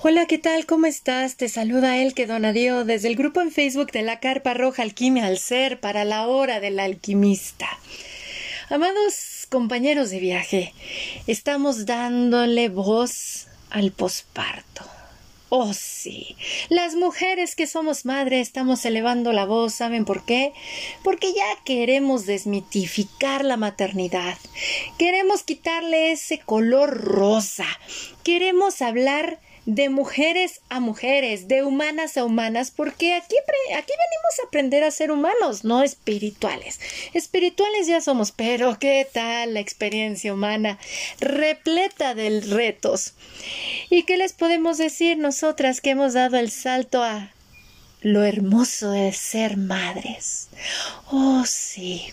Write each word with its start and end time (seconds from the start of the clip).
Hola, 0.00 0.26
¿qué 0.26 0.38
tal? 0.38 0.64
¿Cómo 0.64 0.86
estás? 0.86 1.36
Te 1.36 1.48
saluda 1.48 1.98
Elke 1.98 2.24
Donadio 2.24 2.84
desde 2.84 3.08
el 3.08 3.16
grupo 3.16 3.40
en 3.40 3.50
Facebook 3.50 3.90
de 3.90 4.02
la 4.02 4.20
Carpa 4.20 4.54
Roja 4.54 4.84
Alquimia 4.84 5.26
al 5.26 5.38
Ser 5.38 5.80
para 5.80 6.04
la 6.04 6.28
hora 6.28 6.60
del 6.60 6.78
alquimista. 6.78 7.66
Amados 8.70 9.48
compañeros 9.50 10.10
de 10.10 10.20
viaje, 10.20 10.72
estamos 11.26 11.84
dándole 11.84 12.68
voz 12.68 13.48
al 13.70 13.90
posparto. 13.90 14.84
Oh, 15.48 15.74
sí. 15.74 16.36
Las 16.68 16.94
mujeres 16.94 17.56
que 17.56 17.66
somos 17.66 18.04
madre 18.04 18.38
estamos 18.38 18.84
elevando 18.84 19.32
la 19.32 19.46
voz, 19.46 19.74
¿saben 19.74 20.04
por 20.04 20.24
qué? 20.24 20.52
Porque 21.02 21.32
ya 21.34 21.64
queremos 21.64 22.24
desmitificar 22.24 23.44
la 23.44 23.56
maternidad. 23.56 24.38
Queremos 24.96 25.42
quitarle 25.42 26.12
ese 26.12 26.38
color 26.38 26.96
rosa. 26.98 27.66
Queremos 28.22 28.80
hablar 28.80 29.40
de 29.68 29.90
mujeres 29.90 30.62
a 30.70 30.80
mujeres, 30.80 31.46
de 31.46 31.62
humanas 31.62 32.16
a 32.16 32.24
humanas, 32.24 32.70
porque 32.70 33.12
aquí, 33.12 33.36
aquí 33.36 33.92
venimos 33.92 34.38
a 34.40 34.46
aprender 34.46 34.82
a 34.82 34.90
ser 34.90 35.10
humanos, 35.10 35.62
no 35.62 35.82
espirituales. 35.82 36.80
Espirituales 37.12 37.86
ya 37.86 38.00
somos, 38.00 38.32
pero 38.32 38.78
¿qué 38.78 39.06
tal 39.12 39.52
la 39.52 39.60
experiencia 39.60 40.32
humana? 40.32 40.78
Repleta 41.20 42.14
de 42.14 42.40
retos. 42.40 43.12
¿Y 43.90 44.04
qué 44.04 44.16
les 44.16 44.32
podemos 44.32 44.78
decir 44.78 45.18
nosotras 45.18 45.82
que 45.82 45.90
hemos 45.90 46.14
dado 46.14 46.38
el 46.38 46.50
salto 46.50 47.02
a 47.02 47.34
lo 48.00 48.24
hermoso 48.24 48.92
de 48.92 49.12
ser 49.12 49.58
madres? 49.58 50.48
Oh, 51.10 51.44
sí. 51.44 52.06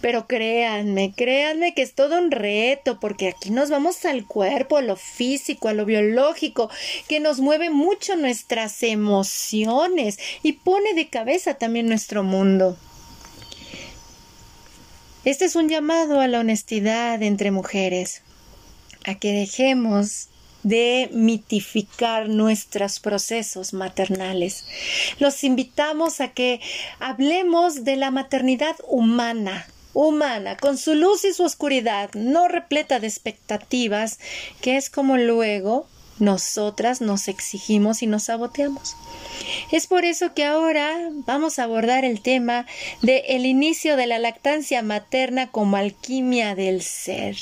Pero 0.00 0.28
créanme, 0.28 1.12
créanme 1.16 1.74
que 1.74 1.82
es 1.82 1.94
todo 1.94 2.18
un 2.18 2.30
reto, 2.30 3.00
porque 3.00 3.28
aquí 3.28 3.50
nos 3.50 3.68
vamos 3.68 4.04
al 4.04 4.26
cuerpo, 4.26 4.76
a 4.76 4.82
lo 4.82 4.94
físico, 4.94 5.68
a 5.68 5.72
lo 5.72 5.84
biológico, 5.84 6.70
que 7.08 7.18
nos 7.18 7.40
mueve 7.40 7.70
mucho 7.70 8.14
nuestras 8.14 8.82
emociones 8.82 10.18
y 10.42 10.52
pone 10.52 10.94
de 10.94 11.08
cabeza 11.08 11.54
también 11.54 11.88
nuestro 11.88 12.22
mundo. 12.22 12.76
Este 15.24 15.44
es 15.44 15.56
un 15.56 15.68
llamado 15.68 16.20
a 16.20 16.28
la 16.28 16.40
honestidad 16.40 17.22
entre 17.22 17.50
mujeres, 17.50 18.22
a 19.04 19.16
que 19.16 19.32
dejemos 19.32 20.28
de 20.62 21.08
mitificar 21.12 22.28
nuestros 22.28 23.00
procesos 23.00 23.72
maternales. 23.72 24.64
Los 25.18 25.44
invitamos 25.44 26.20
a 26.20 26.28
que 26.28 26.60
hablemos 27.00 27.84
de 27.84 27.96
la 27.96 28.10
maternidad 28.10 28.76
humana, 28.86 29.66
humana, 29.98 30.56
con 30.56 30.78
su 30.78 30.94
luz 30.94 31.24
y 31.24 31.32
su 31.32 31.42
oscuridad, 31.42 32.10
no 32.14 32.46
repleta 32.46 33.00
de 33.00 33.08
expectativas, 33.08 34.20
que 34.60 34.76
es 34.76 34.90
como 34.90 35.16
luego 35.16 35.88
nosotras 36.20 37.00
nos 37.00 37.26
exigimos 37.26 38.02
y 38.02 38.06
nos 38.06 38.24
saboteamos. 38.24 38.96
Es 39.72 39.88
por 39.88 40.04
eso 40.04 40.34
que 40.34 40.44
ahora 40.44 40.96
vamos 41.26 41.58
a 41.58 41.64
abordar 41.64 42.04
el 42.04 42.20
tema 42.20 42.64
de 43.02 43.24
inicio 43.44 43.96
de 43.96 44.06
la 44.06 44.20
lactancia 44.20 44.82
materna 44.82 45.50
como 45.50 45.76
alquimia 45.76 46.54
del 46.54 46.82
ser. 46.82 47.36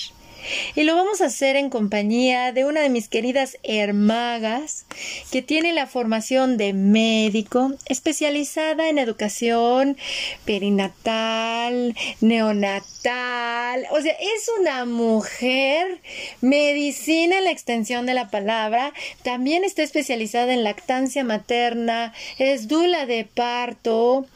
Y 0.75 0.84
lo 0.84 0.94
vamos 0.94 1.20
a 1.20 1.27
hacer 1.27 1.56
en 1.56 1.70
compañía 1.70 2.52
de 2.52 2.64
una 2.64 2.80
de 2.80 2.89
mis 2.89 3.08
queridas 3.08 3.58
hermagas 3.62 4.86
que 5.30 5.42
tiene 5.42 5.72
la 5.72 5.86
formación 5.86 6.56
de 6.56 6.72
médico 6.72 7.72
especializada 7.86 8.89
en 8.89 8.98
educación 8.98 9.96
perinatal, 10.45 11.95
neonatal. 12.20 13.86
O 13.90 14.01
sea, 14.01 14.12
es 14.12 14.51
una 14.61 14.85
mujer 14.85 16.01
medicina 16.40 17.39
en 17.39 17.45
la 17.45 17.51
extensión 17.51 18.06
de 18.06 18.14
la 18.14 18.30
palabra. 18.30 18.92
También 19.23 19.64
está 19.64 19.83
especializada 19.83 20.52
en 20.52 20.64
lactancia 20.64 21.24
materna, 21.24 22.12
es 22.39 22.68
dula 22.68 23.06
de 23.06 23.24
parto 23.24 24.27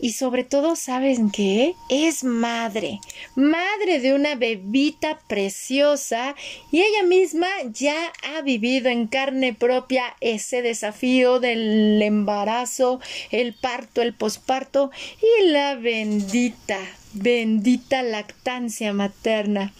y 0.00 0.12
sobre 0.12 0.44
todo, 0.44 0.76
¿saben 0.76 1.30
qué? 1.30 1.74
Es 1.88 2.24
madre, 2.24 3.00
madre 3.34 4.00
de 4.00 4.14
una 4.14 4.34
bebita 4.34 5.20
preciosa 5.28 6.34
y 6.70 6.80
ella 6.80 7.02
misma 7.04 7.48
ya 7.72 8.12
ha 8.22 8.42
vivido 8.42 8.88
en 8.88 9.06
carne 9.06 9.54
propia 9.54 10.04
ese 10.20 10.62
desafío 10.62 11.40
del 11.40 12.00
embarazo, 12.00 13.00
el 13.30 13.54
parto, 13.54 14.02
el 14.02 14.14
posparto 14.14 14.90
y 15.20 15.46
la 15.46 15.74
bendita 15.74 16.78
Bendita 17.12 18.04
lactancia 18.04 18.92
materna. 18.92 19.72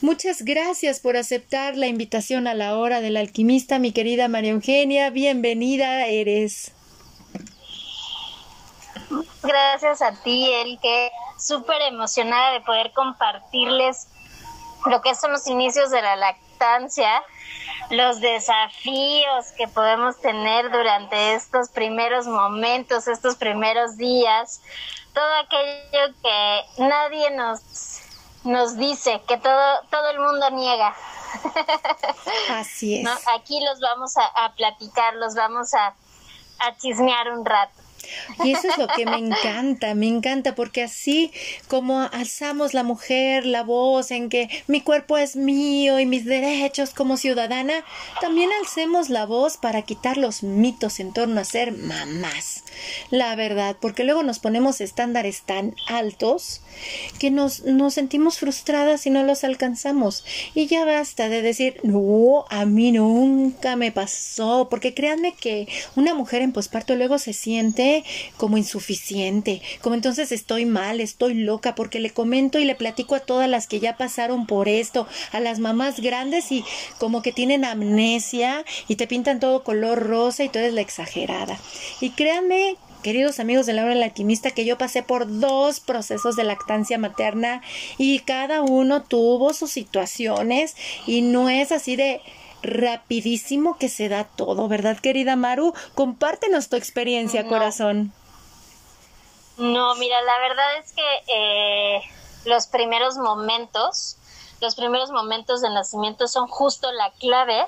Muchas 0.00 0.44
gracias 0.44 0.98
por 0.98 1.16
aceptar 1.16 1.76
la 1.76 1.86
invitación 1.86 2.48
a 2.48 2.54
la 2.54 2.76
hora 2.76 3.00
del 3.00 3.16
alquimista, 3.16 3.78
mi 3.78 3.92
querida 3.92 4.26
María 4.26 4.50
Eugenia. 4.50 5.10
Bienvenida 5.10 6.08
eres. 6.08 6.72
Gracias 9.42 10.02
a 10.02 10.12
ti, 10.22 10.52
El, 10.52 10.78
que 10.80 11.10
súper 11.38 11.82
emocionada 11.82 12.52
de 12.52 12.60
poder 12.60 12.92
compartirles 12.92 14.08
lo 14.86 15.00
que 15.00 15.14
son 15.14 15.32
los 15.32 15.46
inicios 15.46 15.90
de 15.90 16.02
la 16.02 16.16
lactancia, 16.16 17.22
los 17.90 18.20
desafíos 18.20 19.52
que 19.56 19.68
podemos 19.68 20.18
tener 20.20 20.70
durante 20.70 21.34
estos 21.34 21.68
primeros 21.68 22.26
momentos, 22.26 23.06
estos 23.08 23.36
primeros 23.36 23.96
días, 23.96 24.60
todo 25.12 25.34
aquello 25.40 26.14
que 26.22 26.64
nadie 26.78 27.30
nos, 27.32 28.00
nos 28.44 28.76
dice, 28.76 29.20
que 29.28 29.36
todo, 29.36 29.80
todo 29.90 30.10
el 30.10 30.18
mundo 30.18 30.50
niega. 30.50 30.96
Así 32.50 33.00
es. 33.00 33.08
Aquí 33.34 33.60
los 33.64 33.80
vamos 33.80 34.16
a, 34.16 34.24
a 34.44 34.54
platicar, 34.54 35.14
los 35.14 35.34
vamos 35.34 35.74
a, 35.74 35.94
a 36.60 36.76
chismear 36.78 37.30
un 37.30 37.44
rato. 37.44 37.81
Y 38.44 38.52
eso 38.52 38.68
es 38.68 38.78
lo 38.78 38.88
que 38.88 39.06
me 39.06 39.16
encanta, 39.16 39.94
me 39.94 40.08
encanta, 40.08 40.54
porque 40.54 40.82
así 40.82 41.30
como 41.68 42.00
alzamos 42.00 42.74
la 42.74 42.82
mujer 42.82 43.46
la 43.46 43.62
voz 43.62 44.10
en 44.10 44.28
que 44.28 44.48
mi 44.66 44.80
cuerpo 44.80 45.18
es 45.18 45.36
mío 45.36 45.98
y 45.98 46.06
mis 46.06 46.24
derechos 46.24 46.90
como 46.90 47.16
ciudadana, 47.16 47.84
también 48.20 48.50
alcemos 48.60 49.08
la 49.08 49.26
voz 49.26 49.56
para 49.56 49.82
quitar 49.82 50.16
los 50.16 50.42
mitos 50.42 51.00
en 51.00 51.12
torno 51.12 51.40
a 51.40 51.44
ser 51.44 51.72
mamás. 51.72 52.64
La 53.10 53.36
verdad, 53.36 53.76
porque 53.80 54.04
luego 54.04 54.22
nos 54.22 54.38
ponemos 54.38 54.80
estándares 54.80 55.42
tan 55.42 55.74
altos 55.86 56.62
que 57.18 57.30
nos, 57.30 57.64
nos 57.64 57.94
sentimos 57.94 58.38
frustradas 58.38 59.06
y 59.06 59.10
no 59.10 59.22
los 59.24 59.44
alcanzamos. 59.44 60.24
Y 60.54 60.66
ya 60.66 60.84
basta 60.84 61.28
de 61.28 61.42
decir, 61.42 61.80
no, 61.82 62.44
a 62.48 62.64
mí 62.64 62.92
nunca 62.92 63.76
me 63.76 63.92
pasó, 63.92 64.68
porque 64.70 64.94
créanme 64.94 65.34
que 65.34 65.68
una 65.96 66.14
mujer 66.14 66.42
en 66.42 66.52
posparto 66.52 66.94
luego 66.94 67.18
se 67.18 67.32
siente 67.32 67.91
como 68.36 68.58
insuficiente, 68.58 69.62
como 69.80 69.94
entonces 69.94 70.32
estoy 70.32 70.66
mal, 70.66 71.00
estoy 71.00 71.34
loca, 71.34 71.74
porque 71.74 72.00
le 72.00 72.10
comento 72.10 72.58
y 72.58 72.64
le 72.64 72.74
platico 72.74 73.14
a 73.14 73.20
todas 73.20 73.48
las 73.48 73.66
que 73.66 73.80
ya 73.80 73.96
pasaron 73.96 74.46
por 74.46 74.68
esto, 74.68 75.06
a 75.32 75.40
las 75.40 75.58
mamás 75.58 76.00
grandes 76.00 76.52
y 76.52 76.64
como 76.98 77.22
que 77.22 77.32
tienen 77.32 77.64
amnesia 77.64 78.64
y 78.88 78.96
te 78.96 79.06
pintan 79.06 79.40
todo 79.40 79.64
color 79.64 80.06
rosa 80.06 80.44
y 80.44 80.48
tú 80.48 80.58
eres 80.58 80.74
la 80.74 80.80
exagerada. 80.80 81.58
Y 82.00 82.10
créanme 82.10 82.76
queridos 83.02 83.40
amigos 83.40 83.66
de 83.66 83.72
la 83.72 83.84
hora 83.84 83.94
que 84.10 84.64
yo 84.64 84.78
pasé 84.78 85.02
por 85.02 85.40
dos 85.40 85.80
procesos 85.80 86.36
de 86.36 86.44
lactancia 86.44 86.98
materna 86.98 87.62
y 87.98 88.20
cada 88.20 88.62
uno 88.62 89.02
tuvo 89.02 89.52
sus 89.52 89.70
situaciones 89.70 90.76
y 91.06 91.22
no 91.22 91.48
es 91.48 91.72
así 91.72 91.96
de 91.96 92.20
rapidísimo 92.62 93.76
que 93.76 93.88
se 93.88 94.08
da 94.08 94.24
todo, 94.24 94.68
¿verdad, 94.68 94.98
querida 94.98 95.36
Maru? 95.36 95.74
Compártenos 95.94 96.68
tu 96.68 96.76
experiencia, 96.76 97.46
corazón. 97.46 98.12
No, 99.58 99.94
mira, 99.96 100.20
la 100.22 100.38
verdad 100.38 100.76
es 100.78 100.92
que 100.92 101.22
eh, 101.28 102.02
los 102.44 102.66
primeros 102.66 103.16
momentos, 103.16 104.16
los 104.60 104.74
primeros 104.74 105.10
momentos 105.10 105.60
de 105.60 105.70
nacimiento 105.70 106.26
son 106.26 106.48
justo 106.48 106.90
la 106.92 107.12
clave 107.20 107.66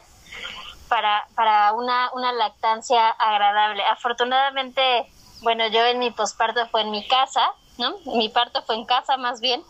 para, 0.89 1.27
para 1.35 1.73
una, 1.73 2.11
una 2.15 2.33
lactancia 2.33 3.09
agradable. 3.11 3.85
Afortunadamente, 3.85 5.07
bueno, 5.43 5.67
yo 5.69 5.85
en 5.85 5.99
mi 5.99 6.11
posparto 6.11 6.67
fue 6.69 6.83
en 6.83 6.91
mi 6.91 7.07
casa, 7.07 7.53
¿no? 7.79 7.97
Mi 8.17 8.29
parto 8.29 8.63
fue 8.63 8.77
en 8.77 8.87
casa 8.87 9.17
más 9.17 9.41
bien. 9.41 9.63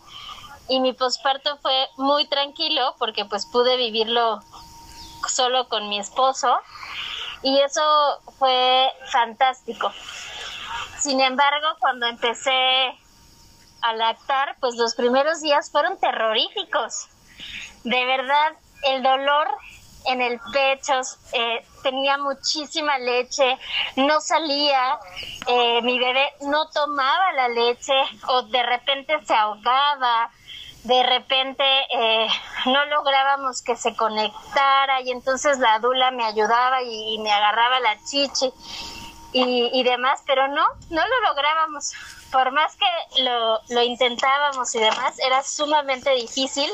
Y 0.67 0.79
mi 0.79 0.93
posparto 0.93 1.57
fue 1.61 1.87
muy 1.97 2.25
tranquilo 2.25 2.95
porque 2.97 3.25
pues 3.25 3.45
pude 3.45 3.77
vivirlo 3.77 4.39
solo 5.27 5.67
con 5.69 5.89
mi 5.89 5.99
esposo 5.99 6.59
y 7.41 7.59
eso 7.61 7.81
fue 8.37 8.91
fantástico. 9.11 9.91
Sin 10.99 11.21
embargo, 11.21 11.67
cuando 11.79 12.07
empecé 12.07 12.97
a 13.81 13.93
lactar, 13.93 14.55
pues 14.59 14.75
los 14.75 14.95
primeros 14.95 15.41
días 15.41 15.69
fueron 15.69 15.99
terroríficos. 15.99 17.07
De 17.83 18.05
verdad, 18.05 18.53
el 18.83 19.03
dolor 19.03 19.47
en 20.05 20.21
el 20.21 20.39
pecho, 20.51 21.01
eh, 21.33 21.65
tenía 21.83 22.17
muchísima 22.17 22.97
leche, 22.97 23.57
no 23.95 24.21
salía, 24.21 24.99
eh, 25.47 25.81
mi 25.81 25.99
bebé 25.99 26.31
no 26.41 26.69
tomaba 26.69 27.31
la 27.33 27.49
leche 27.49 27.93
o 28.27 28.43
de 28.43 28.63
repente 28.63 29.13
se 29.25 29.33
ahogaba, 29.33 30.29
de 30.85 31.01
repente 31.01 31.63
eh, 31.89 32.27
no 32.67 32.85
lográbamos 32.85 33.63
que 33.63 33.75
se 33.75 33.95
conectara 33.95 35.01
y 35.01 35.09
entonces 35.09 35.57
la 35.57 35.79
dula 35.79 36.11
me 36.11 36.23
ayudaba 36.23 36.83
y, 36.83 37.17
me 37.19 37.31
agarraba 37.31 37.79
la 37.79 37.97
chichi 38.03 38.53
y, 39.33 39.83
demás, 39.83 40.21
pero 40.25 40.47
no, 40.47 40.63
no 40.91 41.01
lo 41.07 41.21
lográbamos. 41.27 41.91
Por 42.31 42.51
más 42.51 42.73
que 42.77 43.21
lo, 43.23 43.59
lo 43.67 43.81
intentábamos 43.81 44.73
y 44.75 44.79
demás, 44.79 45.19
era 45.19 45.43
sumamente 45.43 46.11
difícil 46.11 46.71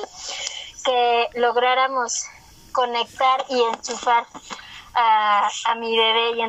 que 0.86 1.30
lográramos 1.34 2.26
conectar 2.72 3.46
y 3.50 3.62
enchufar 3.64 4.28
a, 4.94 5.50
a 5.66 5.76
mi 5.76 5.98
bebé 5.98 6.32
y 6.38 6.42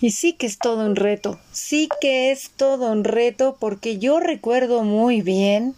Y 0.00 0.10
sí 0.10 0.34
que 0.34 0.46
es 0.46 0.58
todo 0.58 0.84
un 0.84 0.94
reto, 0.94 1.38
sí 1.52 1.88
que 2.00 2.30
es 2.30 2.50
todo 2.50 2.92
un 2.92 3.02
reto 3.02 3.56
porque 3.58 3.98
yo 3.98 4.20
recuerdo 4.20 4.82
muy 4.82 5.22
bien 5.22 5.74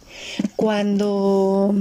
cuando 0.57 1.73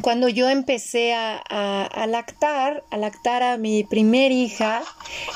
cuando 0.00 0.28
yo 0.28 0.48
empecé 0.48 1.14
a, 1.14 2.06
lactar, 2.08 2.84
a 2.90 2.96
lactar 2.96 3.42
a 3.42 3.56
mi 3.56 3.84
primer 3.84 4.30
hija, 4.30 4.82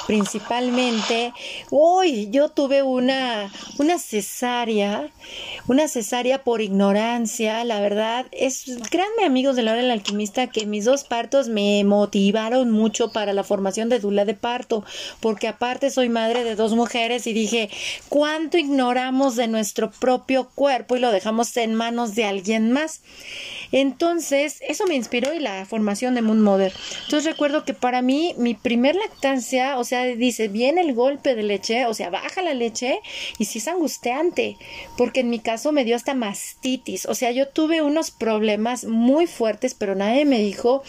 principalmente, 0.06 1.32
hoy 1.70 2.28
yo 2.30 2.50
tuve 2.50 2.82
una, 2.82 3.50
una 3.78 3.98
cesárea, 3.98 5.10
una 5.66 5.88
cesárea 5.88 6.44
por 6.44 6.60
ignorancia, 6.60 7.64
la 7.64 7.80
verdad, 7.80 8.26
es, 8.32 8.64
créanme 8.90 9.24
amigos 9.24 9.56
de 9.56 9.62
la 9.62 9.72
hora 9.72 9.82
del 9.82 9.90
alquimista 9.90 10.46
que 10.46 10.66
mis 10.66 10.84
dos 10.84 11.04
partos 11.04 11.48
me 11.48 11.82
motivaron 11.84 12.70
mucho 12.70 13.12
para 13.12 13.32
la 13.32 13.44
formación 13.44 13.88
de 13.88 13.98
dula 13.98 14.24
de 14.24 14.34
parto, 14.34 14.84
porque 15.20 15.48
aparte 15.48 15.90
soy 15.90 16.08
madre 16.08 16.44
de 16.44 16.54
dos 16.54 16.74
mujeres 16.74 17.26
y 17.26 17.32
dije, 17.32 17.70
¿cuánto 18.08 18.58
ignoramos 18.58 19.36
de 19.36 19.48
nuestro 19.48 19.90
propio 19.90 20.48
cuerpo 20.54 20.96
y 20.96 21.00
lo 21.00 21.10
dejamos 21.12 21.56
en 21.56 21.74
manos 21.74 22.14
de 22.14 22.24
alguien 22.24 22.72
más? 22.72 23.00
Entonces, 23.72 24.49
eso 24.60 24.86
me 24.86 24.94
inspiró 24.94 25.32
y 25.34 25.40
la 25.40 25.64
formación 25.66 26.14
de 26.14 26.22
Moon 26.22 26.40
Mother. 26.40 26.72
Entonces 27.04 27.30
recuerdo 27.30 27.64
que 27.64 27.74
para 27.74 28.02
mí, 28.02 28.34
mi 28.38 28.54
primer 28.54 28.96
lactancia, 28.96 29.78
o 29.78 29.84
sea, 29.84 30.04
dice, 30.04 30.48
viene 30.48 30.80
el 30.80 30.94
golpe 30.94 31.34
de 31.34 31.42
leche, 31.42 31.86
o 31.86 31.94
sea, 31.94 32.10
baja 32.10 32.42
la 32.42 32.54
leche 32.54 33.00
y 33.38 33.44
sí 33.44 33.58
es 33.58 33.68
angustiante, 33.68 34.56
porque 34.96 35.20
en 35.20 35.30
mi 35.30 35.38
caso 35.38 35.72
me 35.72 35.84
dio 35.84 35.96
hasta 35.96 36.14
mastitis, 36.14 37.06
o 37.06 37.14
sea, 37.14 37.30
yo 37.30 37.48
tuve 37.48 37.82
unos 37.82 38.10
problemas 38.10 38.84
muy 38.84 39.26
fuertes, 39.26 39.74
pero 39.74 39.94
nadie 39.94 40.24
me 40.24 40.38
dijo 40.38 40.82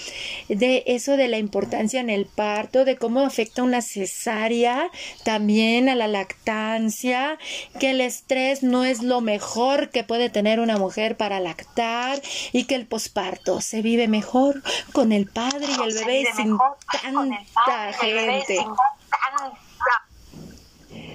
de 0.49 0.83
eso 0.87 1.17
de 1.17 1.27
la 1.27 1.37
importancia 1.37 1.99
en 1.99 2.09
el 2.09 2.25
parto, 2.25 2.85
de 2.85 2.97
cómo 2.97 3.21
afecta 3.21 3.63
una 3.63 3.81
cesárea, 3.81 4.89
también 5.23 5.89
a 5.89 5.95
la 5.95 6.07
lactancia, 6.07 7.37
que 7.79 7.91
el 7.91 8.01
estrés 8.01 8.63
no 8.63 8.83
es 8.85 9.01
lo 9.01 9.21
mejor 9.21 9.89
que 9.89 10.03
puede 10.03 10.29
tener 10.29 10.59
una 10.59 10.77
mujer 10.77 11.17
para 11.17 11.39
lactar 11.39 12.21
y 12.51 12.65
que 12.65 12.75
el 12.75 12.85
posparto 12.85 13.50
se 13.59 13.81
vive 13.81 14.07
mejor 14.07 14.61
con 14.93 15.11
el 15.11 15.27
padre 15.27 15.67
y 15.67 15.89
el 15.89 15.93
bebé 15.93 16.25
sin 16.35 16.57
tanta 17.01 17.93
gente. 17.93 18.65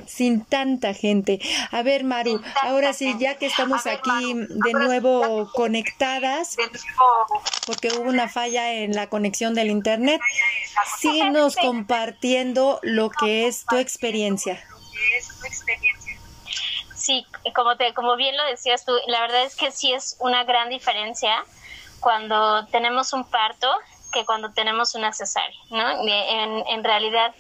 Sin 0.06 0.44
tanta 0.44 0.94
gente. 0.94 1.40
A 1.70 1.82
ver, 1.82 2.04
Maru, 2.04 2.40
ahora 2.62 2.92
sí, 2.92 3.16
ya 3.18 3.36
que 3.36 3.46
estamos 3.46 3.86
aquí 3.86 4.34
de 4.34 4.72
nuevo 4.72 5.50
conectadas, 5.52 6.56
porque 7.66 7.88
hubo 7.92 8.08
una 8.08 8.28
falla 8.28 8.72
en 8.72 8.94
la 8.94 9.08
conexión 9.08 9.54
del 9.54 9.70
Internet, 9.70 10.20
síguenos 10.98 11.56
compartiendo 11.56 12.78
lo 12.82 13.10
que 13.10 13.46
es 13.46 13.64
tu 13.66 13.76
experiencia. 13.76 14.62
Sí, 16.94 17.24
como, 17.54 17.76
te, 17.76 17.94
como 17.94 18.16
bien 18.16 18.36
lo 18.36 18.44
decías 18.46 18.84
tú, 18.84 18.92
la 19.06 19.20
verdad 19.20 19.44
es 19.44 19.54
que 19.54 19.70
sí 19.70 19.92
es 19.92 20.16
una 20.18 20.42
gran 20.44 20.68
diferencia 20.68 21.44
cuando 22.00 22.66
tenemos 22.66 23.12
un 23.12 23.24
parto 23.24 23.68
que 24.12 24.24
cuando 24.24 24.50
tenemos 24.52 24.94
una 24.94 25.12
cesárea, 25.12 25.58
¿no? 25.70 25.90
En, 26.08 26.66
en 26.68 26.84
realidad, 26.84 27.34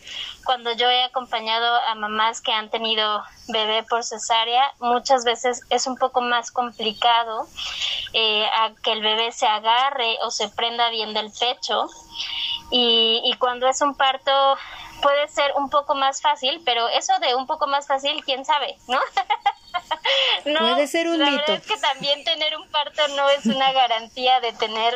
cuando 0.44 0.72
yo 0.72 0.90
he 0.90 1.04
acompañado 1.04 1.74
a 1.88 1.94
mamás 1.94 2.42
que 2.42 2.52
han 2.52 2.68
tenido 2.68 3.22
bebé 3.48 3.82
por 3.84 4.04
cesárea, 4.04 4.72
muchas 4.80 5.24
veces 5.24 5.62
es 5.70 5.86
un 5.86 5.96
poco 5.96 6.20
más 6.20 6.50
complicado 6.50 7.46
eh, 8.12 8.46
a 8.46 8.72
que 8.82 8.92
el 8.92 9.02
bebé 9.02 9.32
se 9.32 9.46
agarre 9.46 10.18
o 10.22 10.30
se 10.30 10.48
prenda 10.50 10.90
bien 10.90 11.14
del 11.14 11.30
pecho. 11.32 11.86
Y, 12.70 13.22
y 13.24 13.32
cuando 13.38 13.68
es 13.68 13.80
un 13.80 13.94
parto 13.94 14.56
puede 15.02 15.28
ser 15.28 15.52
un 15.56 15.70
poco 15.70 15.94
más 15.94 16.20
fácil, 16.20 16.60
pero 16.64 16.88
eso 16.88 17.12
de 17.20 17.34
un 17.34 17.46
poco 17.46 17.66
más 17.66 17.86
fácil, 17.86 18.22
quién 18.24 18.44
sabe, 18.44 18.78
¿no? 18.88 18.98
no 20.46 20.60
puede 20.60 20.86
ser 20.86 21.08
un 21.08 21.18
la 21.18 21.26
mito. 21.26 21.42
Verdad 21.46 21.56
es 21.56 21.66
que 21.66 21.76
también 21.78 22.24
tener 22.24 22.56
un 22.56 22.68
parto 22.70 23.06
no 23.08 23.28
es 23.30 23.46
una 23.46 23.72
garantía 23.72 24.40
de 24.40 24.52
tener, 24.52 24.94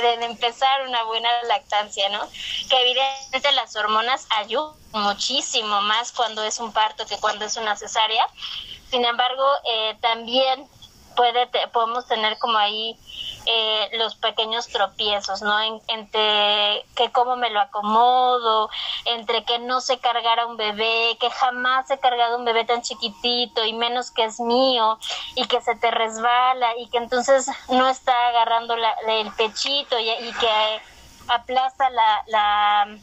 de 0.00 0.24
empezar 0.24 0.86
una 0.86 1.02
buena 1.04 1.28
lactancia, 1.44 2.08
¿no? 2.08 2.28
Que 2.68 2.80
evidentemente 2.80 3.52
las 3.52 3.74
hormonas 3.76 4.26
ayudan 4.30 4.74
muchísimo 4.92 5.80
más 5.82 6.12
cuando 6.12 6.42
es 6.44 6.58
un 6.58 6.72
parto 6.72 7.06
que 7.06 7.18
cuando 7.18 7.44
es 7.44 7.56
una 7.56 7.76
cesárea. 7.76 8.26
Sin 8.90 9.04
embargo, 9.04 9.44
eh, 9.64 9.96
también 10.00 10.68
puede 11.14 11.48
podemos 11.72 12.06
tener 12.06 12.38
como 12.38 12.58
ahí 12.58 12.98
eh, 13.46 13.88
los 13.98 14.14
pequeños 14.14 14.68
tropiezos, 14.68 15.42
¿no? 15.42 15.58
entre 15.88 16.84
que 16.94 17.10
cómo 17.10 17.36
me 17.36 17.50
lo 17.50 17.60
acomodo, 17.60 18.70
entre 19.04 19.44
que 19.44 19.58
no 19.58 19.80
sé 19.80 19.98
cargar 19.98 20.38
a 20.38 20.46
un 20.46 20.56
bebé, 20.56 21.16
que 21.18 21.28
jamás 21.28 21.90
he 21.90 21.98
cargado 21.98 22.38
un 22.38 22.44
bebé 22.44 22.64
tan 22.64 22.82
chiquitito 22.82 23.64
y 23.64 23.72
menos 23.72 24.12
que 24.12 24.24
es 24.24 24.38
mío 24.38 24.98
y 25.34 25.46
que 25.46 25.60
se 25.60 25.74
te 25.74 25.90
resbala 25.90 26.76
y 26.78 26.88
que 26.88 26.98
entonces 26.98 27.50
no 27.68 27.88
está 27.88 28.28
agarrando 28.28 28.74
el 28.74 29.32
pechito 29.32 29.98
y, 29.98 30.08
y 30.08 30.32
que 30.34 30.80
aplasta 31.28 31.90
la, 31.90 32.22
la 32.26 32.98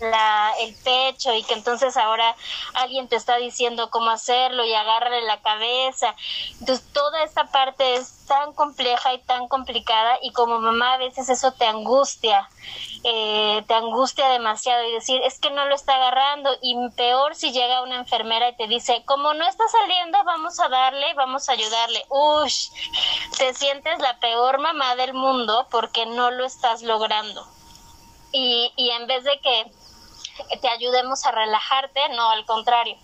la, 0.00 0.52
el 0.60 0.74
pecho 0.76 1.34
y 1.34 1.42
que 1.42 1.54
entonces 1.54 1.96
ahora 1.96 2.34
alguien 2.74 3.08
te 3.08 3.16
está 3.16 3.36
diciendo 3.36 3.90
cómo 3.90 4.10
hacerlo 4.10 4.64
y 4.64 4.74
agárrale 4.74 5.22
la 5.22 5.40
cabeza. 5.40 6.14
Entonces 6.60 6.84
toda 6.92 7.22
esta 7.24 7.50
parte 7.50 7.96
es 7.96 8.26
tan 8.26 8.52
compleja 8.52 9.14
y 9.14 9.18
tan 9.20 9.48
complicada 9.48 10.18
y 10.22 10.32
como 10.32 10.58
mamá 10.60 10.94
a 10.94 10.98
veces 10.98 11.28
eso 11.28 11.52
te 11.52 11.66
angustia, 11.66 12.48
eh, 13.04 13.64
te 13.66 13.74
angustia 13.74 14.28
demasiado 14.28 14.84
y 14.84 14.92
decir 14.92 15.20
es 15.24 15.38
que 15.40 15.50
no 15.50 15.64
lo 15.66 15.74
está 15.74 15.96
agarrando 15.96 16.50
y 16.62 16.76
peor 16.90 17.34
si 17.34 17.52
llega 17.52 17.82
una 17.82 17.96
enfermera 17.96 18.50
y 18.50 18.56
te 18.56 18.66
dice 18.66 19.02
como 19.06 19.32
no 19.34 19.46
está 19.46 19.66
saliendo 19.68 20.18
vamos 20.24 20.60
a 20.60 20.68
darle, 20.68 21.14
vamos 21.14 21.48
a 21.48 21.52
ayudarle. 21.52 22.04
Ush, 22.08 22.68
te 23.38 23.54
sientes 23.54 23.98
la 24.00 24.18
peor 24.20 24.60
mamá 24.60 24.94
del 24.96 25.14
mundo 25.14 25.66
porque 25.70 26.06
no 26.06 26.30
lo 26.30 26.44
estás 26.44 26.82
logrando. 26.82 27.46
Y, 28.32 28.72
y 28.76 28.90
en 28.90 29.06
vez 29.06 29.24
de 29.24 29.40
que 29.40 29.72
te 30.60 30.68
ayudemos 30.68 31.24
a 31.26 31.32
relajarte, 31.32 32.00
no, 32.10 32.30
al 32.30 32.44
contrario. 32.44 32.96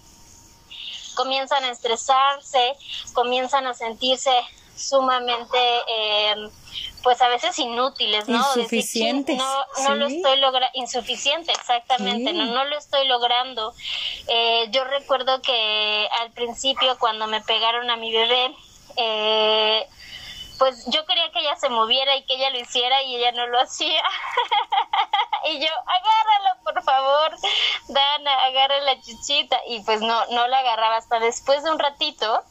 Comienzan 1.15 1.65
a 1.65 1.71
estresarse, 1.71 2.75
comienzan 3.13 3.67
a 3.67 3.75
sentirse 3.75 4.33
sumamente, 4.77 5.59
eh, 5.89 6.35
pues 7.03 7.21
a 7.23 7.29
veces 7.29 7.59
inútiles, 7.59 8.29
¿no? 8.29 8.39
Insuficientes. 8.57 9.37
no, 9.37 9.67
no 9.85 9.95
lo 9.95 10.07
estoy 10.07 10.39
logrando, 10.39 10.71
insuficiente, 10.75 11.53
exactamente, 11.53 12.33
no, 12.33 12.47
no 12.47 12.65
lo 12.65 12.77
estoy 12.77 13.07
logrando. 13.07 13.75
Eh, 14.27 14.67
yo 14.71 14.85
recuerdo 14.85 15.41
que 15.43 16.09
al 16.21 16.33
principio 16.33 16.99
cuando 16.99 17.27
me 17.27 17.41
pegaron 17.43 17.91
a 17.91 17.97
mi 17.97 18.13
bebé, 18.13 18.55
eh, 18.97 19.87
pues 20.59 20.85
yo 20.87 21.05
quería 21.07 21.31
que 21.33 21.41
ella 21.41 21.57
se 21.57 21.69
moviera 21.69 22.17
y 22.17 22.25
que 22.25 22.35
ella 22.35 22.51
lo 22.51 22.61
hiciera 22.61 23.03
y 23.03 23.17
ella 23.17 23.33
no 23.33 23.47
lo 23.47 23.61
hacía. 23.61 24.03
y 25.51 25.61
yo, 25.61 25.69
agárralo, 25.69 26.63
por 26.65 26.83
favor, 26.83 27.37
Dana, 27.89 28.45
agarra 28.45 28.81
la 28.81 29.01
chichita. 29.01 29.59
Y 29.69 29.81
pues 29.81 30.01
no, 30.01 30.27
no 30.27 30.47
la 30.49 30.59
agarraba 30.59 30.97
hasta 30.97 31.19
después 31.21 31.63
de 31.65 31.71
un 31.71 31.79
ratito. 31.79 32.43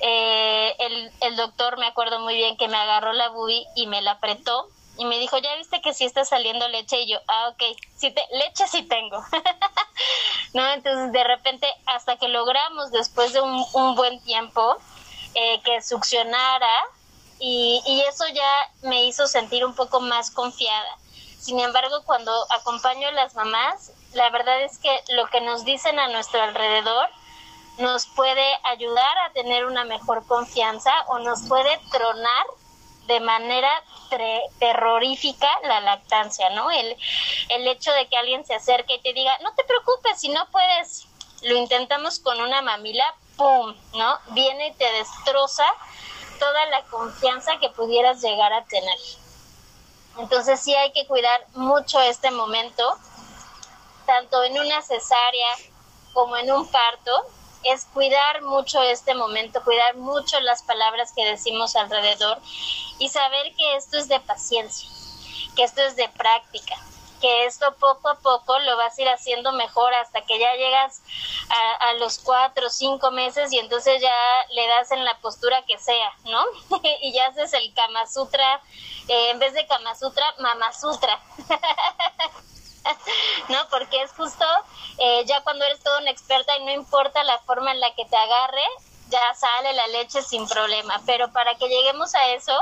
Eh, 0.00 0.76
el, 0.78 1.12
el 1.20 1.36
doctor 1.36 1.78
me 1.78 1.86
acuerdo 1.86 2.18
muy 2.20 2.34
bien 2.34 2.56
que 2.56 2.68
me 2.68 2.76
agarró 2.76 3.12
la 3.12 3.28
bubi 3.28 3.66
y 3.74 3.86
me 3.86 4.02
la 4.02 4.12
apretó 4.12 4.68
y 4.96 5.04
me 5.04 5.18
dijo, 5.18 5.38
ya 5.38 5.54
viste 5.56 5.80
que 5.80 5.92
sí 5.92 6.04
está 6.04 6.24
saliendo 6.24 6.68
leche 6.68 7.00
y 7.00 7.08
yo, 7.08 7.18
ah, 7.26 7.48
ok, 7.48 7.62
sí 7.96 8.10
te, 8.12 8.22
leche 8.32 8.68
sí 8.68 8.82
tengo. 8.82 9.18
no, 10.54 10.72
entonces 10.72 11.12
de 11.12 11.24
repente 11.24 11.66
hasta 11.86 12.16
que 12.16 12.28
logramos 12.28 12.92
después 12.92 13.32
de 13.32 13.40
un, 13.40 13.64
un 13.72 13.94
buen 13.96 14.22
tiempo 14.22 14.76
eh, 15.34 15.60
que 15.64 15.82
succionara, 15.82 16.72
y, 17.38 17.82
y 17.86 18.00
eso 18.02 18.24
ya 18.28 18.70
me 18.82 19.04
hizo 19.04 19.26
sentir 19.26 19.64
un 19.64 19.74
poco 19.74 20.00
más 20.00 20.30
confiada. 20.30 20.98
Sin 21.38 21.60
embargo, 21.60 22.02
cuando 22.04 22.32
acompaño 22.52 23.08
a 23.08 23.12
las 23.12 23.34
mamás, 23.34 23.92
la 24.14 24.30
verdad 24.30 24.62
es 24.62 24.78
que 24.78 24.90
lo 25.10 25.26
que 25.26 25.40
nos 25.40 25.64
dicen 25.64 25.98
a 25.98 26.08
nuestro 26.08 26.40
alrededor 26.42 27.08
nos 27.78 28.06
puede 28.06 28.46
ayudar 28.64 29.18
a 29.18 29.32
tener 29.32 29.66
una 29.66 29.84
mejor 29.84 30.26
confianza 30.26 30.92
o 31.08 31.18
nos 31.18 31.42
puede 31.42 31.78
tronar 31.90 32.46
de 33.06 33.20
manera 33.20 33.70
terrorífica 34.58 35.48
la 35.64 35.80
lactancia, 35.80 36.48
¿no? 36.50 36.70
El, 36.70 36.96
el 37.50 37.66
hecho 37.66 37.92
de 37.92 38.06
que 38.06 38.16
alguien 38.16 38.46
se 38.46 38.54
acerque 38.54 38.94
y 38.94 39.00
te 39.00 39.12
diga, 39.12 39.36
no 39.40 39.52
te 39.54 39.64
preocupes, 39.64 40.20
si 40.20 40.28
no 40.28 40.46
puedes 40.50 41.08
lo 41.44 41.56
intentamos 41.56 42.18
con 42.18 42.40
una 42.40 42.62
mamila, 42.62 43.04
¡pum! 43.36 43.74
¿No? 43.94 44.18
Viene 44.28 44.68
y 44.68 44.72
te 44.72 44.90
destroza 44.92 45.66
toda 46.38 46.66
la 46.66 46.82
confianza 46.84 47.58
que 47.60 47.70
pudieras 47.70 48.20
llegar 48.22 48.52
a 48.52 48.64
tener. 48.64 48.98
Entonces 50.18 50.60
sí 50.60 50.74
hay 50.74 50.92
que 50.92 51.06
cuidar 51.06 51.46
mucho 51.54 52.00
este 52.00 52.30
momento, 52.30 52.96
tanto 54.06 54.44
en 54.44 54.58
una 54.58 54.80
cesárea 54.82 55.48
como 56.12 56.36
en 56.36 56.52
un 56.52 56.66
parto, 56.68 57.10
es 57.64 57.86
cuidar 57.86 58.42
mucho 58.42 58.80
este 58.82 59.14
momento, 59.14 59.62
cuidar 59.64 59.96
mucho 59.96 60.38
las 60.40 60.62
palabras 60.62 61.12
que 61.16 61.24
decimos 61.24 61.74
alrededor 61.76 62.38
y 62.98 63.08
saber 63.08 63.54
que 63.56 63.76
esto 63.76 63.96
es 63.96 64.08
de 64.08 64.20
paciencia, 64.20 64.88
que 65.56 65.64
esto 65.64 65.82
es 65.82 65.96
de 65.96 66.08
práctica, 66.10 66.76
que 67.24 67.46
esto 67.46 67.74
poco 67.76 68.10
a 68.10 68.16
poco 68.16 68.58
lo 68.58 68.76
vas 68.76 68.98
a 68.98 69.00
ir 69.00 69.08
haciendo 69.08 69.52
mejor 69.52 69.94
hasta 69.94 70.20
que 70.26 70.38
ya 70.38 70.56
llegas 70.56 71.00
a, 71.80 71.94
los 71.94 72.18
cuatro 72.18 72.66
o 72.66 72.70
cinco 72.70 73.12
meses 73.12 73.50
y 73.50 73.58
entonces 73.58 74.02
ya 74.02 74.14
le 74.50 74.66
das 74.66 74.90
en 74.90 75.02
la 75.06 75.16
postura 75.20 75.64
que 75.66 75.78
sea, 75.78 76.12
¿no? 76.24 76.44
y 77.00 77.14
ya 77.14 77.28
haces 77.28 77.54
el 77.54 77.72
Kama 77.72 78.06
Sutra, 78.06 78.60
eh, 79.08 79.30
en 79.30 79.38
vez 79.38 79.54
de 79.54 79.66
Kama 79.66 79.94
Sutra, 79.94 80.34
Mama 80.38 80.70
Sutra. 80.74 81.18
¿no? 83.48 83.68
Porque 83.70 84.02
es 84.02 84.12
justo 84.12 84.44
eh, 84.98 85.24
ya 85.24 85.42
cuando 85.44 85.64
eres 85.64 85.82
toda 85.82 86.00
una 86.00 86.10
experta 86.10 86.58
y 86.58 86.64
no 86.66 86.72
importa 86.72 87.24
la 87.24 87.38
forma 87.38 87.72
en 87.72 87.80
la 87.80 87.94
que 87.94 88.04
te 88.04 88.18
agarre, 88.18 88.66
ya 89.08 89.34
sale 89.34 89.72
la 89.72 89.86
leche 89.86 90.20
sin 90.20 90.46
problema. 90.46 91.00
Pero 91.06 91.32
para 91.32 91.54
que 91.54 91.70
lleguemos 91.70 92.14
a 92.14 92.34
eso, 92.34 92.52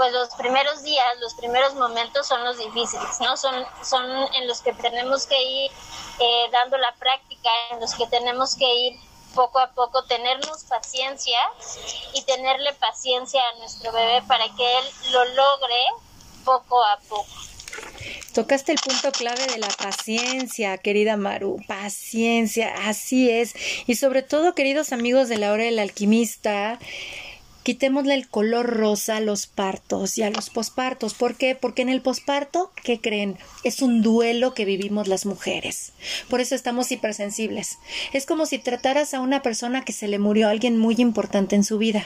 pues 0.00 0.14
los 0.14 0.30
primeros 0.30 0.82
días, 0.82 1.04
los 1.20 1.34
primeros 1.34 1.74
momentos 1.74 2.26
son 2.26 2.42
los 2.42 2.56
difíciles, 2.56 3.20
¿no? 3.20 3.36
Son, 3.36 3.54
son 3.84 4.02
en 4.32 4.48
los 4.48 4.62
que 4.62 4.72
tenemos 4.72 5.26
que 5.26 5.42
ir 5.42 5.70
eh, 6.18 6.48
dando 6.50 6.78
la 6.78 6.94
práctica, 6.94 7.50
en 7.70 7.80
los 7.80 7.92
que 7.92 8.06
tenemos 8.06 8.56
que 8.56 8.64
ir 8.64 8.94
poco 9.34 9.58
a 9.58 9.72
poco, 9.72 10.02
tenernos 10.04 10.64
paciencia 10.64 11.38
y 12.14 12.22
tenerle 12.22 12.72
paciencia 12.72 13.42
a 13.46 13.58
nuestro 13.58 13.92
bebé 13.92 14.22
para 14.26 14.44
que 14.56 14.78
él 14.78 14.84
lo 15.12 15.22
logre 15.22 15.84
poco 16.46 16.82
a 16.82 16.98
poco. 17.06 17.28
Tocaste 18.32 18.72
el 18.72 18.78
punto 18.78 19.12
clave 19.12 19.46
de 19.48 19.58
la 19.58 19.68
paciencia, 19.68 20.78
querida 20.78 21.18
Maru. 21.18 21.58
Paciencia, 21.66 22.72
así 22.88 23.28
es. 23.28 23.54
Y 23.86 23.96
sobre 23.96 24.22
todo, 24.22 24.54
queridos 24.54 24.92
amigos 24.92 25.28
de 25.28 25.36
la 25.36 25.52
hora 25.52 25.64
del 25.64 25.78
alquimista, 25.78 26.78
quitémosle 27.62 28.14
el 28.14 28.28
color 28.28 28.66
rosa 28.66 29.16
a 29.16 29.20
los 29.20 29.46
partos 29.46 30.18
y 30.18 30.22
a 30.22 30.30
los 30.30 30.50
pospartos. 30.50 31.14
¿Por 31.14 31.36
qué? 31.36 31.54
Porque 31.54 31.82
en 31.82 31.88
el 31.88 32.02
posparto, 32.02 32.72
¿qué 32.82 33.00
creen? 33.00 33.38
Es 33.64 33.82
un 33.82 34.02
duelo 34.02 34.54
que 34.54 34.64
vivimos 34.64 35.08
las 35.08 35.26
mujeres. 35.26 35.92
Por 36.28 36.40
eso 36.40 36.54
estamos 36.54 36.90
hipersensibles. 36.92 37.78
Es 38.12 38.26
como 38.26 38.46
si 38.46 38.58
trataras 38.58 39.14
a 39.14 39.20
una 39.20 39.42
persona 39.42 39.84
que 39.84 39.92
se 39.92 40.08
le 40.08 40.18
murió 40.18 40.48
alguien 40.48 40.78
muy 40.78 40.96
importante 40.98 41.56
en 41.56 41.64
su 41.64 41.78
vida. 41.78 42.04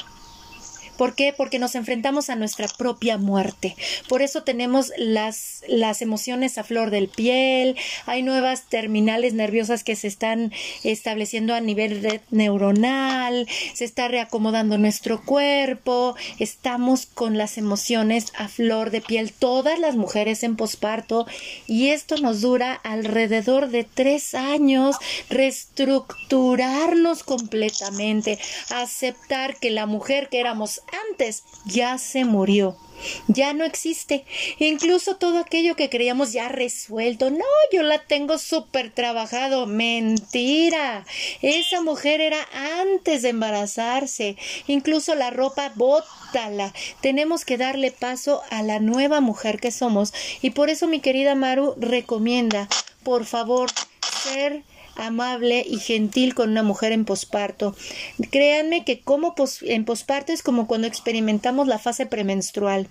¿Por 0.96 1.14
qué? 1.14 1.34
Porque 1.36 1.58
nos 1.58 1.74
enfrentamos 1.74 2.30
a 2.30 2.36
nuestra 2.36 2.68
propia 2.68 3.18
muerte. 3.18 3.76
Por 4.08 4.22
eso 4.22 4.42
tenemos 4.42 4.92
las, 4.96 5.62
las 5.68 6.02
emociones 6.02 6.58
a 6.58 6.64
flor 6.64 6.90
del 6.90 7.08
piel, 7.08 7.76
hay 8.06 8.22
nuevas 8.22 8.68
terminales 8.68 9.34
nerviosas 9.34 9.84
que 9.84 9.96
se 9.96 10.08
están 10.08 10.52
estableciendo 10.82 11.54
a 11.54 11.60
nivel 11.60 12.02
red 12.02 12.20
neuronal, 12.30 13.46
se 13.74 13.84
está 13.84 14.08
reacomodando 14.08 14.78
nuestro 14.78 15.24
cuerpo, 15.24 16.14
estamos 16.38 17.06
con 17.06 17.38
las 17.38 17.58
emociones 17.58 18.32
a 18.36 18.48
flor 18.48 18.90
de 18.90 19.00
piel, 19.00 19.32
todas 19.32 19.78
las 19.78 19.96
mujeres 19.96 20.42
en 20.42 20.56
posparto, 20.56 21.26
y 21.66 21.88
esto 21.88 22.16
nos 22.18 22.40
dura 22.40 22.72
alrededor 22.72 23.68
de 23.68 23.84
tres 23.84 24.34
años, 24.34 24.96
reestructurarnos 25.28 27.22
completamente, 27.22 28.38
aceptar 28.70 29.56
que 29.56 29.70
la 29.70 29.86
mujer 29.86 30.28
que 30.28 30.40
éramos 30.40 30.82
antes 31.10 31.44
ya 31.64 31.98
se 31.98 32.24
murió. 32.24 32.76
Ya 33.26 33.52
no 33.52 33.64
existe. 33.64 34.24
Incluso 34.58 35.16
todo 35.16 35.38
aquello 35.38 35.76
que 35.76 35.90
creíamos 35.90 36.32
ya 36.32 36.48
resuelto. 36.48 37.30
No, 37.30 37.44
yo 37.72 37.82
la 37.82 37.98
tengo 37.98 38.38
súper 38.38 38.92
trabajado. 38.92 39.66
Mentira. 39.66 41.04
Esa 41.42 41.82
mujer 41.82 42.20
era 42.20 42.46
antes 42.80 43.22
de 43.22 43.30
embarazarse. 43.30 44.36
Incluso 44.66 45.14
la 45.14 45.30
ropa, 45.30 45.72
bótala. 45.74 46.72
Tenemos 47.00 47.44
que 47.44 47.58
darle 47.58 47.90
paso 47.90 48.42
a 48.50 48.62
la 48.62 48.78
nueva 48.78 49.20
mujer 49.20 49.60
que 49.60 49.70
somos. 49.70 50.12
Y 50.40 50.50
por 50.50 50.70
eso 50.70 50.86
mi 50.86 51.00
querida 51.00 51.34
Maru 51.34 51.74
recomienda, 51.78 52.68
por 53.02 53.26
favor, 53.26 53.70
ser 54.22 54.62
amable 54.96 55.64
y 55.66 55.78
gentil 55.78 56.34
con 56.34 56.50
una 56.50 56.62
mujer 56.62 56.92
en 56.92 57.04
posparto. 57.04 57.74
Créanme 58.30 58.84
que 58.84 59.00
como 59.00 59.34
en 59.62 59.84
posparto 59.84 60.32
es 60.32 60.42
como 60.42 60.66
cuando 60.66 60.86
experimentamos 60.86 61.66
la 61.66 61.78
fase 61.78 62.06
premenstrual. 62.06 62.88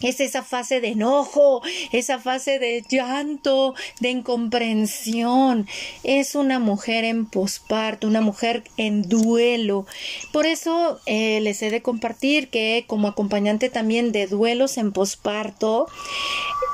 Es 0.00 0.20
esa 0.20 0.42
fase 0.42 0.80
de 0.80 0.88
enojo, 0.88 1.62
esa 1.92 2.18
fase 2.18 2.58
de 2.58 2.82
llanto, 2.88 3.74
de 4.00 4.10
incomprensión. 4.10 5.66
Es 6.04 6.34
una 6.34 6.58
mujer 6.58 7.04
en 7.04 7.26
posparto, 7.26 8.06
una 8.06 8.22
mujer 8.22 8.64
en 8.78 9.02
duelo. 9.02 9.86
Por 10.32 10.46
eso 10.46 11.00
eh, 11.04 11.40
les 11.42 11.60
he 11.62 11.70
de 11.70 11.82
compartir 11.82 12.48
que 12.48 12.84
como 12.86 13.08
acompañante 13.08 13.68
también 13.68 14.10
de 14.10 14.26
duelos 14.26 14.78
en 14.78 14.92
posparto, 14.92 15.86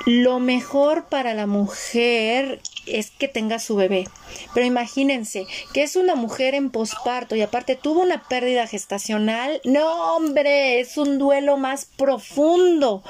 lo 0.04 0.38
mejor 0.38 1.06
para 1.06 1.34
la 1.34 1.48
mujer 1.48 2.60
es 2.86 3.10
que 3.10 3.26
tenga 3.26 3.58
su 3.58 3.74
bebé. 3.74 4.06
Pero 4.54 4.66
imagínense 4.66 5.46
que 5.72 5.82
es 5.82 5.96
una 5.96 6.14
mujer 6.14 6.54
en 6.54 6.70
posparto 6.70 7.36
y 7.36 7.42
aparte 7.42 7.76
tuvo 7.76 8.02
una 8.02 8.28
pérdida 8.28 8.66
gestacional. 8.66 9.60
No, 9.64 10.16
hombre, 10.16 10.80
es 10.80 10.96
un 10.96 11.18
duelo 11.18 11.56
más 11.56 11.84
profundo. 11.84 13.02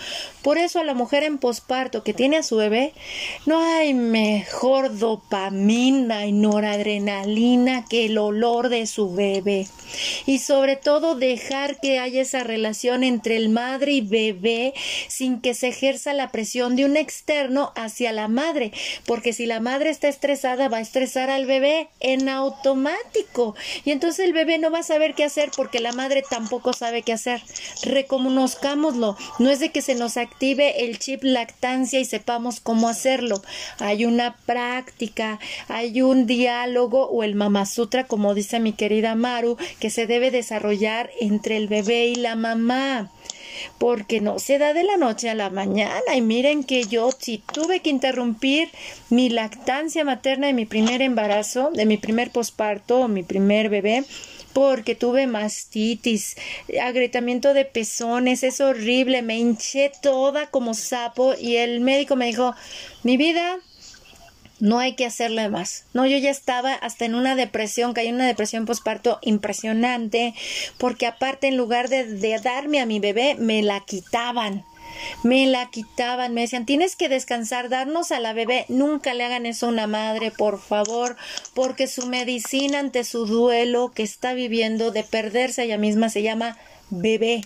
Por 0.42 0.58
eso 0.58 0.78
a 0.78 0.84
la 0.84 0.94
mujer 0.94 1.22
en 1.22 1.38
posparto 1.38 2.02
que 2.02 2.14
tiene 2.14 2.36
a 2.36 2.42
su 2.42 2.56
bebé, 2.56 2.92
no 3.46 3.58
hay 3.58 3.94
mejor 3.94 4.98
dopamina 4.98 6.26
y 6.26 6.32
noradrenalina 6.32 7.84
que 7.84 8.06
el 8.06 8.18
olor 8.18 8.68
de 8.68 8.86
su 8.86 9.14
bebé. 9.14 9.66
Y 10.26 10.38
sobre 10.38 10.76
todo 10.76 11.14
dejar 11.14 11.80
que 11.80 11.98
haya 11.98 12.22
esa 12.22 12.44
relación 12.44 13.04
entre 13.04 13.36
el 13.36 13.48
madre 13.48 13.92
y 13.92 14.00
bebé 14.00 14.74
sin 15.08 15.40
que 15.40 15.54
se 15.54 15.68
ejerza 15.68 16.12
la 16.12 16.30
presión 16.30 16.76
de 16.76 16.84
un 16.84 16.96
externo 16.96 17.72
hacia 17.76 18.12
la 18.12 18.28
madre. 18.28 18.72
Porque 19.04 19.32
si 19.32 19.46
la 19.46 19.60
madre 19.60 19.90
está 19.90 20.08
estresada, 20.08 20.68
va 20.68 20.78
a 20.78 20.80
estresar 20.80 21.05
al 21.14 21.46
bebé 21.46 21.88
en 22.00 22.28
automático. 22.28 23.54
Y 23.84 23.92
entonces 23.92 24.26
el 24.26 24.32
bebé 24.32 24.58
no 24.58 24.70
va 24.70 24.80
a 24.80 24.82
saber 24.82 25.14
qué 25.14 25.24
hacer 25.24 25.50
porque 25.56 25.80
la 25.80 25.92
madre 25.92 26.24
tampoco 26.28 26.72
sabe 26.72 27.02
qué 27.02 27.12
hacer. 27.12 27.42
Reconozcámoslo. 27.84 29.16
No 29.38 29.50
es 29.50 29.60
de 29.60 29.70
que 29.70 29.82
se 29.82 29.94
nos 29.94 30.16
active 30.16 30.84
el 30.84 30.98
chip 30.98 31.22
lactancia 31.22 32.00
y 32.00 32.04
sepamos 32.04 32.60
cómo 32.60 32.88
hacerlo. 32.88 33.42
Hay 33.78 34.04
una 34.04 34.36
práctica, 34.46 35.38
hay 35.68 36.02
un 36.02 36.26
diálogo 36.26 37.08
o 37.08 37.22
el 37.22 37.34
Mama 37.34 37.66
Sutra, 37.66 38.06
como 38.06 38.34
dice 38.34 38.58
mi 38.58 38.72
querida 38.72 39.14
Maru, 39.14 39.56
que 39.78 39.90
se 39.90 40.06
debe 40.06 40.30
desarrollar 40.30 41.10
entre 41.20 41.56
el 41.56 41.68
bebé 41.68 42.06
y 42.06 42.14
la 42.16 42.34
mamá 42.34 43.10
porque 43.78 44.20
no 44.20 44.38
se 44.38 44.58
da 44.58 44.72
de 44.72 44.84
la 44.84 44.96
noche 44.96 45.28
a 45.30 45.34
la 45.34 45.50
mañana. 45.50 46.14
Y 46.14 46.20
miren 46.20 46.64
que 46.64 46.84
yo 46.84 47.10
si 47.18 47.38
tuve 47.38 47.80
que 47.80 47.90
interrumpir 47.90 48.68
mi 49.10 49.28
lactancia 49.28 50.04
materna 50.04 50.46
de 50.46 50.52
mi 50.52 50.66
primer 50.66 51.02
embarazo, 51.02 51.70
de 51.72 51.86
mi 51.86 51.96
primer 51.96 52.30
posparto, 52.30 53.08
mi 53.08 53.22
primer 53.22 53.68
bebé, 53.68 54.04
porque 54.52 54.94
tuve 54.94 55.26
mastitis, 55.26 56.36
agrietamiento 56.82 57.52
de 57.52 57.66
pezones, 57.66 58.42
es 58.42 58.62
horrible, 58.62 59.20
me 59.20 59.36
hinché 59.36 59.92
toda 60.00 60.46
como 60.46 60.72
sapo 60.72 61.34
y 61.38 61.56
el 61.56 61.80
médico 61.80 62.16
me 62.16 62.24
dijo, 62.24 62.54
mi 63.02 63.18
vida, 63.18 63.58
no 64.60 64.78
hay 64.78 64.94
que 64.94 65.06
hacerle 65.06 65.48
más. 65.48 65.84
No, 65.92 66.06
yo 66.06 66.18
ya 66.18 66.30
estaba 66.30 66.74
hasta 66.74 67.04
en 67.04 67.14
una 67.14 67.34
depresión, 67.36 67.92
caí 67.92 68.08
en 68.08 68.16
una 68.16 68.26
depresión 68.26 68.66
posparto 68.66 69.18
impresionante, 69.22 70.34
porque 70.78 71.06
aparte 71.06 71.48
en 71.48 71.56
lugar 71.56 71.88
de, 71.88 72.04
de 72.04 72.38
darme 72.38 72.80
a 72.80 72.86
mi 72.86 73.00
bebé, 73.00 73.36
me 73.38 73.62
la 73.62 73.80
quitaban 73.80 74.64
me 75.22 75.46
la 75.46 75.70
quitaban, 75.70 76.32
me 76.34 76.42
decían, 76.42 76.66
tienes 76.66 76.96
que 76.96 77.08
descansar, 77.08 77.68
darnos 77.68 78.12
a 78.12 78.20
la 78.20 78.32
bebé, 78.32 78.64
nunca 78.68 79.14
le 79.14 79.24
hagan 79.24 79.46
eso 79.46 79.66
a 79.66 79.70
una 79.70 79.86
madre, 79.86 80.30
por 80.30 80.60
favor, 80.60 81.16
porque 81.54 81.86
su 81.86 82.06
medicina 82.06 82.78
ante 82.78 83.04
su 83.04 83.26
duelo 83.26 83.92
que 83.94 84.02
está 84.02 84.32
viviendo 84.32 84.90
de 84.90 85.04
perderse 85.04 85.64
ella 85.64 85.78
misma 85.78 86.08
se 86.08 86.22
llama 86.22 86.56
bebé 86.90 87.42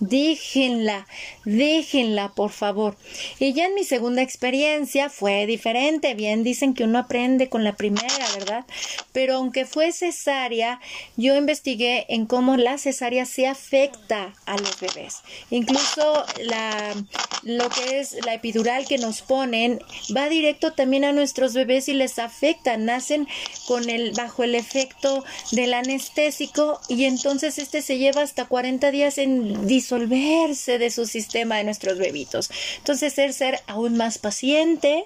déjenla, 0.00 1.06
déjenla, 1.44 2.32
por 2.34 2.50
favor. 2.50 2.96
Y 3.38 3.52
ya 3.52 3.66
en 3.66 3.74
mi 3.74 3.84
segunda 3.84 4.22
experiencia 4.22 5.08
fue 5.10 5.46
diferente. 5.46 6.14
Bien, 6.14 6.42
dicen 6.44 6.74
que 6.74 6.84
uno 6.84 6.98
aprende 6.98 7.48
con 7.48 7.64
la 7.64 7.74
primera, 7.74 8.26
¿verdad? 8.34 8.64
Pero 9.12 9.36
aunque 9.36 9.64
fue 9.64 9.92
cesárea, 9.92 10.80
yo 11.16 11.36
investigué 11.36 12.06
en 12.08 12.26
cómo 12.26 12.56
la 12.56 12.78
cesárea 12.78 13.26
se 13.26 13.46
afecta 13.46 14.34
a 14.46 14.56
los 14.58 14.80
bebés. 14.80 15.22
Incluso 15.50 16.24
la, 16.42 16.94
lo 17.42 17.68
que 17.70 18.00
es 18.00 18.16
la 18.24 18.34
epidural 18.34 18.86
que 18.86 18.98
nos 18.98 19.22
ponen 19.22 19.80
va 20.14 20.28
directo 20.28 20.72
también 20.72 21.04
a 21.04 21.12
nuestros 21.12 21.54
bebés 21.54 21.88
y 21.88 21.94
les 21.94 22.18
afecta. 22.18 22.76
Nacen 22.76 23.28
con 23.66 23.88
el, 23.88 24.12
bajo 24.12 24.42
el 24.42 24.54
efecto 24.54 25.24
del 25.52 25.74
anestésico 25.74 26.80
y 26.88 27.04
entonces 27.04 27.58
este 27.58 27.82
se 27.82 27.98
lleva 27.98 28.22
hasta 28.22 28.46
40 28.46 28.90
días 28.90 29.18
en 29.18 29.66
disolverse 29.84 30.78
de 30.78 30.90
su 30.90 31.06
sistema 31.06 31.56
de 31.56 31.64
nuestros 31.64 31.98
bebitos. 31.98 32.50
Entonces, 32.78 33.12
ser 33.12 33.34
ser 33.34 33.60
aún 33.66 33.96
más 33.96 34.18
paciente 34.18 35.04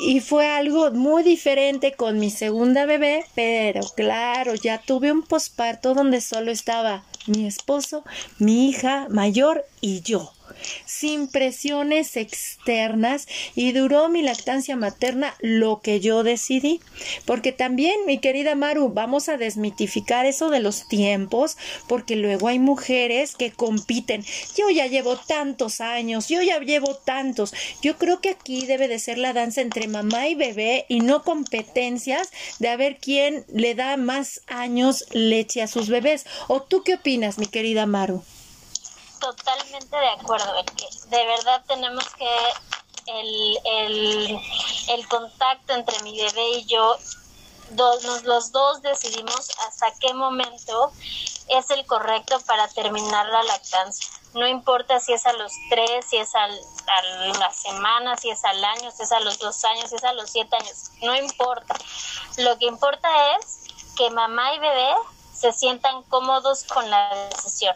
y 0.00 0.20
fue 0.20 0.46
algo 0.46 0.90
muy 0.90 1.22
diferente 1.22 1.92
con 1.92 2.18
mi 2.18 2.30
segunda 2.30 2.84
bebé, 2.84 3.24
pero 3.34 3.80
claro, 3.96 4.54
ya 4.54 4.78
tuve 4.78 5.10
un 5.10 5.22
posparto 5.22 5.94
donde 5.94 6.20
solo 6.20 6.50
estaba 6.50 7.04
mi 7.26 7.46
esposo, 7.46 8.04
mi 8.38 8.68
hija 8.68 9.06
mayor 9.08 9.64
y 9.80 10.02
yo 10.02 10.32
sin 10.84 11.28
presiones 11.28 12.16
externas 12.16 13.26
y 13.54 13.72
duró 13.72 14.08
mi 14.08 14.22
lactancia 14.22 14.76
materna 14.76 15.34
lo 15.40 15.80
que 15.80 16.00
yo 16.00 16.22
decidí. 16.22 16.80
Porque 17.24 17.52
también, 17.52 17.94
mi 18.06 18.18
querida 18.18 18.54
Maru, 18.54 18.90
vamos 18.90 19.28
a 19.28 19.36
desmitificar 19.36 20.26
eso 20.26 20.50
de 20.50 20.60
los 20.60 20.88
tiempos, 20.88 21.56
porque 21.88 22.16
luego 22.16 22.48
hay 22.48 22.58
mujeres 22.58 23.34
que 23.36 23.50
compiten. 23.50 24.24
Yo 24.56 24.70
ya 24.70 24.86
llevo 24.86 25.16
tantos 25.16 25.80
años, 25.80 26.28
yo 26.28 26.42
ya 26.42 26.58
llevo 26.60 26.94
tantos. 26.94 27.52
Yo 27.82 27.96
creo 27.96 28.20
que 28.20 28.30
aquí 28.30 28.66
debe 28.66 28.88
de 28.88 28.98
ser 28.98 29.18
la 29.18 29.32
danza 29.32 29.60
entre 29.60 29.88
mamá 29.88 30.28
y 30.28 30.34
bebé 30.34 30.86
y 30.88 31.00
no 31.00 31.22
competencias 31.22 32.30
de 32.58 32.68
a 32.68 32.76
ver 32.76 32.98
quién 33.00 33.44
le 33.52 33.74
da 33.74 33.96
más 33.96 34.42
años 34.46 35.04
leche 35.12 35.62
a 35.62 35.66
sus 35.66 35.88
bebés. 35.88 36.26
¿O 36.48 36.62
tú 36.62 36.82
qué 36.82 36.94
opinas, 36.94 37.38
mi 37.38 37.46
querida 37.46 37.86
Maru? 37.86 38.22
Totalmente 39.20 39.96
de 39.96 40.08
acuerdo 40.08 40.58
en 40.58 40.66
que 40.66 40.86
de 41.06 41.26
verdad 41.26 41.62
tenemos 41.66 42.04
que 42.14 42.36
el, 43.06 43.58
el, 43.64 44.40
el 44.88 45.08
contacto 45.08 45.74
entre 45.74 46.02
mi 46.02 46.18
bebé 46.18 46.50
y 46.50 46.64
yo, 46.66 46.96
dos, 47.70 48.24
los 48.24 48.52
dos 48.52 48.82
decidimos 48.82 49.50
hasta 49.66 49.92
qué 50.00 50.14
momento 50.14 50.92
es 51.48 51.70
el 51.70 51.84
correcto 51.86 52.40
para 52.46 52.68
terminar 52.68 53.26
la 53.26 53.42
lactancia. 53.42 54.08
No 54.34 54.46
importa 54.46 55.00
si 55.00 55.12
es 55.12 55.26
a 55.26 55.32
los 55.32 55.52
tres, 55.68 56.06
si 56.08 56.16
es 56.16 56.34
a 56.34 56.46
la 56.46 57.52
semana, 57.52 58.16
si 58.16 58.30
es 58.30 58.44
al 58.44 58.64
año, 58.64 58.90
si 58.92 59.02
es 59.02 59.12
a 59.12 59.20
los 59.20 59.38
dos 59.40 59.64
años, 59.64 59.90
si 59.90 59.96
es 59.96 60.04
a 60.04 60.12
los 60.12 60.30
siete 60.30 60.54
años, 60.56 60.90
no 61.02 61.16
importa. 61.16 61.74
Lo 62.38 62.56
que 62.58 62.66
importa 62.66 63.08
es 63.36 63.64
que 63.96 64.10
mamá 64.10 64.54
y 64.54 64.60
bebé 64.60 64.94
se 65.34 65.52
sientan 65.52 66.04
cómodos 66.04 66.64
con 66.64 66.88
la 66.88 67.28
decisión 67.30 67.74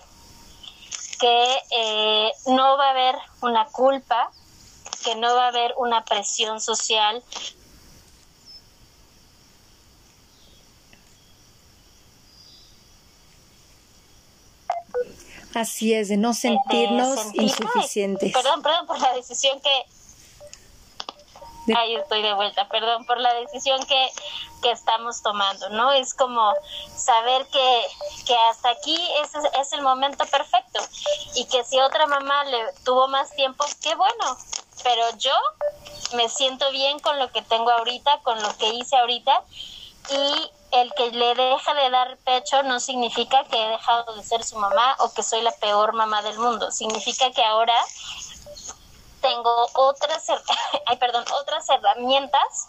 que 1.16 1.59
eh, 1.71 2.33
no 2.47 2.76
va 2.76 2.88
a 2.88 2.90
haber 2.90 3.16
una 3.42 3.66
culpa, 3.66 4.30
que 5.04 5.14
no 5.16 5.35
va 5.35 5.47
a 5.47 5.49
haber 5.49 5.75
una 5.76 6.04
presión 6.04 6.61
social. 6.61 7.23
Así 15.54 15.94
es, 15.94 16.09
de 16.09 16.16
no 16.16 16.35
sentirnos 16.35 17.33
insuficientes. 17.35 18.33
Perdón, 18.33 18.62
perdón 18.62 18.87
por 18.87 18.99
la 19.00 19.12
decisión 19.14 19.61
que, 19.61 19.85
Ahí 21.76 21.94
estoy 21.97 22.21
de 22.21 22.35
vuelta, 22.35 22.68
perdón 22.68 23.06
por 23.06 23.18
la 23.18 23.33
decisión 23.35 23.83
que, 23.87 24.11
que 24.62 24.71
estamos 24.71 25.23
tomando, 25.23 25.71
¿no? 25.71 25.92
Es 25.92 26.12
como 26.12 26.52
saber 26.94 27.47
que, 27.47 27.83
que 28.26 28.37
hasta 28.37 28.71
aquí 28.71 28.99
ese 29.23 29.38
es 29.61 29.73
el 29.73 29.83
momento 29.83 30.26
perfecto 30.26 30.80
y 31.35 31.47
que 31.47 31.64
si 31.64 31.80
otra 31.80 32.06
mamá 32.06 32.44
le 32.44 32.59
tuvo 32.85 33.09
más 33.09 33.30
tiempo, 33.30 33.65
qué 33.82 33.95
bueno, 33.95 34.36
pero 34.82 35.04
yo 35.17 35.34
me 36.15 36.28
siento 36.28 36.71
bien 36.71 36.99
con 36.99 37.19
lo 37.19 37.32
que 37.32 37.43
tengo 37.43 37.71
ahorita, 37.71 38.21
con 38.23 38.43
lo 38.43 38.56
que 38.58 38.69
hice 38.69 38.97
ahorita 38.97 39.43
y 40.10 40.50
el 40.73 40.93
que 40.95 41.12
le 41.12 41.34
deja 41.34 41.73
de 41.75 41.91
dar 41.91 42.19
pecho 42.19 42.62
no 42.65 42.80
significa 42.80 43.45
que 43.45 43.65
he 43.65 43.69
dejado 43.71 44.15
de 44.17 44.23
ser 44.23 44.45
su 44.45 44.58
mamá 44.58 44.97
o 44.99 45.12
que 45.15 45.23
soy 45.23 45.41
la 45.41 45.52
peor 45.52 45.95
mamá 45.95 46.21
del 46.23 46.39
mundo, 46.39 46.71
significa 46.71 47.30
que 47.30 47.45
ahora 47.45 47.76
tengo 49.25 49.67
otras, 49.73 50.26
ay, 50.87 50.97
perdón, 50.99 51.25
otras 51.41 51.67
herramientas 51.71 52.69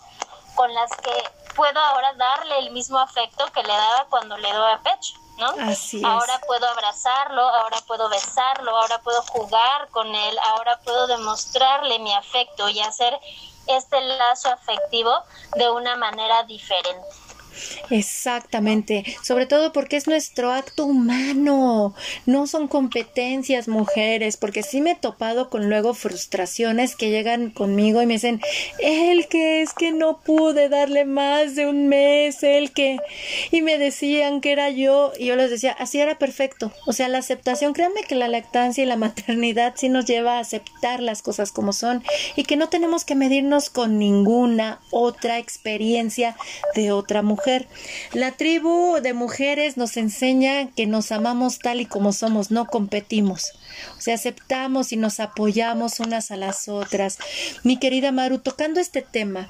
con 0.56 0.74
las 0.74 0.90
que 0.92 1.12
puedo 1.54 1.78
ahora 1.80 2.14
darle 2.14 2.60
el 2.60 2.72
mismo 2.72 2.98
afecto 2.98 3.46
que 3.54 3.62
le 3.62 3.74
daba 3.74 4.06
cuando 4.10 4.38
le 4.38 4.52
doy 4.54 4.72
a 4.72 4.82
pecho, 4.82 5.16
¿no? 5.38 5.54
Así 5.70 6.02
Ahora 6.06 6.40
puedo 6.48 6.66
abrazarlo, 6.66 7.42
ahora 7.42 7.78
puedo 7.86 8.08
besarlo, 8.08 8.72
ahora 8.78 9.00
puedo 9.00 9.22
jugar 9.24 9.90
con 9.90 10.16
él, 10.16 10.40
ahora 10.46 10.80
puedo 10.80 11.08
demostrarle 11.08 12.00
mi 12.00 12.14
afecto 12.14 12.70
y 12.70 12.80
hacer 12.80 13.20
este 13.68 14.00
lazo 14.00 14.50
afectivo 14.50 15.12
de 15.56 15.70
una 15.70 15.98
manera 15.98 16.44
diferente. 16.44 17.06
Exactamente, 17.90 19.06
sobre 19.22 19.46
todo 19.46 19.72
porque 19.72 19.98
es 19.98 20.08
nuestro 20.08 20.52
acto 20.52 20.86
humano, 20.86 21.94
no 22.26 22.48
son 22.48 22.68
competencias 22.68 23.68
mujeres, 23.68 24.38
porque 24.38 24.64
sí 24.64 24.82
me 24.82 24.92
he 24.92 24.96
topado 24.96 25.50
con 25.50 25.70
luego 25.70 25.94
frustraciones 25.94 26.96
que 26.96 27.10
llegan 27.10 27.52
conmigo 27.52 28.02
y 28.02 28.06
me 28.06 28.14
dicen, 28.14 28.42
el 28.80 29.28
que 29.28 29.62
es 29.62 29.74
que 29.74 29.92
no 29.92 30.22
pude 30.22 30.70
darle 30.70 31.06
más 31.06 31.56
de 31.56 31.68
un 31.68 31.88
mes, 31.88 32.44
el 32.44 32.72
que, 32.72 32.98
y 33.52 33.62
me 33.62 33.78
decían 33.78 34.42
que 34.42 34.52
era 34.52 34.70
yo, 34.70 35.12
y 35.18 35.26
yo 35.26 35.36
les 35.36 35.50
decía, 35.50 35.72
así 35.72 36.00
era 36.00 36.18
perfecto, 36.18 36.72
o 36.86 36.94
sea, 36.94 37.08
la 37.08 37.20
aceptación, 37.20 37.74
créanme 37.74 38.04
que 38.04 38.16
la 38.16 38.28
lactancia 38.28 38.84
y 38.84 38.88
la 38.88 38.96
maternidad 38.96 39.74
sí 39.76 39.90
nos 39.90 40.06
lleva 40.06 40.38
a 40.38 40.40
aceptar 40.40 41.00
las 41.00 41.22
cosas 41.22 41.52
como 41.52 41.74
son 41.74 42.04
y 42.36 42.44
que 42.44 42.58
no 42.58 42.70
tenemos 42.70 43.06
que 43.06 43.16
medirnos 43.16 43.70
con 43.70 43.98
ninguna 44.00 44.80
otra 44.92 45.40
experiencia 45.40 46.36
de 46.76 46.92
otra 46.92 47.22
la 48.14 48.32
tribu 48.32 49.00
de 49.02 49.14
mujeres 49.14 49.78
nos 49.78 49.98
enseña 49.98 50.70
que 50.72 50.86
nos 50.86 51.12
amamos 51.12 51.60
tal 51.60 51.82
y 51.82 51.86
como 51.86 52.14
somos, 52.14 52.52
no 52.52 52.68
competimos. 52.68 53.54
O 53.98 54.02
sea, 54.02 54.16
aceptamos 54.16 54.92
y 54.92 54.98
nos 54.98 55.20
apoyamos 55.20 56.00
unas 56.00 56.32
a 56.32 56.38
las 56.38 56.68
otras. 56.68 57.18
Mi 57.64 57.78
querida 57.78 58.12
Maru, 58.12 58.40
tocando 58.40 58.80
este 58.80 59.02
tema, 59.02 59.50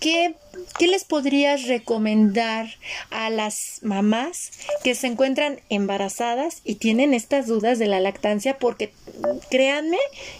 ¿qué 0.00 0.34
¿Qué 0.78 0.86
les 0.86 1.04
podrías 1.04 1.66
recomendar 1.66 2.68
a 3.10 3.30
las 3.30 3.80
mamás 3.82 4.50
que 4.82 4.94
se 4.94 5.06
encuentran 5.06 5.60
embarazadas 5.68 6.60
y 6.64 6.76
tienen 6.76 7.14
estas 7.14 7.46
dudas 7.46 7.78
de 7.78 7.86
la 7.86 8.00
lactancia? 8.00 8.58
Porque 8.58 8.92
créanme 9.50 9.98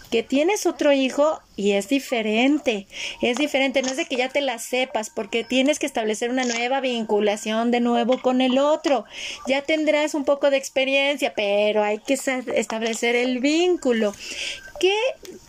que 0.09 0.23
tienes 0.23 0.65
otro 0.65 0.91
hijo 0.91 1.39
y 1.55 1.73
es 1.73 1.89
diferente, 1.89 2.87
es 3.21 3.37
diferente, 3.37 3.81
no 3.81 3.89
es 3.89 3.97
de 3.97 4.05
que 4.05 4.15
ya 4.15 4.29
te 4.29 4.41
la 4.41 4.59
sepas, 4.59 5.09
porque 5.09 5.43
tienes 5.43 5.79
que 5.79 5.85
establecer 5.85 6.29
una 6.29 6.43
nueva 6.43 6.81
vinculación 6.81 7.71
de 7.71 7.79
nuevo 7.79 8.21
con 8.21 8.41
el 8.41 8.57
otro. 8.57 9.05
Ya 9.47 9.61
tendrás 9.61 10.13
un 10.13 10.25
poco 10.25 10.49
de 10.49 10.57
experiencia, 10.57 11.33
pero 11.35 11.83
hay 11.83 11.99
que 11.99 12.13
establecer 12.13 13.15
el 13.15 13.39
vínculo. 13.39 14.13
¿Qué, 14.81 14.97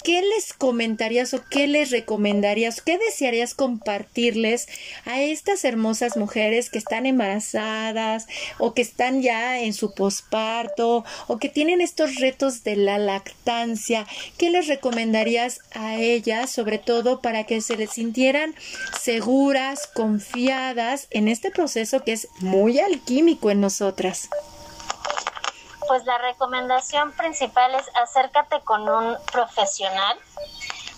¿Qué 0.05 0.21
les 0.21 0.53
comentarías 0.53 1.33
o 1.33 1.42
qué 1.49 1.66
les 1.66 1.90
recomendarías, 1.90 2.83
qué 2.83 2.99
desearías 2.99 3.55
compartirles 3.55 4.68
a 5.07 5.23
estas 5.23 5.64
hermosas 5.64 6.18
mujeres 6.18 6.68
que 6.68 6.77
están 6.77 7.07
embarazadas 7.07 8.27
o 8.59 8.75
que 8.75 8.83
están 8.83 9.23
ya 9.23 9.59
en 9.61 9.73
su 9.73 9.95
posparto 9.95 11.07
o 11.29 11.38
que 11.38 11.49
tienen 11.49 11.81
estos 11.81 12.16
retos 12.16 12.62
de 12.62 12.77
la 12.77 12.99
lactancia? 12.99 14.07
¿Qué 14.37 14.51
les 14.51 14.66
recomendarías 14.66 15.61
a 15.71 15.97
ellas, 15.97 16.51
sobre 16.51 16.77
todo 16.77 17.23
para 17.23 17.45
que 17.45 17.62
se 17.62 17.79
les 17.79 17.92
sintieran 17.92 18.55
seguras, 19.01 19.87
confiadas 19.87 21.07
en 21.09 21.29
este 21.29 21.51
proceso 21.51 22.05
que 22.05 22.12
es 22.12 22.29
muy 22.40 22.81
alquímico 22.81 23.51
en 23.51 23.62
nosotras? 23.62 24.29
Pues 25.88 26.05
la 26.05 26.18
recomendación 26.18 27.12
principal 27.12 27.75
es 27.75 27.87
acércate 27.97 28.61
con 28.61 28.88
un 28.88 29.16
profesional, 29.31 30.18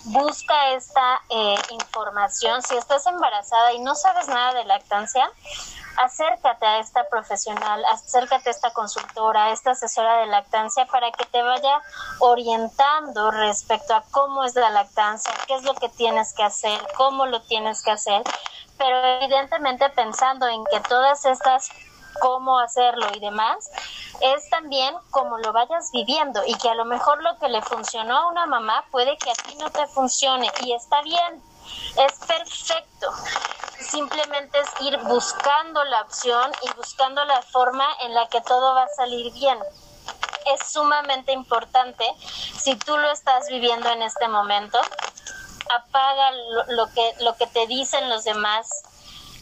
busca 0.05 0.71
esta 0.73 1.21
eh, 1.29 1.55
información. 1.71 2.61
Si 2.61 2.75
estás 2.75 3.05
embarazada 3.07 3.73
y 3.73 3.79
no 3.79 3.95
sabes 3.95 4.27
nada 4.27 4.53
de 4.53 4.65
lactancia, 4.65 5.29
acércate 5.97 6.65
a 6.65 6.79
esta 6.79 7.07
profesional, 7.09 7.83
acércate 7.85 8.49
a 8.49 8.51
esta 8.51 8.71
consultora, 8.71 9.45
a 9.45 9.51
esta 9.51 9.71
asesora 9.71 10.19
de 10.19 10.27
lactancia 10.27 10.85
para 10.85 11.11
que 11.11 11.25
te 11.25 11.41
vaya 11.41 11.81
orientando 12.19 13.31
respecto 13.31 13.95
a 13.95 14.03
cómo 14.11 14.43
es 14.43 14.55
la 14.55 14.69
lactancia, 14.69 15.33
qué 15.47 15.55
es 15.55 15.63
lo 15.63 15.73
que 15.75 15.89
tienes 15.89 16.33
que 16.33 16.43
hacer, 16.43 16.79
cómo 16.95 17.25
lo 17.25 17.41
tienes 17.41 17.81
que 17.81 17.91
hacer, 17.91 18.23
pero 18.77 18.97
evidentemente 19.21 19.89
pensando 19.89 20.47
en 20.47 20.63
que 20.65 20.79
todas 20.81 21.25
estas 21.25 21.69
cómo 22.19 22.59
hacerlo 22.59 23.07
y 23.15 23.19
demás, 23.19 23.69
es 24.21 24.49
también 24.49 24.95
cómo 25.11 25.37
lo 25.37 25.53
vayas 25.53 25.91
viviendo 25.91 26.41
y 26.45 26.55
que 26.55 26.69
a 26.69 26.75
lo 26.75 26.85
mejor 26.85 27.21
lo 27.21 27.37
que 27.39 27.49
le 27.49 27.61
funcionó 27.61 28.17
a 28.17 28.27
una 28.27 28.45
mamá 28.45 28.85
puede 28.91 29.17
que 29.17 29.31
a 29.31 29.33
ti 29.33 29.55
no 29.55 29.69
te 29.69 29.85
funcione 29.87 30.51
y 30.63 30.73
está 30.73 31.01
bien, 31.01 31.43
es 31.97 32.13
perfecto. 32.25 33.11
Simplemente 33.79 34.59
es 34.59 34.81
ir 34.81 34.97
buscando 34.99 35.83
la 35.83 36.01
opción 36.01 36.51
y 36.63 36.75
buscando 36.75 37.23
la 37.25 37.41
forma 37.41 37.85
en 38.01 38.13
la 38.13 38.27
que 38.29 38.41
todo 38.41 38.73
va 38.73 38.83
a 38.83 38.89
salir 38.89 39.31
bien 39.33 39.59
es 40.45 40.71
sumamente 40.71 41.31
importante 41.31 42.05
si 42.57 42.75
tú 42.75 42.97
lo 42.97 43.11
estás 43.11 43.47
viviendo 43.49 43.89
en 43.89 44.01
este 44.01 44.27
momento. 44.27 44.79
Apaga 45.69 46.31
lo, 46.69 46.87
que, 46.93 47.13
lo 47.21 47.35
que 47.35 47.47
te 47.47 47.65
dicen 47.67 48.09
los 48.09 48.23
demás, 48.23 48.69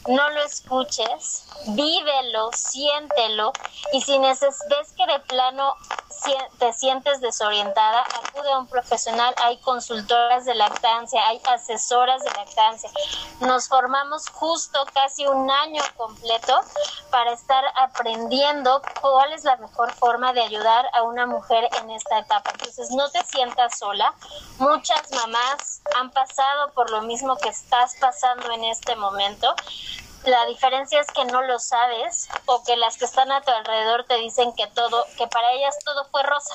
no 0.08 0.30
lo 0.30 0.44
escuches, 0.44 1.46
vívelo, 1.68 2.50
siéntelo 2.52 3.52
y 3.92 4.00
si 4.02 4.18
ves 4.18 4.92
que 4.96 5.06
de 5.06 5.20
plano 5.20 5.76
te 6.58 6.72
sientes 6.72 7.20
desorientada, 7.20 8.02
acude 8.02 8.50
a 8.50 8.58
un 8.58 8.66
profesional. 8.66 9.34
Hay 9.42 9.58
consultoras 9.58 10.44
de 10.44 10.54
lactancia, 10.54 11.26
hay 11.26 11.40
asesoras 11.50 12.22
de 12.22 12.30
lactancia. 12.30 12.90
Nos 13.40 13.68
formamos 13.68 14.28
justo 14.28 14.84
casi 14.94 15.26
un 15.26 15.50
año 15.50 15.82
completo 15.96 16.60
para 17.10 17.32
estar 17.32 17.64
aprendiendo 17.76 18.80
cuál 19.00 19.32
es 19.32 19.44
la 19.44 19.56
mejor 19.56 19.92
forma 19.92 20.32
de 20.32 20.42
ayudar 20.42 20.88
a 20.92 21.02
una 21.02 21.26
mujer 21.26 21.68
en 21.80 21.90
esta 21.90 22.20
etapa. 22.20 22.50
Entonces, 22.52 22.90
no 22.90 23.10
te 23.10 23.22
sientas 23.24 23.78
sola. 23.78 24.14
Muchas 24.58 25.10
mamás 25.12 25.82
han 25.96 26.10
pasado 26.10 26.72
por 26.72 26.90
lo 26.90 27.02
mismo 27.02 27.36
que 27.36 27.48
estás 27.48 27.96
pasando 28.00 28.50
en 28.52 28.64
este 28.64 28.96
momento 28.96 29.54
la 30.24 30.46
diferencia 30.46 31.00
es 31.00 31.10
que 31.10 31.24
no 31.26 31.42
lo 31.42 31.58
sabes 31.58 32.28
o 32.46 32.62
que 32.64 32.76
las 32.76 32.96
que 32.96 33.04
están 33.04 33.30
a 33.32 33.42
tu 33.42 33.50
alrededor 33.50 34.04
te 34.04 34.16
dicen 34.16 34.52
que 34.54 34.66
todo, 34.68 35.04
que 35.16 35.26
para 35.26 35.52
ellas 35.52 35.76
todo 35.84 36.04
fue 36.10 36.22
rosa. 36.22 36.54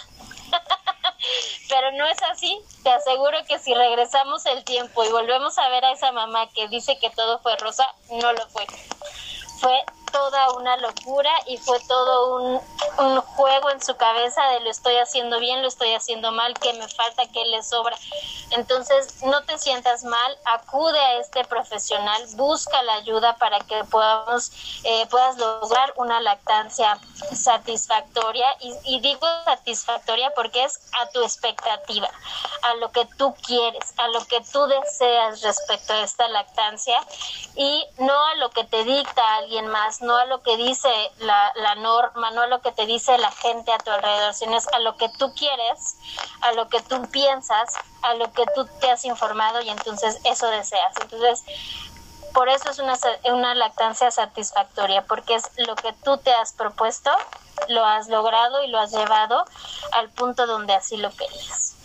Pero 1.69 1.91
no 1.91 2.05
es 2.08 2.17
así. 2.32 2.60
Te 2.84 2.89
aseguro 2.89 3.38
que 3.47 3.60
si 3.60 3.73
regresamos 3.73 4.45
el 4.45 4.63
tiempo 4.63 5.03
y 5.03 5.10
volvemos 5.10 5.58
a 5.58 5.69
ver 5.69 5.86
a 5.86 5.91
esa 5.91 6.12
mamá 6.12 6.49
que 6.49 6.67
dice 6.67 6.97
que 6.99 7.10
todo 7.12 7.39
fue 7.39 7.55
rosa, 7.58 7.86
no 8.10 8.34
lo 8.34 8.47
fue. 8.47 8.65
Fue 9.60 9.84
toda 10.12 10.52
una 10.54 10.78
locura 10.78 11.32
y 11.45 11.58
fue 11.58 11.80
todo 11.82 12.36
un, 12.38 12.60
juego 13.22 13.69
en 13.69 13.82
su 13.82 13.95
cabeza 13.95 14.45
de 14.48 14.60
lo 14.60 14.69
estoy 14.69 14.98
haciendo 14.98 15.39
bien, 15.39 15.62
lo 15.62 15.67
estoy 15.67 15.93
haciendo 15.93 16.32
mal, 16.32 16.54
qué 16.56 16.74
me 16.74 16.88
falta, 16.88 17.24
qué 17.32 17.45
le 17.45 17.63
sobra. 17.63 17.98
Entonces, 18.52 19.24
no 19.24 19.41
te 19.43 19.58
sientas 19.58 20.04
mal, 20.04 20.38
acude 20.45 21.00
a 21.00 21.19
este 21.19 21.45
profesional, 21.45 22.22
busca 22.36 22.84
la 22.84 22.95
ayuda 22.95 23.38
para 23.38 23.60
que 23.62 23.84
podamos, 23.86 24.52
eh, 24.84 25.06
puedas 25.10 25.38
lograr 25.38 25.93
una 25.95 26.19
lactancia 26.19 27.00
satisfactoria. 27.34 28.48
Y, 28.60 28.76
y 28.84 29.00
digo 29.00 29.26
satisfactoria 29.45 30.32
porque 30.36 30.63
es 30.63 30.80
a 31.00 31.10
tu 31.10 31.22
expectativa, 31.24 32.10
a 32.63 32.74
lo 32.76 32.91
que 32.91 33.06
tú 33.17 33.34
quieres, 33.45 33.93
a 33.98 34.08
lo 34.10 34.26
que 34.26 34.41
tú 34.52 34.65
deseas 34.67 35.41
respecto 35.41 35.93
a 35.93 36.02
esta 36.02 36.28
lactancia 36.28 37.00
y 37.56 37.86
no 37.98 38.26
a 38.26 38.36
lo 38.36 38.50
que 38.50 38.63
te 38.63 38.84
dicta 38.84 39.36
alguien 39.36 39.67
más 39.67 39.99
no 40.02 40.18
a 40.18 40.26
lo 40.26 40.42
que 40.42 40.58
dice 40.58 40.90
la, 41.20 41.76
norma, 41.76 42.32
no 42.32 42.42
a 42.42 42.48
lo 42.48 42.62
que 42.62 42.72
te 42.72 42.86
dice 42.86 43.18
la 43.18 43.32
gente 43.32 43.72
a 43.72 43.78
tu 43.78 43.92
alrededor, 43.92 44.34
sino 44.34 44.58
es 44.58 44.68
a 44.70 44.80
lo 44.80 44.98
que 44.98 45.10
tú 45.18 45.34
quieres, 45.34 45.98
a 46.42 46.54
lo 46.54 46.68
que 46.68 46.82
tú 46.82 47.02
piensas, 47.12 47.76
a 48.02 48.14
lo 48.16 48.32
que 48.34 48.46
tú 48.56 48.68
te 48.80 48.90
has 48.92 49.06
informado 49.06 49.62
y 49.62 49.70
entonces 49.70 50.20
eso 50.24 50.48
deseas. 50.48 50.94
Entonces, 51.02 51.44
por 52.34 52.50
eso 52.50 52.70
es 52.70 52.80
una, 52.80 52.98
una 53.26 53.56
lactancia 53.56 54.12
satisfactoria, 54.12 55.06
porque 55.06 55.36
es 55.36 55.44
lo 55.58 55.76
que 55.76 55.94
tú 56.04 56.18
te 56.18 56.32
has 56.32 56.54
propuesto, 56.54 57.12
lo 57.68 57.86
has 57.86 58.08
logrado 58.08 58.64
y 58.64 58.68
lo 58.68 58.80
has 58.80 58.92
llevado 58.92 59.46
al 59.92 60.10
punto 60.10 60.48
donde 60.48 60.74
así 60.74 60.98
lo 60.98 61.12
querías. 61.12 61.76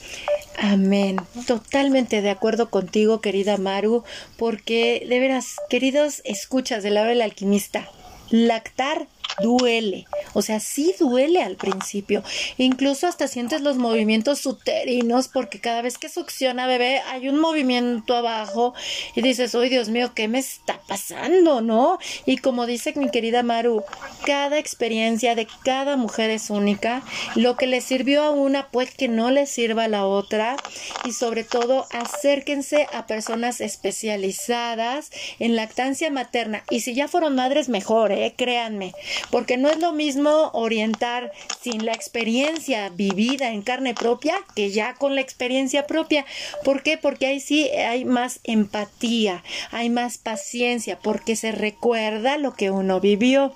Amén. 0.58 1.16
Totalmente 1.46 2.22
de 2.22 2.30
acuerdo 2.30 2.70
contigo, 2.70 3.20
querida 3.20 3.56
Maru, 3.56 4.04
porque 4.38 5.04
de 5.08 5.18
veras, 5.18 5.56
queridos 5.68 6.22
escuchas 6.24 6.82
del 6.82 6.94
lado 6.94 7.08
del 7.08 7.22
alquimista, 7.22 7.88
lactar 8.30 9.06
duele, 9.42 10.06
o 10.32 10.42
sea, 10.42 10.60
sí 10.60 10.94
duele 10.98 11.42
al 11.42 11.56
principio, 11.56 12.22
incluso 12.58 13.06
hasta 13.06 13.28
sientes 13.28 13.62
los 13.62 13.76
movimientos 13.76 14.46
uterinos 14.46 15.28
porque 15.28 15.60
cada 15.60 15.82
vez 15.82 15.98
que 15.98 16.08
succiona 16.08 16.66
bebé 16.66 17.00
hay 17.10 17.28
un 17.28 17.40
movimiento 17.40 18.16
abajo 18.16 18.74
y 19.14 19.22
dices, 19.22 19.54
¡ay 19.54 19.68
Dios 19.68 19.88
mío, 19.88 20.12
qué 20.14 20.28
me 20.28 20.38
está 20.38 20.80
pasando! 20.86 21.60
¿No? 21.60 21.98
Y 22.26 22.38
como 22.38 22.66
dice 22.66 22.92
mi 22.96 23.10
querida 23.10 23.42
Maru, 23.42 23.82
cada 24.24 24.58
experiencia 24.58 25.34
de 25.34 25.48
cada 25.64 25.96
mujer 25.96 26.30
es 26.30 26.50
única, 26.50 27.02
lo 27.34 27.56
que 27.56 27.66
le 27.66 27.80
sirvió 27.80 28.22
a 28.22 28.30
una 28.30 28.68
pues 28.68 28.94
que 28.94 29.08
no 29.08 29.30
le 29.30 29.46
sirva 29.46 29.84
a 29.84 29.88
la 29.88 30.06
otra 30.06 30.56
y 31.04 31.12
sobre 31.12 31.44
todo 31.44 31.86
acérquense 31.90 32.86
a 32.92 33.06
personas 33.06 33.60
especializadas 33.60 35.10
en 35.38 35.56
lactancia 35.56 36.10
materna 36.10 36.62
y 36.70 36.80
si 36.80 36.94
ya 36.94 37.08
fueron 37.08 37.34
madres 37.34 37.68
mejor, 37.68 38.12
¿eh? 38.12 38.34
créanme, 38.36 38.92
porque 39.30 39.56
no 39.56 39.68
es 39.68 39.78
lo 39.78 39.92
mismo 39.92 40.50
orientar 40.52 41.32
sin 41.60 41.84
la 41.84 41.92
experiencia 41.92 42.88
vivida 42.90 43.50
en 43.50 43.62
carne 43.62 43.94
propia 43.94 44.36
que 44.54 44.70
ya 44.70 44.94
con 44.94 45.14
la 45.14 45.20
experiencia 45.20 45.86
propia. 45.86 46.24
¿Por 46.64 46.82
qué? 46.82 46.98
Porque 46.98 47.26
ahí 47.26 47.40
sí 47.40 47.70
hay 47.70 48.04
más 48.04 48.40
empatía, 48.44 49.42
hay 49.70 49.90
más 49.90 50.18
paciencia, 50.18 50.98
porque 50.98 51.36
se 51.36 51.52
recuerda 51.52 52.38
lo 52.38 52.54
que 52.54 52.70
uno 52.70 53.00
vivió. 53.00 53.54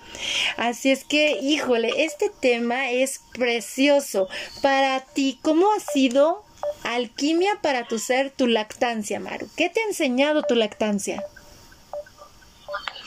Así 0.56 0.90
es 0.90 1.04
que, 1.04 1.38
híjole, 1.40 2.04
este 2.04 2.30
tema 2.30 2.90
es 2.90 3.20
precioso. 3.32 4.28
Para 4.62 5.00
ti, 5.00 5.38
¿cómo 5.42 5.72
ha 5.72 5.80
sido 5.80 6.44
alquimia 6.84 7.58
para 7.62 7.86
tu 7.86 7.98
ser, 7.98 8.30
tu 8.30 8.46
lactancia, 8.46 9.20
Maru? 9.20 9.48
¿Qué 9.56 9.68
te 9.68 9.80
ha 9.80 9.84
enseñado 9.84 10.42
tu 10.42 10.54
lactancia? 10.54 11.24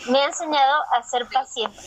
Me 0.07 0.19
ha 0.19 0.25
enseñado 0.25 0.81
a 0.95 1.03
ser 1.03 1.27
paciente 1.27 1.79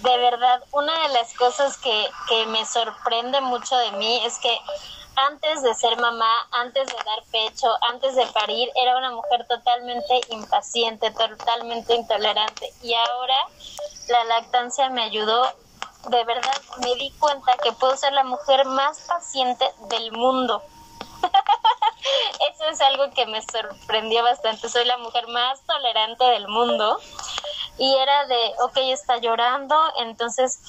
de 0.00 0.18
verdad, 0.18 0.62
una 0.72 0.92
de 1.02 1.08
las 1.14 1.34
cosas 1.34 1.76
que, 1.78 2.06
que 2.28 2.46
me 2.46 2.64
sorprende 2.64 3.40
mucho 3.40 3.76
de 3.76 3.92
mí 3.92 4.20
es 4.24 4.38
que 4.38 4.56
antes 5.16 5.62
de 5.62 5.74
ser 5.74 5.98
mamá, 5.98 6.48
antes 6.52 6.86
de 6.86 6.94
dar 6.94 7.24
pecho, 7.32 7.66
antes 7.90 8.14
de 8.14 8.24
parir, 8.26 8.70
era 8.76 8.96
una 8.96 9.10
mujer 9.10 9.46
totalmente 9.48 10.20
impaciente, 10.30 11.10
totalmente 11.10 11.94
intolerante. 11.94 12.72
Y 12.82 12.94
ahora 12.94 13.34
la 14.08 14.24
lactancia 14.24 14.88
me 14.90 15.02
ayudó, 15.02 15.42
de 16.08 16.24
verdad 16.24 16.56
me 16.82 16.94
di 16.94 17.10
cuenta 17.18 17.56
que 17.62 17.72
puedo 17.72 17.96
ser 17.96 18.12
la 18.12 18.22
mujer 18.22 18.64
más 18.66 19.00
paciente 19.08 19.68
del 19.88 20.12
mundo. 20.12 20.62
Eso 22.54 22.64
es 22.70 22.80
algo 22.80 23.10
que 23.10 23.26
me 23.26 23.42
sorprendió 23.42 24.22
bastante. 24.22 24.68
Soy 24.68 24.84
la 24.84 24.98
mujer 24.98 25.26
más 25.26 25.60
tolerante 25.66 26.24
del 26.24 26.46
mundo 26.46 27.00
y 27.78 27.94
era 27.94 28.26
de, 28.26 28.54
ok, 28.64 28.76
está 28.92 29.18
llorando, 29.18 29.76
entonces 30.00 30.60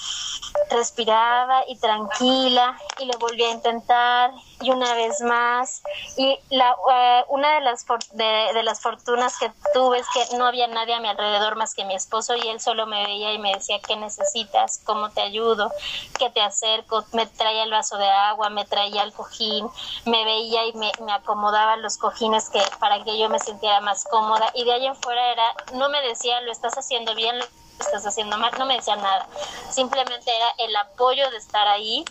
respiraba 0.69 1.63
y 1.67 1.77
tranquila 1.77 2.79
y 2.99 3.05
lo 3.05 3.17
volví 3.17 3.43
a 3.43 3.51
intentar 3.51 4.31
y 4.61 4.71
una 4.71 4.93
vez 4.95 5.21
más. 5.21 5.81
Y 6.17 6.37
la, 6.49 6.75
eh, 6.91 7.25
una 7.29 7.55
de 7.55 7.61
las, 7.61 7.85
de, 8.13 8.63
las 8.63 8.81
fortunas 8.81 9.37
que 9.37 9.51
tuve 9.73 9.99
es 9.99 10.07
que 10.13 10.37
no 10.37 10.45
había 10.45 10.67
nadie 10.67 10.93
a 10.93 10.99
mi 10.99 11.07
alrededor 11.07 11.55
más 11.55 11.73
que 11.73 11.85
mi 11.85 11.95
esposo 11.95 12.35
y 12.35 12.47
él 12.47 12.59
solo 12.59 12.85
me 12.85 13.05
veía 13.05 13.33
y 13.33 13.39
me 13.39 13.53
decía 13.53 13.79
qué 13.79 13.95
necesitas, 13.95 14.81
cómo 14.85 15.09
te 15.11 15.21
ayudo, 15.21 15.71
qué 16.17 16.29
te 16.29 16.41
acerco, 16.41 17.05
me 17.13 17.25
traía 17.25 17.63
el 17.63 17.71
vaso 17.71 17.97
de 17.97 18.09
agua, 18.09 18.49
me 18.49 18.65
traía 18.65 19.03
el 19.03 19.13
cojín, 19.13 19.69
me 20.05 20.25
veía 20.25 20.65
y 20.65 20.73
me, 20.73 20.91
me 21.05 21.13
acomodaba 21.13 21.77
los 21.77 21.97
cojines 21.97 22.49
que 22.49 22.61
para 22.79 23.03
que 23.03 23.17
yo 23.17 23.29
me 23.29 23.39
sintiera 23.39 23.81
más 23.81 24.03
cómoda. 24.05 24.51
Y 24.53 24.65
de 24.65 24.73
ahí 24.73 24.85
en 24.85 24.95
fuera 24.95 25.31
era, 25.31 25.53
no 25.73 25.89
me 25.89 26.01
decía 26.01 26.41
lo 26.41 26.51
estás 26.51 26.77
haciendo 26.77 27.15
bien, 27.15 27.35
estás 27.79 28.05
haciendo 28.05 28.37
mal, 28.37 28.51
no 28.57 28.65
me 28.65 28.75
decía 28.75 28.95
nada. 28.95 29.27
Simplemente 29.69 30.35
era 30.35 30.53
el 30.57 30.75
apoyo 30.75 31.29
de 31.31 31.37
estar 31.37 31.67
ahí 31.67 32.05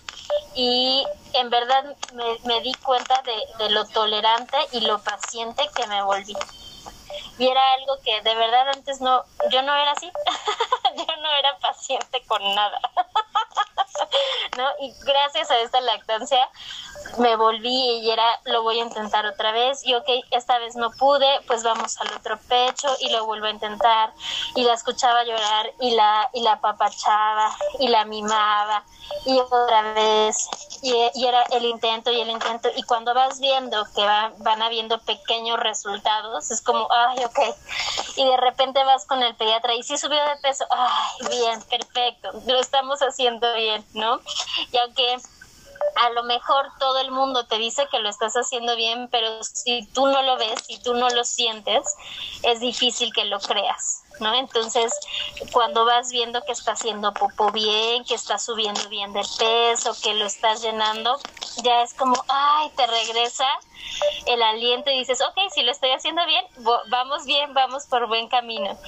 y 0.54 1.06
en 1.34 1.50
verdad 1.50 1.84
me, 2.44 2.60
di 2.60 2.74
cuenta 2.76 3.22
de, 3.22 3.64
de 3.64 3.70
lo 3.70 3.86
tolerante 3.86 4.58
y 4.72 4.80
lo 4.80 5.02
paciente 5.02 5.68
que 5.74 5.86
me 5.86 6.02
volví 6.02 6.34
y 7.38 7.46
era 7.46 7.60
algo 7.74 8.00
que 8.02 8.20
de 8.22 8.34
verdad 8.34 8.68
antes 8.70 9.00
no, 9.00 9.24
yo 9.50 9.62
no 9.62 9.74
era 9.74 9.92
así, 9.92 10.10
yo 10.96 11.16
no 11.22 11.30
era 11.30 11.58
paciente 11.60 12.22
con 12.26 12.42
nada, 12.54 12.80
¿no? 14.56 14.68
Y 14.80 14.92
gracias 15.04 15.50
a 15.50 15.58
esta 15.60 15.80
lactancia 15.80 16.48
me 17.18 17.36
volví 17.36 18.00
y 18.00 18.10
era, 18.10 18.24
lo 18.44 18.62
voy 18.62 18.80
a 18.80 18.84
intentar 18.84 19.26
otra 19.26 19.52
vez, 19.52 19.84
y 19.84 19.94
ok, 19.94 20.08
esta 20.30 20.58
vez 20.58 20.76
no 20.76 20.90
pude, 20.90 21.26
pues 21.46 21.62
vamos 21.62 21.98
al 22.00 22.12
otro 22.14 22.38
pecho 22.48 22.88
y 23.00 23.10
lo 23.10 23.26
vuelvo 23.26 23.46
a 23.46 23.50
intentar, 23.50 24.12
y 24.54 24.62
la 24.64 24.74
escuchaba 24.74 25.24
llorar 25.24 25.72
y 25.80 25.92
la, 25.92 26.28
y 26.32 26.42
la 26.42 26.60
papachaba 26.60 27.56
y 27.78 27.88
la 27.88 28.04
mimaba, 28.04 28.84
y 29.24 29.38
otra 29.38 29.94
vez, 29.94 30.48
y, 30.82 30.94
era 31.24 31.42
el 31.50 31.64
intento 31.64 32.10
y 32.10 32.20
el 32.20 32.30
intento, 32.30 32.68
y 32.76 32.82
cuando 32.82 33.14
vas 33.14 33.40
viendo 33.40 33.84
que 33.94 34.04
van 34.04 34.62
habiendo 34.62 34.98
pequeños 35.00 35.58
resultados, 35.58 36.50
es 36.50 36.62
como, 36.62 36.88
ay, 36.90 37.24
ok, 37.24 37.38
y 38.16 38.24
de 38.24 38.36
repente 38.36 38.82
vas 38.84 39.06
con 39.06 39.22
el 39.22 39.34
pediatra 39.34 39.74
y 39.74 39.82
si 39.82 39.98
subió 39.98 40.22
de 40.24 40.36
peso, 40.42 40.64
ay, 40.70 41.28
bien, 41.30 41.62
perfecto, 41.62 42.30
lo 42.46 42.58
estamos 42.58 43.00
haciendo 43.00 43.52
bien, 43.54 43.84
¿no? 43.94 44.20
Y 44.72 44.78
aunque 44.78 45.18
a 45.96 46.10
lo 46.10 46.22
mejor 46.22 46.66
todo 46.78 46.98
el 47.00 47.10
mundo 47.10 47.46
te 47.46 47.58
dice 47.58 47.88
que 47.90 47.98
lo 47.98 48.08
estás 48.08 48.34
haciendo 48.34 48.76
bien, 48.76 49.08
pero 49.10 49.42
si 49.42 49.86
tú 49.92 50.06
no 50.06 50.22
lo 50.22 50.36
ves, 50.36 50.62
si 50.66 50.80
tú 50.82 50.94
no 50.94 51.10
lo 51.10 51.24
sientes, 51.24 51.82
es 52.42 52.60
difícil 52.60 53.12
que 53.12 53.24
lo 53.24 53.38
creas, 53.40 54.04
¿no? 54.20 54.34
Entonces, 54.34 54.92
cuando 55.52 55.84
vas 55.84 56.10
viendo 56.10 56.42
que 56.44 56.52
está 56.52 56.72
haciendo 56.72 57.12
popo 57.14 57.50
bien, 57.50 58.04
que 58.04 58.14
está 58.14 58.38
subiendo 58.38 58.88
bien 58.88 59.12
de 59.12 59.22
peso, 59.38 59.96
que 60.02 60.14
lo 60.14 60.26
estás 60.26 60.62
llenando, 60.62 61.18
ya 61.64 61.82
es 61.82 61.94
como, 61.94 62.24
ay, 62.28 62.70
te 62.76 62.86
regresa 62.86 63.46
el 64.26 64.42
aliento 64.42 64.90
y 64.90 64.98
dices, 64.98 65.20
ok, 65.20 65.52
si 65.52 65.62
lo 65.62 65.72
estoy 65.72 65.90
haciendo 65.90 66.24
bien, 66.26 66.44
vamos 66.90 67.24
bien, 67.24 67.54
vamos 67.54 67.86
por 67.86 68.06
buen 68.06 68.28
camino. 68.28 68.78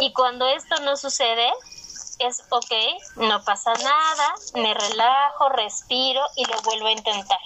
Y 0.00 0.12
cuando 0.12 0.46
esto 0.46 0.80
no 0.80 0.96
sucede, 0.96 1.52
es 2.18 2.42
ok, 2.50 2.72
no 3.16 3.44
pasa 3.44 3.72
nada, 3.74 4.34
me 4.54 4.74
relajo, 4.74 5.48
respiro 5.50 6.22
y 6.36 6.44
lo 6.46 6.60
vuelvo 6.62 6.86
a 6.86 6.92
intentar. 6.92 7.38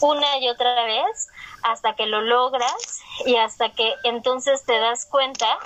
Una 0.00 0.38
y 0.38 0.48
otra 0.48 0.84
vez 0.84 1.28
hasta 1.62 1.94
que 1.94 2.06
lo 2.06 2.20
logras 2.22 3.00
y 3.26 3.36
hasta 3.36 3.70
que 3.70 3.94
entonces 4.04 4.64
te 4.64 4.78
das 4.78 5.06
cuenta 5.06 5.58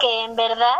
que 0.00 0.24
en 0.24 0.36
verdad 0.36 0.76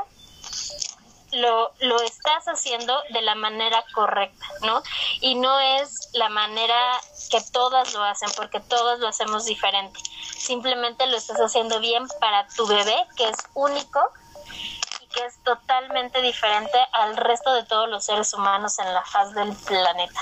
lo, 1.33 1.73
lo 1.81 2.01
estás 2.03 2.47
haciendo 2.47 2.99
de 3.11 3.21
la 3.23 3.35
manera 3.35 3.85
correcta, 3.95 4.47
¿no? 4.63 4.83
Y 5.21 5.35
no 5.35 5.59
es 5.61 6.11
la 6.15 6.29
manera 6.29 7.01
que 7.31 7.41
todas 7.53 7.93
lo 7.93 8.03
hacen, 8.03 8.31
porque 8.37 8.61
todos 8.61 9.01
lo 9.01 9.09
hacemos 9.09 9.45
diferente. 9.45 10.01
Simplemente 10.39 11.07
lo 11.07 11.17
estás 11.17 11.39
haciendo 11.39 11.81
bien 11.81 12.07
para 12.21 12.47
tu 12.49 12.67
bebé, 12.67 12.97
que 13.17 13.29
es 13.29 13.37
único 13.55 14.01
que 15.17 15.25
es 15.25 15.39
totalmente 15.43 16.21
diferente 16.21 16.79
al 16.93 17.17
resto 17.17 17.55
de 17.55 17.65
todos 17.65 17.89
los 17.89 18.05
seres 18.05 18.33
humanos 18.35 18.79
en 18.79 18.93
la 18.93 19.03
faz 19.03 19.33
del 19.35 19.53
planeta. 19.55 20.21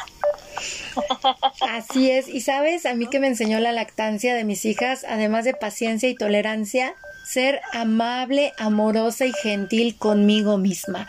Así 1.69 2.11
es, 2.11 2.29
y 2.29 2.41
sabes, 2.41 2.87
a 2.87 2.95
mí 2.95 3.09
que 3.09 3.19
me 3.19 3.27
enseñó 3.27 3.59
la 3.59 3.73
lactancia 3.73 4.35
de 4.35 4.45
mis 4.45 4.65
hijas, 4.65 5.05
además 5.09 5.45
de 5.45 5.55
paciencia 5.55 6.09
y 6.09 6.15
tolerancia, 6.15 6.95
ser 7.25 7.61
amable, 7.73 8.53
amorosa 8.59 9.27
y 9.27 9.33
gentil 9.33 9.97
conmigo 9.97 10.59
misma. 10.59 11.07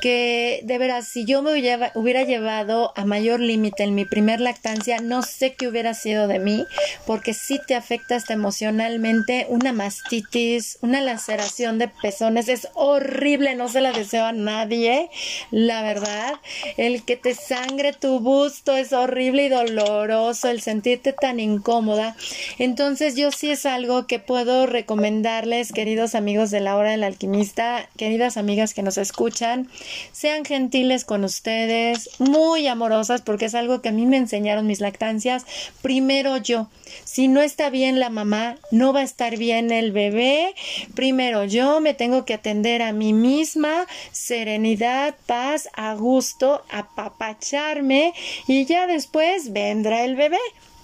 Que 0.00 0.60
de 0.62 0.78
veras, 0.78 1.08
si 1.08 1.24
yo 1.24 1.42
me 1.42 1.52
hubiera 1.94 2.22
llevado 2.22 2.92
a 2.96 3.04
mayor 3.04 3.40
límite 3.40 3.82
en 3.82 3.94
mi 3.94 4.04
primer 4.04 4.40
lactancia, 4.40 5.00
no 5.00 5.22
sé 5.22 5.54
qué 5.54 5.66
hubiera 5.66 5.92
sido 5.94 6.28
de 6.28 6.38
mí, 6.38 6.64
porque 7.04 7.34
si 7.34 7.58
te 7.66 7.74
afecta 7.74 8.14
hasta 8.14 8.34
emocionalmente 8.34 9.46
una 9.48 9.72
mastitis, 9.72 10.78
una 10.82 11.00
laceración 11.00 11.78
de 11.78 11.88
pezones, 11.88 12.48
es 12.48 12.68
horrible, 12.74 13.56
no 13.56 13.68
se 13.68 13.80
la 13.80 13.92
deseo 13.92 14.24
a 14.24 14.32
nadie, 14.32 15.10
la 15.50 15.82
verdad. 15.82 16.34
El 16.76 17.04
que 17.04 17.16
te 17.16 17.34
sangre 17.34 17.92
tu 17.92 18.20
busto 18.20 18.76
es 18.76 18.92
horrible 18.92 19.46
y 19.46 19.48
doloroso, 19.48 20.48
el 20.48 20.60
sentirte 20.60 21.12
tan 21.12 21.40
incómoda. 21.40 22.16
Entonces 22.58 23.16
yo 23.16 23.32
sí 23.32 23.50
es 23.50 23.66
algo 23.66 24.06
que 24.06 24.20
puedo 24.20 24.66
recomendar 24.66 25.47
queridos 25.48 26.14
amigos 26.14 26.50
de 26.50 26.60
la 26.60 26.76
hora 26.76 26.90
del 26.90 27.02
alquimista, 27.02 27.88
queridas 27.96 28.36
amigas 28.36 28.74
que 28.74 28.82
nos 28.82 28.98
escuchan, 28.98 29.66
sean 30.12 30.44
gentiles 30.44 31.06
con 31.06 31.24
ustedes, 31.24 32.10
muy 32.18 32.66
amorosas, 32.66 33.22
porque 33.22 33.46
es 33.46 33.54
algo 33.54 33.80
que 33.80 33.88
a 33.88 33.92
mí 33.92 34.04
me 34.04 34.18
enseñaron 34.18 34.66
mis 34.66 34.80
lactancias. 34.80 35.46
Primero 35.80 36.36
yo, 36.36 36.68
si 37.04 37.28
no 37.28 37.40
está 37.40 37.70
bien 37.70 37.98
la 37.98 38.10
mamá, 38.10 38.56
no 38.70 38.92
va 38.92 39.00
a 39.00 39.04
estar 39.04 39.38
bien 39.38 39.72
el 39.72 39.90
bebé. 39.90 40.54
Primero 40.94 41.44
yo 41.44 41.80
me 41.80 41.94
tengo 41.94 42.26
que 42.26 42.34
atender 42.34 42.82
a 42.82 42.92
mí 42.92 43.14
misma, 43.14 43.86
serenidad, 44.12 45.14
paz, 45.24 45.70
a 45.72 45.94
gusto, 45.94 46.62
apapacharme 46.68 48.12
y 48.46 48.66
ya 48.66 48.86
después 48.86 49.54
vendrá 49.54 50.04
el 50.04 50.14
bebé. 50.14 50.36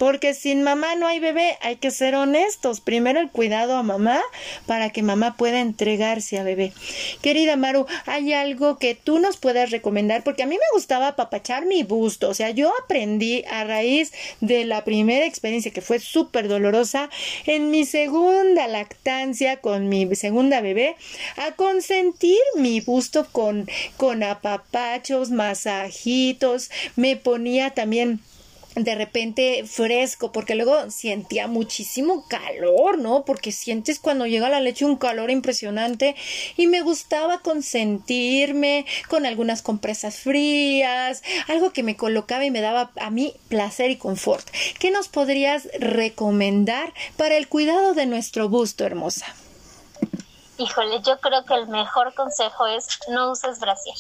Porque 0.05 0.35
sin 0.35 0.63
mamá 0.63 0.97
no 0.97 1.07
hay 1.07 1.19
bebé, 1.19 1.57
hay 1.63 1.77
que 1.77 1.91
ser 1.91 2.15
honestos. 2.15 2.83
Primero 2.83 3.21
el 3.21 3.31
cuidado 3.31 3.75
a 3.79 3.83
mamá 3.83 4.21
para 4.67 4.91
que 4.91 5.03
mamá 5.03 5.39
pueda 5.39 5.63
entregarse 5.63 6.39
a 6.39 6.43
bebé. 6.43 6.75
Querida 7.23 7.57
Maru, 7.57 7.87
¿hay 8.05 8.35
algo 8.35 8.79
que 8.79 8.95
tú 8.95 9.19
nos 9.19 9.39
puedas 9.39 9.71
recomendar? 9.71 10.23
Porque 10.23 10.43
a 10.43 10.47
mí 10.47 10.57
me 10.57 10.75
gustaba 10.75 11.17
papachar 11.17 11.65
mi 11.65 11.85
busto. 11.85 12.29
O 12.29 12.35
sea, 12.35 12.51
yo 12.51 12.71
aprendí 12.85 13.45
a 13.51 13.65
raíz 13.65 14.13
de 14.43 14.67
la 14.67 14.85
primera 14.85 15.25
experiencia 15.25 15.73
que 15.73 15.81
fue 15.81 15.99
súper 16.01 16.49
dolorosa 16.49 17.09
en 17.47 17.71
mi 17.71 17.87
segunda 17.87 18.69
lactancia 18.69 19.63
con 19.63 19.89
mi 19.89 20.15
segunda 20.17 20.61
bebé 20.61 20.97
a 21.39 21.53
consentir 21.53 22.37
mi 22.57 22.83
busto 22.83 23.27
con, 23.33 23.67
con 23.97 24.23
apapachos, 24.23 25.31
masajitos. 25.31 26.71
Me 26.95 27.17
ponía 27.17 27.71
también 27.71 28.21
de 28.75 28.95
repente 28.95 29.65
fresco, 29.67 30.33
porque 30.33 30.55
luego 30.55 30.91
sentía 30.91 31.47
muchísimo 31.47 32.27
calor, 32.29 32.99
¿no? 32.99 33.25
Porque 33.25 33.53
sientes 33.53 34.01
cuando 34.01 34.27
llega 34.27 34.49
la 34.49 34.61
leche 34.61 34.85
un 34.85 34.97
calor 34.97 35.31
impresionante 35.31 36.17
y 36.57 36.67
me 36.67 36.81
gustaba 36.81 37.39
consentirme 37.39 38.87
con 39.09 39.27
algunas 39.27 39.63
compresas 39.63 40.17
frías, 40.17 41.23
algo 41.49 41.73
que 41.73 41.83
me 41.83 41.97
colocaba 41.97 42.45
y 42.45 42.51
me 42.51 42.61
daba 42.61 42.91
a 43.01 43.11
mí 43.11 43.35
placer 43.49 43.91
y 43.91 43.97
confort. 43.97 44.47
¿Qué 44.79 44.91
nos 44.91 45.09
podrías 45.09 45.69
recomendar 45.79 46.93
para 47.17 47.37
el 47.37 47.49
cuidado 47.49 47.95
de 47.95 48.07
nuestro 48.07 48.49
busto, 48.49 48.85
hermosa? 48.85 49.27
Híjole, 50.59 51.01
yo 51.03 51.19
creo 51.19 51.45
que 51.45 51.55
el 51.55 51.69
mejor 51.69 52.15
consejo 52.15 52.67
es 52.67 52.87
no 53.09 53.33
uses 53.33 53.59
brasier. 53.59 53.97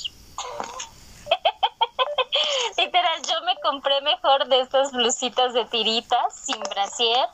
Literal, 2.78 3.22
yo 3.22 3.40
me 3.44 3.56
compré 3.60 4.00
mejor 4.02 4.46
de 4.46 4.60
estas 4.60 4.92
blusitas 4.92 5.52
de 5.52 5.64
tiritas 5.66 6.34
sin 6.44 6.60
brasier. 6.60 7.28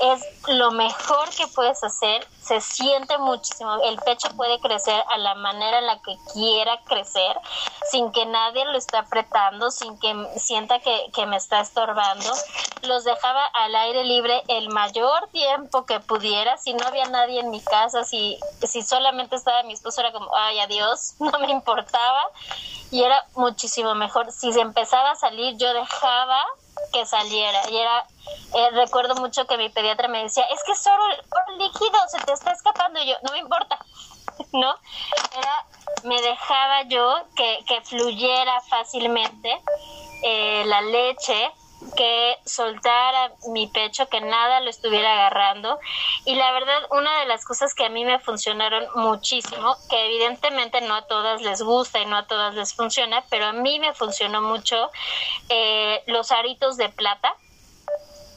Es 0.00 0.48
lo 0.48 0.70
mejor 0.72 1.30
que 1.30 1.46
puedes 1.48 1.82
hacer. 1.82 2.26
Se 2.40 2.60
siente 2.60 3.16
muchísimo. 3.18 3.76
El 3.84 3.96
pecho 3.98 4.28
puede 4.36 4.60
crecer 4.60 5.02
a 5.08 5.18
la 5.18 5.34
manera 5.34 5.78
en 5.78 5.86
la 5.86 6.00
que 6.02 6.14
quiera 6.32 6.78
crecer, 6.84 7.36
sin 7.90 8.12
que 8.12 8.26
nadie 8.26 8.64
lo 8.66 8.76
esté 8.76 8.98
apretando, 8.98 9.70
sin 9.70 9.98
que 9.98 10.14
sienta 10.36 10.78
que, 10.80 11.10
que 11.14 11.26
me 11.26 11.36
está 11.36 11.60
estorbando. 11.60 12.30
Los 12.82 13.04
dejaba 13.04 13.46
al 13.46 13.74
aire 13.74 14.04
libre 14.04 14.42
el 14.48 14.68
mayor 14.68 15.28
tiempo 15.32 15.86
que 15.86 16.00
pudiera. 16.00 16.58
Si 16.58 16.74
no 16.74 16.86
había 16.86 17.06
nadie 17.06 17.40
en 17.40 17.50
mi 17.50 17.62
casa, 17.62 18.04
si, 18.04 18.38
si 18.62 18.82
solamente 18.82 19.36
estaba 19.36 19.62
mi 19.62 19.72
esposo, 19.72 20.02
era 20.02 20.12
como, 20.12 20.28
ay, 20.36 20.60
adiós, 20.60 21.14
no 21.18 21.38
me 21.38 21.50
importaba. 21.50 22.24
Y 22.90 23.02
era 23.02 23.24
muchísimo 23.34 23.94
mejor. 23.94 24.30
Si 24.36 24.52
se 24.52 24.60
empezaba 24.60 25.12
a 25.12 25.16
salir, 25.16 25.56
yo 25.56 25.72
dejaba 25.72 26.44
que 26.92 27.06
saliera. 27.06 27.70
Y 27.70 27.76
era, 27.76 28.06
eh, 28.54 28.70
recuerdo 28.72 29.14
mucho 29.16 29.46
que 29.46 29.56
mi 29.56 29.68
pediatra 29.68 30.08
me 30.08 30.22
decía, 30.22 30.44
es 30.44 30.62
que 30.64 30.74
solo 30.74 31.02
el 31.08 31.58
líquido 31.58 31.98
se 32.08 32.18
te 32.18 32.32
está 32.32 32.52
escapando. 32.52 33.00
Y 33.00 33.08
yo, 33.08 33.16
no 33.22 33.32
me 33.32 33.38
importa, 33.38 33.78
¿no? 34.52 34.74
Era, 35.36 35.66
me 36.04 36.20
dejaba 36.20 36.82
yo 36.82 37.14
que, 37.36 37.64
que 37.66 37.80
fluyera 37.82 38.60
fácilmente 38.62 39.62
eh, 40.22 40.64
la 40.66 40.80
leche 40.82 41.52
que 41.96 42.36
soltara 42.44 43.32
mi 43.52 43.66
pecho, 43.66 44.08
que 44.08 44.20
nada 44.20 44.60
lo 44.60 44.70
estuviera 44.70 45.12
agarrando. 45.12 45.78
Y 46.24 46.34
la 46.34 46.52
verdad, 46.52 46.82
una 46.90 47.20
de 47.20 47.26
las 47.26 47.44
cosas 47.44 47.74
que 47.74 47.84
a 47.84 47.88
mí 47.88 48.04
me 48.04 48.18
funcionaron 48.18 48.86
muchísimo, 48.94 49.76
que 49.88 50.06
evidentemente 50.06 50.80
no 50.80 50.94
a 50.94 51.02
todas 51.02 51.42
les 51.42 51.62
gusta 51.62 52.00
y 52.00 52.06
no 52.06 52.16
a 52.16 52.26
todas 52.26 52.54
les 52.54 52.74
funciona, 52.74 53.24
pero 53.30 53.46
a 53.46 53.52
mí 53.52 53.78
me 53.78 53.92
funcionó 53.92 54.42
mucho 54.42 54.90
eh, 55.48 56.02
los 56.06 56.32
aritos 56.32 56.76
de 56.76 56.88
plata 56.88 57.34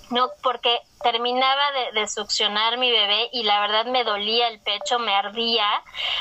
no, 0.10 0.30
porque 0.41 0.80
terminaba 1.02 1.72
de, 1.93 2.08
succionar 2.08 2.78
mi 2.78 2.91
bebé 2.91 3.30
y 3.32 3.43
la 3.43 3.60
verdad 3.60 3.86
me 3.86 4.04
dolía 4.04 4.48
el 4.48 4.60
pecho, 4.62 5.00
me 5.00 5.13
ardía, 5.13 5.67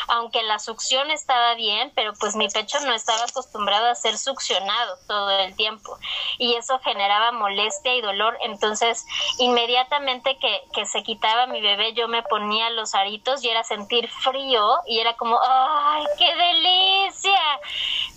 aunque 0.09 0.43
la 0.43 0.59
succión 0.59 1.11
estaba 1.11 1.55
bien, 1.55 1.93
pero 1.95 2.13
pues 2.19 2.37
mi 2.37 2.49
pecho 2.49 2.79
no 2.81 2.93
estaba 2.93 3.25
acostumbrado 3.25 3.87
a 3.87 3.95
ser 3.95 4.19
succionado 4.19 4.97
todo 5.07 5.31
el 5.31 5.55
tiempo 5.55 5.97
y 6.39 6.55
eso 6.55 6.79
generaba 6.81 7.33
molestia 7.33 7.95
y 7.95 8.01
dolor. 8.01 8.37
Entonces, 8.43 9.05
inmediatamente 9.39 10.37
que, 10.39 10.63
que 10.73 10.87
se 10.87 11.03
quitaba 11.03 11.47
mi 11.47 11.61
bebé, 11.61 11.95
yo 11.95 12.09
me 12.09 12.23
ponía 12.23 12.71
los 12.71 12.95
aritos 12.95 13.43
y 13.45 13.49
era 13.49 13.65
sentir 13.65 14.09
frío 14.09 14.79
y 14.87 14.99
era 14.99 15.17
como, 15.17 15.39
¡ay, 15.43 16.05
qué 16.19 16.35
delicia! 16.35 17.41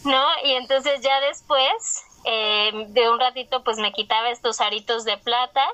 ¿No? 0.04 0.26
Y 0.44 0.54
entonces 0.54 1.02
ya 1.02 1.20
después 1.22 2.09
eh, 2.26 2.72
de, 2.90 3.10
un 3.10 3.20
ratito 3.20 3.64
pues 3.64 3.78
me 3.78 3.92
quitaba 3.92 4.30
estos 4.30 4.62
aritos 4.62 5.06
de 5.06 5.18
plata 5.18 5.66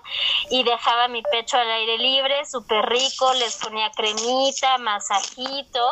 y 0.50 0.64
dejaba 0.64 1.08
mi 1.08 1.22
pecho 1.24 1.58
al 1.58 1.70
aire 1.70 1.98
libre, 1.98 2.46
súper 2.46 2.86
rico, 2.86 3.34
les 3.36 3.58
ponía 3.58 3.90
cremita, 3.92 4.78
masajito 4.78 5.88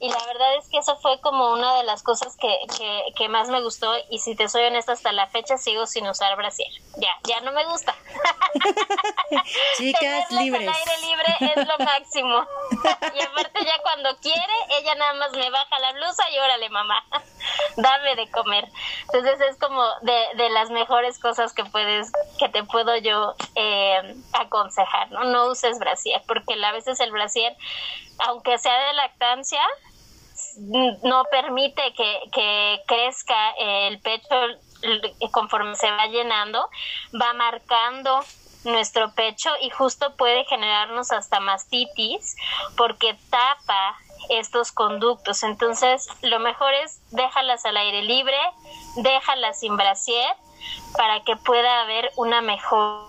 y 0.00 0.08
la 0.08 0.24
verdad 0.26 0.56
es 0.56 0.68
que 0.68 0.78
eso 0.78 0.96
fue 0.96 1.20
como 1.20 1.52
una 1.52 1.76
de 1.76 1.84
las 1.84 2.02
cosas 2.02 2.36
que, 2.36 2.56
que, 2.76 3.02
que 3.16 3.28
más 3.28 3.48
me 3.48 3.62
gustó 3.62 3.92
y 4.10 4.18
si 4.18 4.34
te 4.34 4.48
soy 4.48 4.64
honesta 4.64 4.92
hasta 4.92 5.12
la 5.12 5.26
fecha 5.28 5.56
sigo 5.58 5.86
sin 5.86 6.06
usar 6.06 6.36
brasier. 6.36 6.70
Ya, 6.96 7.10
ya 7.24 7.40
no 7.40 7.52
me 7.52 7.64
gusta. 7.66 7.94
Chicas 9.76 10.30
libres. 10.30 10.68
al 10.68 10.74
aire 10.74 10.92
libre 11.02 11.52
es 11.56 11.68
lo 11.68 11.78
máximo. 11.84 12.46
y 13.14 13.22
aparte 13.22 13.64
ya 13.64 13.78
cuando 13.82 14.16
quiere, 14.18 14.52
ella 14.78 14.94
nada 14.94 15.14
más 15.14 15.32
me 15.32 15.50
baja 15.50 15.78
la 15.80 15.92
blusa 15.92 16.28
y 16.30 16.38
órale 16.38 16.68
mamá, 16.70 17.04
dame 17.76 18.16
de 18.16 18.30
comer. 18.30 18.68
Entonces 19.02 19.40
es 19.40 19.58
como 19.58 19.84
de, 20.02 20.36
de 20.36 20.50
las 20.50 20.70
mejores 20.70 21.18
cosas 21.18 21.52
que 21.52 21.64
puedes, 21.64 22.10
que 22.38 22.48
te 22.48 22.64
puedo 22.64 22.96
yo 22.98 23.34
eh, 23.54 24.16
aconsejar, 24.32 25.10
¿no? 25.10 25.24
No 25.24 25.46
uses 25.46 25.78
brasier, 25.78 26.22
porque 26.26 26.54
a 26.64 26.72
veces 26.72 27.00
el 27.00 27.10
brasier, 27.12 27.56
aunque 28.26 28.58
sea 28.58 28.86
de 28.86 28.92
lactancia, 28.94 29.62
no 31.02 31.24
permite 31.30 31.92
que, 31.94 32.20
que 32.32 32.80
crezca 32.86 33.50
el 33.58 34.00
pecho 34.00 34.36
conforme 35.32 35.74
se 35.76 35.90
va 35.90 36.06
llenando, 36.06 36.68
va 37.20 37.32
marcando 37.32 38.20
nuestro 38.64 39.12
pecho 39.14 39.50
y 39.60 39.70
justo 39.70 40.16
puede 40.16 40.44
generarnos 40.44 41.12
hasta 41.12 41.40
mastitis 41.40 42.36
porque 42.76 43.16
tapa 43.30 43.98
estos 44.28 44.72
conductos. 44.72 45.42
Entonces, 45.42 46.08
lo 46.22 46.38
mejor 46.40 46.72
es 46.74 47.00
déjalas 47.10 47.64
al 47.64 47.76
aire 47.76 48.02
libre, 48.02 48.36
déjalas 48.96 49.60
sin 49.60 49.76
brasier 49.76 50.36
para 50.96 51.22
que 51.24 51.36
pueda 51.36 51.82
haber 51.82 52.10
una 52.16 52.40
mejor 52.40 53.04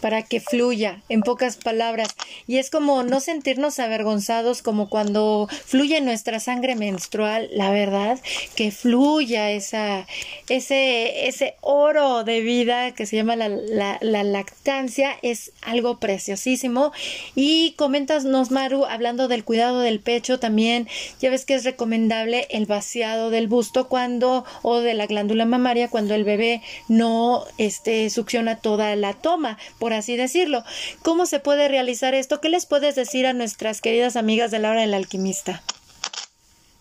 para 0.00 0.22
que 0.22 0.40
fluya, 0.40 1.02
en 1.08 1.22
pocas 1.22 1.56
palabras. 1.56 2.08
Y 2.46 2.58
es 2.58 2.70
como 2.70 3.02
no 3.02 3.20
sentirnos 3.20 3.78
avergonzados 3.78 4.62
como 4.62 4.88
cuando 4.88 5.48
fluye 5.64 6.00
nuestra 6.00 6.40
sangre 6.40 6.76
menstrual, 6.76 7.48
la 7.52 7.70
verdad, 7.70 8.18
que 8.54 8.70
fluya 8.70 9.50
esa, 9.50 10.06
ese, 10.48 11.28
ese 11.28 11.54
oro 11.60 12.24
de 12.24 12.40
vida 12.40 12.92
que 12.92 13.06
se 13.06 13.16
llama 13.16 13.36
la, 13.36 13.48
la, 13.48 14.24
lactancia, 14.24 15.10
es 15.22 15.52
algo 15.62 15.98
preciosísimo. 15.98 16.92
Y 17.34 17.72
coméntanos, 17.72 18.50
Maru, 18.50 18.84
hablando 18.84 19.28
del 19.28 19.44
cuidado 19.44 19.80
del 19.80 20.00
pecho 20.00 20.38
también, 20.38 20.88
ya 21.20 21.30
ves 21.30 21.44
que 21.44 21.54
es 21.54 21.64
recomendable 21.64 22.46
el 22.50 22.66
vaciado 22.66 23.30
del 23.30 23.48
busto 23.48 23.88
cuando, 23.88 24.44
o 24.62 24.80
de 24.80 24.94
la 24.94 25.06
glándula 25.06 25.44
mamaria, 25.44 25.88
cuando 25.88 26.14
el 26.14 26.24
bebé 26.24 26.62
no 26.88 27.44
este, 27.58 28.10
succiona 28.10 28.56
toda 28.56 28.94
la 28.96 29.14
toma. 29.14 29.58
Así 29.92 30.16
decirlo. 30.16 30.64
¿Cómo 31.02 31.26
se 31.26 31.40
puede 31.40 31.68
realizar 31.68 32.14
esto? 32.14 32.40
¿Qué 32.40 32.48
les 32.48 32.66
puedes 32.66 32.94
decir 32.94 33.26
a 33.26 33.32
nuestras 33.32 33.80
queridas 33.80 34.16
amigas 34.16 34.50
de 34.50 34.58
la 34.58 34.70
hora 34.70 34.80
del 34.80 34.94
alquimista? 34.94 35.62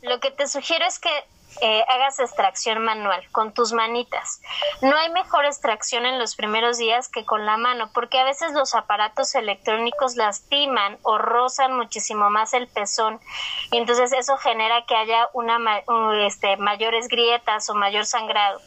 Lo 0.02 0.20
que 0.20 0.32
te 0.32 0.48
sugiero 0.48 0.86
es 0.86 1.00
que 1.00 1.10
eh, 1.62 1.86
hagas 1.88 2.20
extracción 2.20 2.84
manual 2.84 3.24
con 3.32 3.54
tus 3.54 3.72
manitas. 3.72 4.42
No 4.82 4.98
hay 4.98 5.10
mejor 5.10 5.46
extracción 5.46 6.06
en 6.06 6.20
los 6.20 6.36
primeros 6.36 6.78
días 6.78 7.08
que 7.08 7.24
con 7.24 7.46
la 7.46 7.56
mano, 7.56 7.90
porque 7.94 8.20
a 8.20 8.26
veces 8.26 8.52
los 8.52 8.76
aparatos 8.76 9.36
electrónicos 9.36 10.18
lastiman 10.18 10.98
o 11.04 11.18
rozan 11.18 11.74
muchísimo 11.78 12.30
más 12.30 12.54
el 12.54 12.68
pezón 12.68 13.22
y 13.72 13.78
entonces 13.78 14.12
eso 14.12 14.36
genera 14.36 14.86
que 14.86 14.96
haya 14.96 15.30
una 15.32 15.58
este, 16.26 16.58
mayores 16.58 17.08
grietas 17.08 17.70
o 17.70 17.74
mayor 17.74 18.06
sangrado. 18.06 18.60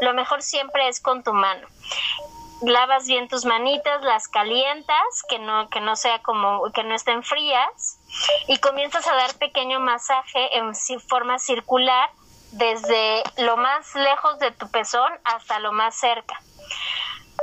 Lo 0.00 0.14
mejor 0.14 0.40
siempre 0.40 0.86
es 0.88 1.00
con 1.00 1.24
tu 1.24 1.32
mano 1.32 1.66
lavas 2.62 3.06
bien 3.06 3.28
tus 3.28 3.44
manitas, 3.44 4.02
las 4.02 4.28
calientas, 4.28 5.22
que 5.28 5.38
no, 5.38 5.68
que 5.68 5.80
no 5.80 5.96
sea 5.96 6.22
como, 6.22 6.70
que 6.72 6.84
no 6.84 6.94
estén 6.94 7.22
frías, 7.22 7.98
y 8.48 8.58
comienzas 8.58 9.06
a 9.06 9.14
dar 9.14 9.34
pequeño 9.34 9.80
masaje 9.80 10.58
en 10.58 10.74
forma 11.08 11.38
circular 11.38 12.10
desde 12.52 13.22
lo 13.38 13.56
más 13.56 13.94
lejos 13.94 14.38
de 14.38 14.50
tu 14.52 14.70
pezón 14.70 15.12
hasta 15.24 15.58
lo 15.58 15.72
más 15.72 15.94
cerca. 15.94 16.40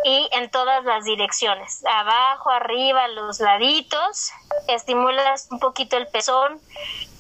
Y 0.06 0.28
en 0.34 0.50
todas 0.50 0.84
las 0.84 1.06
direcciones, 1.06 1.86
abajo, 1.86 2.50
arriba, 2.50 3.08
los 3.10 3.40
laditos, 3.40 4.32
estimulas 4.68 5.48
un 5.52 5.60
poquito 5.60 5.98
el 5.98 6.08
pezón 6.08 6.60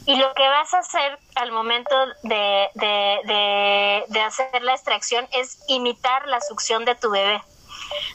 y 0.05 0.17
lo 0.17 0.33
que 0.33 0.45
vas 0.49 0.73
a 0.73 0.79
hacer 0.79 1.17
al 1.35 1.51
momento 1.51 1.95
de, 2.23 2.69
de, 2.73 4.03
de 4.07 4.21
hacer 4.21 4.61
la 4.63 4.73
extracción 4.73 5.27
es 5.31 5.63
imitar 5.69 6.27
la 6.27 6.41
succión 6.41 6.83
de 6.83 6.95
tu 6.95 7.09
bebé 7.09 7.41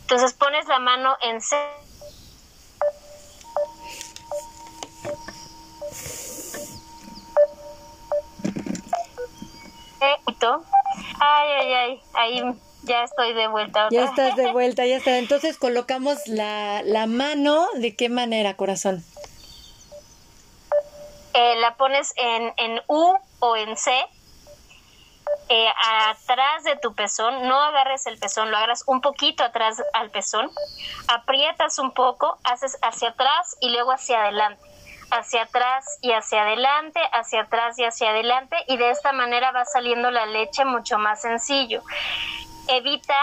entonces 0.00 0.34
pones 0.34 0.66
la 0.66 0.78
mano 0.78 1.16
en 1.22 1.40
Ay, 11.20 11.48
ay, 11.60 11.72
ay, 11.72 12.00
ahí 12.14 12.42
ya 12.84 13.04
estoy 13.04 13.34
de 13.34 13.48
vuelta. 13.48 13.88
Ya 13.90 14.04
estás 14.04 14.36
de 14.36 14.52
vuelta, 14.52 14.86
ya 14.86 14.96
está. 14.96 15.18
Entonces 15.18 15.58
colocamos 15.58 16.26
la, 16.26 16.82
la 16.84 17.06
mano, 17.06 17.66
¿de 17.74 17.94
qué 17.94 18.08
manera, 18.08 18.54
corazón? 18.54 19.04
Eh, 21.34 21.56
la 21.56 21.76
pones 21.76 22.12
en, 22.16 22.52
en 22.56 22.80
U 22.88 23.14
o 23.40 23.56
en 23.56 23.76
C 23.76 23.92
eh, 25.48 25.68
atrás 26.08 26.64
de 26.64 26.76
tu 26.76 26.94
pezón, 26.94 27.48
no 27.48 27.60
agarres 27.60 28.06
el 28.06 28.18
pezón, 28.18 28.50
lo 28.50 28.56
agarras 28.56 28.84
un 28.86 29.00
poquito 29.00 29.44
atrás 29.44 29.82
al 29.92 30.10
pezón, 30.10 30.50
aprietas 31.08 31.78
un 31.78 31.92
poco, 31.92 32.38
haces 32.44 32.78
hacia 32.82 33.10
atrás 33.10 33.56
y 33.60 33.70
luego 33.70 33.92
hacia 33.92 34.22
adelante, 34.22 34.62
hacia 35.10 35.42
atrás 35.42 35.98
y 36.02 36.12
hacia 36.12 36.42
adelante, 36.42 37.00
hacia 37.12 37.42
atrás 37.42 37.78
y 37.78 37.84
hacia 37.84 38.10
adelante 38.10 38.56
y 38.66 38.76
de 38.76 38.90
esta 38.90 39.12
manera 39.12 39.52
va 39.52 39.64
saliendo 39.64 40.10
la 40.10 40.26
leche 40.26 40.64
mucho 40.64 40.98
más 40.98 41.22
sencillo. 41.22 41.82
Evita 42.68 43.16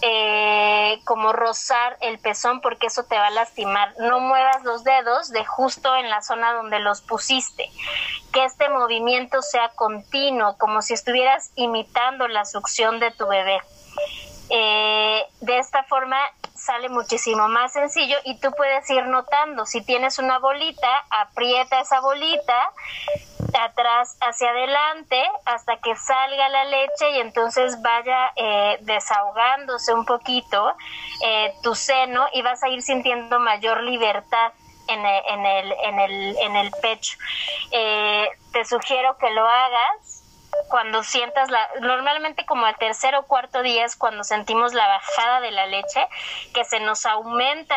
eh, 0.00 1.00
como 1.04 1.32
rozar 1.32 1.96
el 2.00 2.20
pezón 2.20 2.60
porque 2.60 2.86
eso 2.86 3.04
te 3.04 3.16
va 3.16 3.26
a 3.26 3.30
lastimar. 3.30 3.94
No 3.98 4.20
muevas 4.20 4.62
los 4.62 4.84
dedos 4.84 5.30
de 5.30 5.44
justo 5.44 5.96
en 5.96 6.08
la 6.08 6.22
zona 6.22 6.52
donde 6.52 6.78
los 6.78 7.02
pusiste. 7.02 7.68
Que 8.32 8.44
este 8.44 8.68
movimiento 8.68 9.42
sea 9.42 9.70
continuo, 9.70 10.56
como 10.56 10.82
si 10.82 10.94
estuvieras 10.94 11.50
imitando 11.56 12.28
la 12.28 12.44
succión 12.44 13.00
de 13.00 13.10
tu 13.10 13.26
bebé. 13.26 13.60
Eh, 14.50 15.26
de 15.40 15.58
esta 15.58 15.82
forma 15.84 16.16
sale 16.54 16.88
muchísimo 16.88 17.48
más 17.48 17.72
sencillo 17.72 18.16
y 18.24 18.38
tú 18.38 18.50
puedes 18.56 18.88
ir 18.90 19.04
notando. 19.06 19.66
Si 19.66 19.82
tienes 19.82 20.18
una 20.18 20.38
bolita, 20.38 20.88
aprieta 21.10 21.80
esa 21.80 22.00
bolita 22.00 22.72
atrás 23.54 24.16
hacia 24.20 24.50
adelante 24.50 25.22
hasta 25.44 25.76
que 25.78 25.94
salga 25.96 26.48
la 26.48 26.64
leche 26.64 27.10
y 27.12 27.20
entonces 27.20 27.80
vaya 27.82 28.32
eh, 28.36 28.78
desahogándose 28.82 29.94
un 29.94 30.04
poquito 30.04 30.74
eh, 31.24 31.54
tu 31.62 31.74
seno 31.74 32.26
y 32.32 32.42
vas 32.42 32.62
a 32.62 32.68
ir 32.68 32.82
sintiendo 32.82 33.40
mayor 33.40 33.82
libertad 33.82 34.52
en 34.88 35.04
el, 35.04 35.22
en 35.26 35.46
el, 35.46 35.72
en 35.84 35.98
el, 36.00 36.36
en 36.38 36.56
el 36.56 36.70
pecho. 36.82 37.18
Eh, 37.70 38.28
te 38.52 38.64
sugiero 38.64 39.16
que 39.18 39.30
lo 39.30 39.46
hagas 39.46 40.24
cuando 40.68 41.02
sientas 41.02 41.50
la, 41.50 41.68
normalmente 41.80 42.44
como 42.44 42.66
al 42.66 42.76
tercer 42.76 43.14
o 43.14 43.26
cuarto 43.26 43.62
día 43.62 43.84
es 43.84 43.96
cuando 43.96 44.24
sentimos 44.24 44.74
la 44.74 44.88
bajada 44.88 45.40
de 45.40 45.52
la 45.52 45.66
leche, 45.66 46.06
que 46.52 46.64
se 46.64 46.80
nos 46.80 47.06
aumenta 47.06 47.76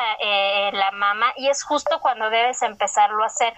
la 0.73 0.91
mama 0.91 1.31
y 1.35 1.49
es 1.49 1.63
justo 1.63 1.99
cuando 2.01 2.29
debes 2.29 2.61
empezarlo 2.63 3.23
a 3.23 3.27
hacer 3.27 3.53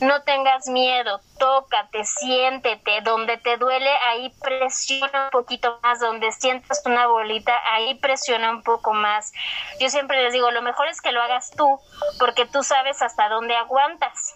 no 0.00 0.22
tengas 0.22 0.68
miedo, 0.68 1.20
tócate, 1.38 2.04
siéntete, 2.04 3.00
donde 3.02 3.36
te 3.38 3.56
duele, 3.56 3.90
ahí 4.08 4.32
presiona 4.42 5.24
un 5.24 5.30
poquito 5.30 5.78
más, 5.82 6.00
donde 6.00 6.32
sientas 6.32 6.82
una 6.84 7.06
bolita, 7.06 7.52
ahí 7.72 7.94
presiona 7.96 8.50
un 8.50 8.62
poco 8.62 8.92
más. 8.92 9.32
Yo 9.80 9.88
siempre 9.88 10.22
les 10.22 10.32
digo, 10.32 10.50
lo 10.50 10.62
mejor 10.62 10.88
es 10.88 11.00
que 11.00 11.12
lo 11.12 11.22
hagas 11.22 11.50
tú, 11.56 11.80
porque 12.18 12.46
tú 12.46 12.62
sabes 12.62 13.02
hasta 13.02 13.28
dónde 13.28 13.56
aguantas. 13.56 14.34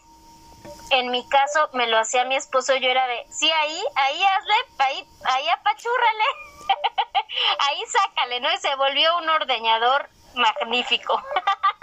En 0.90 1.10
mi 1.10 1.26
caso, 1.28 1.70
me 1.72 1.86
lo 1.86 1.98
hacía 1.98 2.24
mi 2.24 2.36
esposo, 2.36 2.74
yo 2.76 2.88
era 2.88 3.06
de, 3.06 3.26
sí, 3.30 3.50
ahí, 3.50 3.82
ahí 3.94 4.24
hazle, 4.24 4.54
ahí, 4.78 5.08
ahí 5.24 5.48
apachúrrale, 5.48 6.24
ahí 7.60 7.82
sácale, 7.86 8.40
¿no? 8.40 8.52
Y 8.52 8.58
se 8.58 8.74
volvió 8.74 9.16
un 9.18 9.28
ordeñador 9.28 10.08
magnífico. 10.34 11.22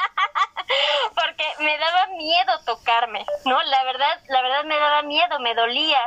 porque 1.16 1.46
me 1.60 1.78
daba 1.78 2.08
miedo 2.18 2.60
tocarme, 2.66 3.26
¿no? 3.46 3.62
La 3.62 3.84
verdad, 3.84 4.22
la 4.28 4.42
verdad 4.42 4.64
me 4.66 4.78
daba 4.78 5.02
miedo, 5.04 5.40
me 5.40 5.56
dolía 5.56 6.00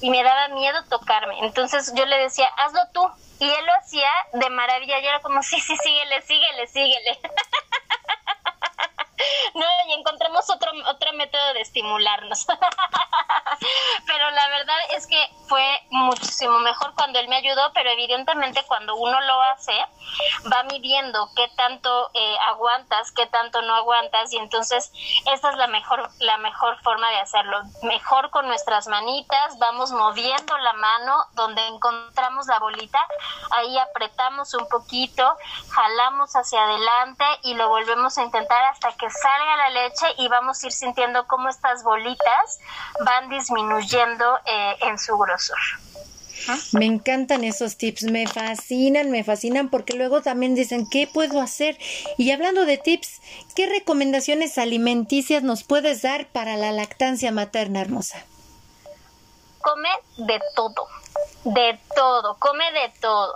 y 0.00 0.10
me 0.10 0.22
daba 0.22 0.48
miedo 0.48 0.78
tocarme. 0.88 1.38
Entonces 1.40 1.92
yo 1.94 2.06
le 2.06 2.18
decía, 2.18 2.48
hazlo 2.56 2.80
tú. 2.92 3.08
Y 3.40 3.48
él 3.48 3.66
lo 3.66 3.72
hacía 3.74 4.10
de 4.32 4.50
maravilla 4.50 4.98
y 4.98 5.06
era 5.06 5.20
como, 5.20 5.42
sí, 5.42 5.60
sí, 5.60 5.76
síguele, 5.76 6.22
síguele, 6.22 6.66
síguele. 6.66 7.18
no, 9.54 9.66
y 9.86 9.92
encontramos 9.92 10.50
otro, 10.50 10.72
otro 10.86 11.12
método 11.12 11.54
de 11.54 11.60
estimularnos. 11.60 12.46
Pero 14.06 14.30
la 14.30 14.48
verdad 14.48 14.76
es 14.94 15.06
que 15.06 15.18
fue 15.48 15.64
muchísimo 15.90 16.58
mejor 16.58 16.94
cuando 16.94 17.18
él 17.18 17.28
me 17.28 17.36
ayudó, 17.36 17.72
pero 17.72 17.90
evidentemente 17.90 18.62
cuando 18.66 18.96
uno 18.96 19.20
lo 19.20 19.42
hace, 19.42 19.72
va 20.52 20.62
midiendo 20.64 21.30
qué 21.34 21.48
tanto 21.56 22.10
eh, 22.14 22.36
aguantas, 22.48 23.12
qué 23.12 23.26
tanto 23.26 23.62
no 23.62 23.74
aguantas, 23.74 24.32
y 24.32 24.36
entonces 24.36 24.92
esta 25.32 25.50
es 25.50 25.56
la 25.56 25.66
mejor, 25.66 26.08
la 26.20 26.36
mejor 26.38 26.80
forma 26.82 27.10
de 27.10 27.20
hacerlo. 27.20 27.62
Mejor 27.82 28.30
con 28.30 28.46
nuestras 28.46 28.86
manitas, 28.88 29.58
vamos 29.58 29.90
moviendo 29.92 30.56
la 30.58 30.72
mano 30.74 31.24
donde 31.32 31.66
encontramos 31.66 32.46
la 32.46 32.58
bolita, 32.58 33.00
ahí 33.52 33.78
apretamos 33.78 34.54
un 34.54 34.68
poquito, 34.68 35.36
jalamos 35.70 36.32
hacia 36.34 36.62
adelante 36.62 37.24
y 37.42 37.54
lo 37.54 37.68
volvemos 37.68 38.18
a 38.18 38.22
intentar 38.22 38.64
hasta 38.64 38.92
que 38.92 39.08
salga 39.10 39.56
la 39.56 39.70
leche 39.70 40.06
y 40.18 40.28
vamos 40.28 40.62
a 40.62 40.66
ir 40.66 40.72
sintiendo 40.72 41.26
cómo 41.26 41.48
estas 41.48 41.82
bolitas 41.82 42.60
van 43.04 43.28
disminuyendo 43.28 43.47
eh, 43.50 44.76
en 44.82 44.98
su 44.98 45.16
grosor. 45.16 45.58
Me 46.72 46.86
encantan 46.86 47.44
esos 47.44 47.76
tips, 47.76 48.04
me 48.04 48.26
fascinan, 48.26 49.10
me 49.10 49.24
fascinan 49.24 49.68
porque 49.68 49.94
luego 49.94 50.22
también 50.22 50.54
dicen, 50.54 50.88
¿qué 50.88 51.06
puedo 51.06 51.40
hacer? 51.40 51.78
Y 52.16 52.30
hablando 52.30 52.64
de 52.64 52.78
tips, 52.78 53.20
¿qué 53.54 53.66
recomendaciones 53.66 54.56
alimenticias 54.56 55.42
nos 55.42 55.64
puedes 55.64 56.02
dar 56.02 56.26
para 56.28 56.56
la 56.56 56.72
lactancia 56.72 57.32
materna 57.32 57.80
hermosa? 57.80 58.24
Come 59.60 59.88
de 60.16 60.40
todo, 60.54 60.86
de 61.44 61.78
todo, 61.94 62.36
come 62.38 62.64
de 62.72 62.92
todo. 63.00 63.34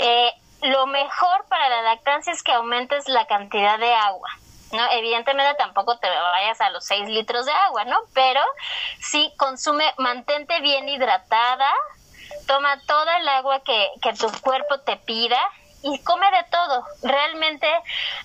Eh, 0.00 0.30
lo 0.62 0.86
mejor 0.86 1.44
para 1.48 1.68
la 1.68 1.82
lactancia 1.82 2.32
es 2.32 2.42
que 2.42 2.52
aumentes 2.52 3.08
la 3.08 3.26
cantidad 3.26 3.78
de 3.78 3.92
agua. 3.92 4.30
¿No? 4.72 4.90
Evidentemente 4.92 5.54
tampoco 5.54 5.98
te 5.98 6.08
vayas 6.08 6.60
a 6.60 6.70
los 6.70 6.84
6 6.84 7.08
litros 7.08 7.46
de 7.46 7.52
agua, 7.52 7.84
¿no? 7.84 7.98
Pero 8.14 8.40
sí 9.00 9.32
consume, 9.36 9.92
mantente 9.98 10.60
bien 10.60 10.88
hidratada, 10.88 11.72
toma 12.46 12.80
toda 12.86 13.18
el 13.18 13.28
agua 13.28 13.60
que, 13.60 13.90
que 14.02 14.12
tu 14.14 14.30
cuerpo 14.40 14.80
te 14.80 14.96
pida 14.96 15.38
y 15.82 15.98
come 16.00 16.26
de 16.30 16.44
todo. 16.50 16.84
Realmente 17.02 17.68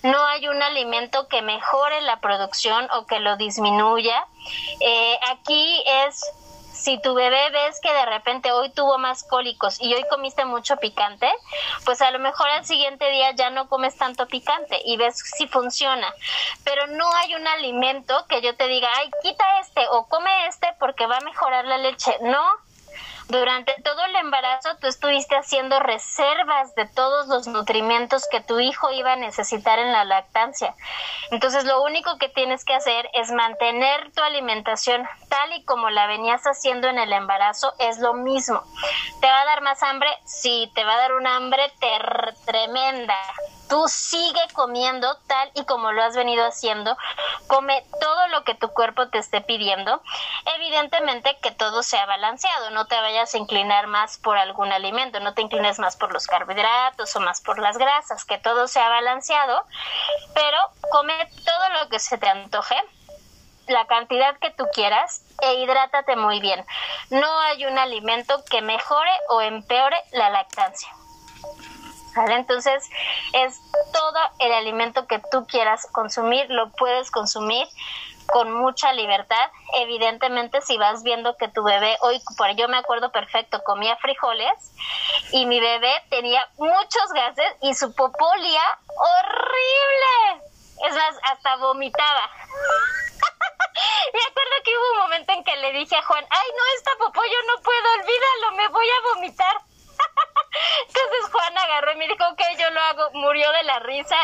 no 0.02 0.24
hay 0.26 0.48
un 0.48 0.62
alimento 0.62 1.28
que 1.28 1.42
mejore 1.42 2.00
la 2.02 2.20
producción 2.20 2.88
o 2.92 3.06
que 3.06 3.20
lo 3.20 3.36
disminuya. 3.36 4.26
Eh, 4.80 5.18
aquí 5.30 5.82
es 5.86 6.20
si 6.84 7.00
tu 7.00 7.14
bebé 7.14 7.48
ves 7.50 7.80
que 7.80 7.90
de 7.90 8.04
repente 8.04 8.52
hoy 8.52 8.68
tuvo 8.70 8.98
más 8.98 9.24
cólicos 9.24 9.80
y 9.80 9.94
hoy 9.94 10.04
comiste 10.10 10.44
mucho 10.44 10.76
picante, 10.76 11.26
pues 11.86 12.02
a 12.02 12.10
lo 12.10 12.18
mejor 12.18 12.46
al 12.50 12.66
siguiente 12.66 13.08
día 13.10 13.30
ya 13.30 13.48
no 13.48 13.70
comes 13.70 13.96
tanto 13.96 14.26
picante 14.26 14.78
y 14.84 14.98
ves 14.98 15.18
si 15.18 15.48
funciona. 15.48 16.12
Pero 16.62 16.86
no 16.88 17.10
hay 17.14 17.34
un 17.36 17.46
alimento 17.48 18.26
que 18.28 18.42
yo 18.42 18.54
te 18.54 18.68
diga, 18.68 18.88
ay, 18.98 19.10
quita 19.22 19.60
este 19.60 19.86
o 19.92 20.06
come 20.08 20.46
este 20.46 20.74
porque 20.78 21.06
va 21.06 21.16
a 21.16 21.20
mejorar 21.22 21.64
la 21.64 21.78
leche. 21.78 22.18
No, 22.20 22.44
durante 23.28 23.74
todo 23.82 24.04
el 24.04 24.16
embarazo 24.16 24.76
tú 24.80 24.86
estuviste 24.86 25.36
haciendo 25.36 25.80
reservas 25.80 26.74
de 26.74 26.86
todos 26.86 27.26
los 27.28 27.46
nutrimentos 27.46 28.26
que 28.30 28.40
tu 28.40 28.60
hijo 28.60 28.90
iba 28.92 29.12
a 29.12 29.16
necesitar 29.16 29.78
en 29.78 29.92
la 29.92 30.04
lactancia. 30.04 30.74
Entonces 31.30 31.64
lo 31.64 31.82
único 31.82 32.18
que 32.18 32.28
tienes 32.28 32.64
que 32.64 32.74
hacer 32.74 33.08
es 33.14 33.30
mantener 33.32 34.12
tu 34.12 34.22
alimentación 34.22 35.06
tal 35.28 35.52
y 35.52 35.64
como 35.64 35.90
la 35.90 36.06
venías 36.06 36.42
haciendo 36.44 36.88
en 36.88 36.98
el 36.98 37.12
embarazo, 37.12 37.72
es 37.78 37.98
lo 37.98 38.14
mismo. 38.14 38.62
¿Te 39.20 39.26
va 39.26 39.40
a 39.40 39.46
dar 39.46 39.62
más 39.62 39.82
hambre? 39.82 40.08
Sí, 40.24 40.70
te 40.74 40.84
va 40.84 40.94
a 40.94 40.98
dar 40.98 41.14
una 41.14 41.36
hambre 41.36 41.72
tremenda 42.44 43.16
tú 43.68 43.86
sigue 43.88 44.40
comiendo 44.52 45.16
tal 45.26 45.50
y 45.54 45.64
como 45.64 45.92
lo 45.92 46.02
has 46.02 46.16
venido 46.16 46.44
haciendo, 46.46 46.96
come 47.46 47.84
todo 48.00 48.28
lo 48.28 48.44
que 48.44 48.54
tu 48.54 48.68
cuerpo 48.68 49.08
te 49.08 49.18
esté 49.18 49.40
pidiendo, 49.40 50.02
evidentemente 50.56 51.36
que 51.42 51.50
todo 51.50 51.82
sea 51.82 52.06
balanceado, 52.06 52.70
no 52.70 52.86
te 52.86 53.00
vayas 53.00 53.34
a 53.34 53.38
inclinar 53.38 53.86
más 53.86 54.18
por 54.18 54.36
algún 54.36 54.72
alimento, 54.72 55.20
no 55.20 55.34
te 55.34 55.42
inclines 55.42 55.78
más 55.78 55.96
por 55.96 56.12
los 56.12 56.26
carbohidratos 56.26 57.14
o 57.16 57.20
más 57.20 57.40
por 57.40 57.58
las 57.58 57.78
grasas, 57.78 58.24
que 58.24 58.38
todo 58.38 58.68
sea 58.68 58.88
balanceado, 58.88 59.64
pero 60.34 60.58
come 60.90 61.14
todo 61.44 61.68
lo 61.80 61.88
que 61.88 61.98
se 61.98 62.18
te 62.18 62.28
antoje, 62.28 62.76
la 63.66 63.86
cantidad 63.86 64.36
que 64.38 64.50
tú 64.50 64.64
quieras 64.72 65.22
e 65.40 65.54
hidrátate 65.54 66.16
muy 66.16 66.40
bien. 66.40 66.64
No 67.10 67.40
hay 67.40 67.64
un 67.66 67.78
alimento 67.78 68.44
que 68.50 68.62
mejore 68.62 69.10
o 69.30 69.40
empeore 69.40 69.96
la 70.12 70.30
lactancia. 70.30 70.88
Entonces, 72.16 72.88
es 73.32 73.60
todo 73.92 74.20
el 74.38 74.52
alimento 74.52 75.06
que 75.06 75.20
tú 75.30 75.46
quieras 75.46 75.86
consumir, 75.92 76.46
lo 76.50 76.70
puedes 76.72 77.10
consumir 77.10 77.66
con 78.26 78.52
mucha 78.52 78.92
libertad. 78.92 79.50
Evidentemente, 79.76 80.60
si 80.62 80.76
vas 80.78 81.02
viendo 81.02 81.36
que 81.36 81.48
tu 81.48 81.62
bebé, 81.62 81.96
hoy, 82.00 82.22
por 82.36 82.54
yo 82.56 82.68
me 82.68 82.78
acuerdo 82.78 83.10
perfecto, 83.10 83.62
comía 83.64 83.96
frijoles 83.96 84.72
y 85.32 85.46
mi 85.46 85.60
bebé 85.60 85.92
tenía 86.10 86.46
muchos 86.56 87.12
gases 87.14 87.52
y 87.62 87.74
su 87.74 87.94
popolía 87.94 88.62
horrible. 88.96 90.44
Es 90.88 90.94
más, 90.94 91.16
hasta 91.22 91.56
vomitaba. 91.56 92.30
me 94.12 94.20
acuerdo 94.20 94.52
que 94.64 94.76
hubo 94.76 94.92
un 94.92 94.98
momento 94.98 95.32
en 95.32 95.44
que 95.44 95.56
le 95.56 95.72
dije 95.72 95.96
a 95.96 96.02
Juan, 96.02 96.24
ay, 96.28 96.48
no, 96.56 96.62
esta 96.76 96.90
popó 96.98 97.22
yo 97.24 97.54
no 97.54 97.62
puedo, 97.62 97.92
olvídalo, 97.94 98.56
me 98.56 98.68
voy 98.68 98.86
a 98.88 99.14
vomitar. 99.14 99.56
Entonces 100.88 101.32
Juan 101.32 101.58
agarró 101.58 101.92
y 101.92 101.96
me 101.96 102.08
dijo, 102.08 102.24
ok, 102.28 102.40
yo 102.58 102.70
lo 102.70 102.80
hago. 102.80 103.10
Murió 103.12 103.50
de 103.52 103.62
la 103.64 103.78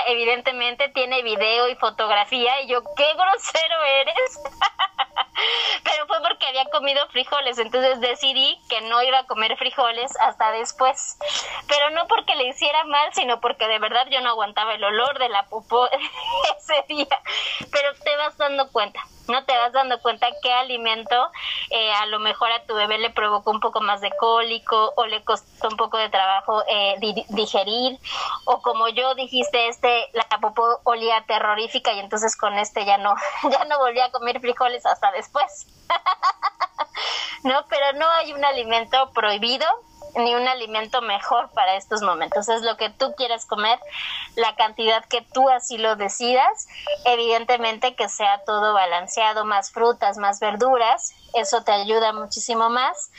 evidentemente 0.06 0.88
tiene 0.90 1.22
video 1.22 1.68
y 1.68 1.74
fotografía. 1.76 2.60
Y 2.62 2.68
yo, 2.68 2.82
qué 2.96 3.12
grosero 3.14 3.82
eres. 4.00 4.40
Pero 5.84 6.06
fue 6.06 6.20
porque 6.20 6.46
había 6.46 6.64
comido 6.66 7.06
frijoles, 7.08 7.58
entonces 7.58 8.00
decidí 8.00 8.60
que 8.68 8.82
no 8.82 9.02
iba 9.02 9.20
a 9.20 9.26
comer 9.26 9.56
frijoles 9.56 10.12
hasta 10.20 10.52
después. 10.52 11.18
Pero 11.66 11.90
no 11.90 12.06
porque 12.06 12.34
le 12.34 12.48
hiciera 12.48 12.84
mal, 12.84 13.12
sino 13.14 13.40
porque 13.40 13.66
de 13.66 13.78
verdad 13.78 14.06
yo 14.10 14.20
no 14.20 14.30
aguantaba 14.30 14.74
el 14.74 14.84
olor 14.84 15.18
de 15.18 15.28
la 15.28 15.44
popó 15.44 15.88
ese 16.58 16.84
día. 16.88 17.20
Pero 17.70 17.94
te 18.04 18.16
vas 18.16 18.36
dando 18.36 18.70
cuenta 18.70 19.00
no 19.30 19.44
te 19.44 19.56
vas 19.56 19.72
dando 19.72 20.00
cuenta 20.00 20.28
qué 20.42 20.52
alimento 20.52 21.30
eh, 21.70 21.92
a 21.92 22.06
lo 22.06 22.18
mejor 22.18 22.50
a 22.52 22.64
tu 22.64 22.74
bebé 22.74 22.98
le 22.98 23.10
provocó 23.10 23.50
un 23.50 23.60
poco 23.60 23.80
más 23.80 24.00
de 24.00 24.10
cólico 24.18 24.92
o 24.96 25.06
le 25.06 25.22
costó 25.24 25.68
un 25.68 25.76
poco 25.76 25.96
de 25.96 26.08
trabajo 26.08 26.62
eh, 26.68 26.96
digerir. 27.28 27.98
O 28.44 28.60
como 28.62 28.88
yo 28.88 29.14
dijiste 29.14 29.68
este 29.68 30.08
la 30.12 30.26
popó 30.40 30.80
olía 30.84 31.24
terrorífica 31.26 31.92
y 31.92 32.00
entonces 32.00 32.36
con 32.36 32.58
este 32.58 32.84
ya 32.84 32.98
no 32.98 33.14
ya 33.50 33.64
no 33.64 33.78
volví 33.78 34.00
a 34.00 34.10
comer 34.10 34.40
frijoles 34.40 34.84
hasta 34.86 35.10
después. 35.12 35.66
No 37.42 37.64
pero 37.70 37.94
no 37.94 38.06
hay 38.10 38.34
un 38.34 38.44
alimento 38.44 39.10
prohibido 39.12 39.66
ni 40.16 40.34
un 40.34 40.46
alimento 40.48 41.02
mejor 41.02 41.50
para 41.50 41.76
estos 41.76 42.02
momentos. 42.02 42.48
Es 42.48 42.62
lo 42.62 42.76
que 42.76 42.90
tú 42.90 43.14
quieres 43.16 43.46
comer, 43.46 43.78
la 44.36 44.54
cantidad 44.56 45.04
que 45.04 45.22
tú 45.22 45.48
así 45.48 45.78
lo 45.78 45.96
decidas. 45.96 46.68
Evidentemente 47.04 47.94
que 47.94 48.08
sea 48.08 48.42
todo 48.44 48.74
balanceado, 48.74 49.44
más 49.44 49.70
frutas, 49.72 50.18
más 50.18 50.40
verduras, 50.40 51.12
eso 51.34 51.62
te 51.62 51.72
ayuda 51.72 52.12
muchísimo 52.12 52.70
más, 52.70 53.10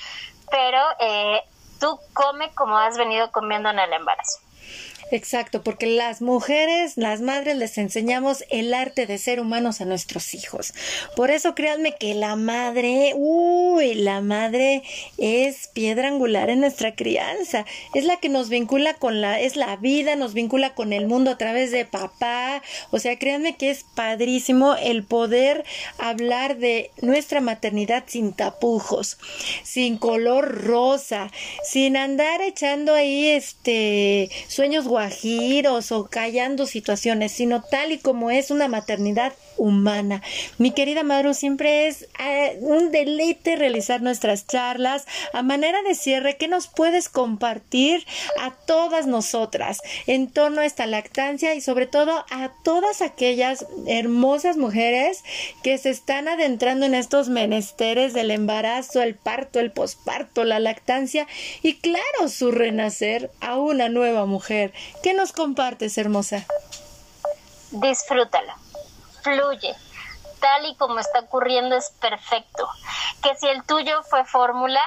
pero 0.49 0.79
eh, 0.99 1.43
tú 1.79 1.99
come 2.13 2.53
como 2.53 2.77
has 2.77 2.97
venido 2.97 3.31
comiendo 3.31 3.69
en 3.69 3.79
el 3.79 3.93
embarazo. 3.93 4.39
Exacto, 5.11 5.61
porque 5.61 5.87
las 5.87 6.21
mujeres, 6.21 6.93
las 6.95 7.19
madres 7.19 7.57
les 7.57 7.77
enseñamos 7.77 8.45
el 8.49 8.73
arte 8.73 9.05
de 9.05 9.17
ser 9.17 9.41
humanos 9.41 9.81
a 9.81 9.85
nuestros 9.85 10.33
hijos. 10.33 10.73
Por 11.17 11.31
eso 11.31 11.53
créanme 11.53 11.95
que 11.99 12.15
la 12.15 12.37
madre, 12.37 13.11
uy, 13.15 13.93
la 13.95 14.21
madre 14.21 14.83
es 15.17 15.67
piedra 15.67 16.07
angular 16.07 16.49
en 16.49 16.61
nuestra 16.61 16.95
crianza. 16.95 17.65
Es 17.93 18.05
la 18.05 18.17
que 18.17 18.29
nos 18.29 18.47
vincula 18.47 18.93
con 18.93 19.19
la, 19.19 19.41
es 19.41 19.57
la 19.57 19.75
vida, 19.75 20.15
nos 20.15 20.33
vincula 20.33 20.75
con 20.75 20.93
el 20.93 21.07
mundo 21.07 21.31
a 21.31 21.37
través 21.37 21.71
de 21.71 21.83
papá. 21.83 22.61
O 22.91 22.99
sea, 22.99 23.19
créanme 23.19 23.57
que 23.57 23.69
es 23.69 23.83
padrísimo 23.95 24.75
el 24.75 25.03
poder 25.03 25.65
hablar 25.97 26.57
de 26.57 26.91
nuestra 27.01 27.41
maternidad 27.41 28.05
sin 28.07 28.31
tapujos, 28.31 29.17
sin 29.63 29.97
color 29.97 30.63
rosa, 30.63 31.29
sin 31.65 31.97
andar 31.97 32.41
echando 32.41 32.93
ahí 32.93 33.27
este 33.27 34.29
sueños 34.47 34.87
giros 35.09 35.91
o 35.91 36.07
callando 36.07 36.65
situaciones, 36.65 37.31
sino 37.31 37.61
tal 37.63 37.91
y 37.91 37.97
como 37.97 38.31
es 38.31 38.51
una 38.51 38.67
maternidad 38.67 39.33
humana. 39.57 40.21
Mi 40.57 40.71
querida 40.71 41.03
Madru, 41.03 41.33
siempre 41.33 41.87
es 41.87 42.07
eh, 42.19 42.57
un 42.61 42.91
deleite 42.91 43.55
realizar 43.55 44.01
nuestras 44.01 44.47
charlas. 44.47 45.05
A 45.33 45.43
manera 45.43 45.81
de 45.83 45.93
cierre, 45.93 46.37
¿qué 46.37 46.47
nos 46.47 46.67
puedes 46.67 47.09
compartir 47.09 48.05
a 48.39 48.51
todas 48.51 49.05
nosotras 49.05 49.79
en 50.07 50.31
torno 50.31 50.61
a 50.61 50.65
esta 50.65 50.87
lactancia 50.87 51.53
y 51.53 51.61
sobre 51.61 51.85
todo 51.85 52.25
a 52.31 52.51
todas 52.63 53.01
aquellas 53.01 53.65
hermosas 53.85 54.57
mujeres 54.57 55.23
que 55.63 55.77
se 55.77 55.91
están 55.91 56.27
adentrando 56.27 56.85
en 56.85 56.95
estos 56.95 57.29
menesteres 57.29 58.13
del 58.13 58.31
embarazo, 58.31 59.01
el 59.01 59.15
parto, 59.15 59.59
el 59.59 59.71
posparto, 59.71 60.43
la 60.43 60.59
lactancia 60.59 61.27
y 61.61 61.75
claro, 61.75 62.29
su 62.29 62.51
renacer 62.51 63.29
a 63.41 63.57
una 63.57 63.89
nueva 63.89 64.25
mujer? 64.25 64.73
¿Qué 65.03 65.13
nos 65.13 65.31
compartes, 65.31 65.97
hermosa? 65.97 66.45
Disfrútalo. 67.71 68.53
Fluye. 69.23 69.75
Tal 70.39 70.65
y 70.65 70.75
como 70.75 70.99
está 70.99 71.19
ocurriendo 71.19 71.75
es 71.75 71.91
perfecto. 71.99 72.67
Que 73.23 73.35
si 73.35 73.47
el 73.47 73.63
tuyo 73.63 74.01
fue 74.03 74.25
fórmula, 74.25 74.81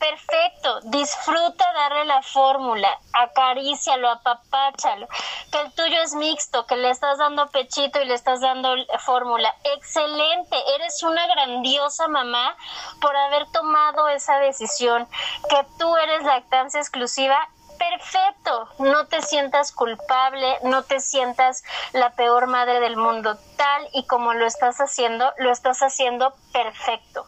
perfecto, 0.00 0.80
disfruta 0.84 1.72
darle 1.74 2.06
la 2.06 2.22
fórmula, 2.22 2.88
acarícialo, 3.12 4.08
apapáchalo, 4.08 5.06
que 5.52 5.60
el 5.60 5.72
tuyo 5.74 6.02
es 6.02 6.14
mixto, 6.14 6.66
que 6.66 6.76
le 6.76 6.90
estás 6.90 7.18
dando 7.18 7.48
pechito 7.50 8.00
y 8.00 8.06
le 8.06 8.14
estás 8.14 8.40
dando 8.40 8.74
fórmula, 9.04 9.54
excelente, 9.62 10.56
eres 10.74 11.02
una 11.02 11.26
grandiosa 11.26 12.08
mamá 12.08 12.56
por 13.00 13.14
haber 13.14 13.46
tomado 13.52 14.08
esa 14.08 14.38
decisión, 14.38 15.06
que 15.50 15.66
tú 15.78 15.94
eres 15.96 16.24
lactancia 16.24 16.80
exclusiva 16.80 17.38
perfecto, 17.80 18.68
no 18.78 19.06
te 19.06 19.22
sientas 19.22 19.72
culpable, 19.72 20.58
no 20.64 20.82
te 20.82 21.00
sientas 21.00 21.64
la 21.92 22.10
peor 22.10 22.46
madre 22.46 22.78
del 22.78 22.96
mundo, 22.96 23.38
tal 23.56 23.88
y 23.92 24.06
como 24.06 24.34
lo 24.34 24.46
estás 24.46 24.78
haciendo, 24.78 25.32
lo 25.38 25.50
estás 25.50 25.80
haciendo 25.80 26.34
perfecto. 26.52 27.26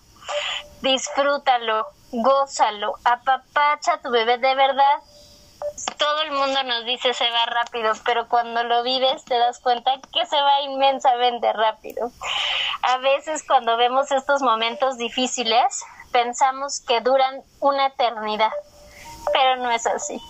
Disfrútalo, 0.83 1.87
gózalo, 2.13 2.97
apapacha 3.03 3.99
tu 4.03 4.11
bebé 4.11 4.37
de 4.37 4.55
verdad. 4.55 4.99
Todo 5.97 6.21
el 6.23 6.33
mundo 6.33 6.63
nos 6.65 6.85
dice 6.85 7.15
se 7.15 7.31
va 7.31 7.47
rápido, 7.47 7.93
pero 8.05 8.29
cuando 8.29 8.63
lo 8.65 8.83
vives 8.83 9.25
te 9.25 9.39
das 9.39 9.59
cuenta 9.59 9.93
que 10.13 10.27
se 10.27 10.37
va 10.37 10.61
inmensamente 10.63 11.51
rápido. 11.55 12.11
A 12.83 12.99
veces 12.99 13.43
cuando 13.47 13.79
vemos 13.79 14.13
estos 14.13 14.43
momentos 14.43 14.99
difíciles, 14.99 15.83
pensamos 16.11 16.81
que 16.81 17.01
duran 17.01 17.43
una 17.61 17.87
eternidad, 17.87 18.53
pero 19.33 19.57
no 19.57 19.71
es 19.71 19.87
así 19.87 20.21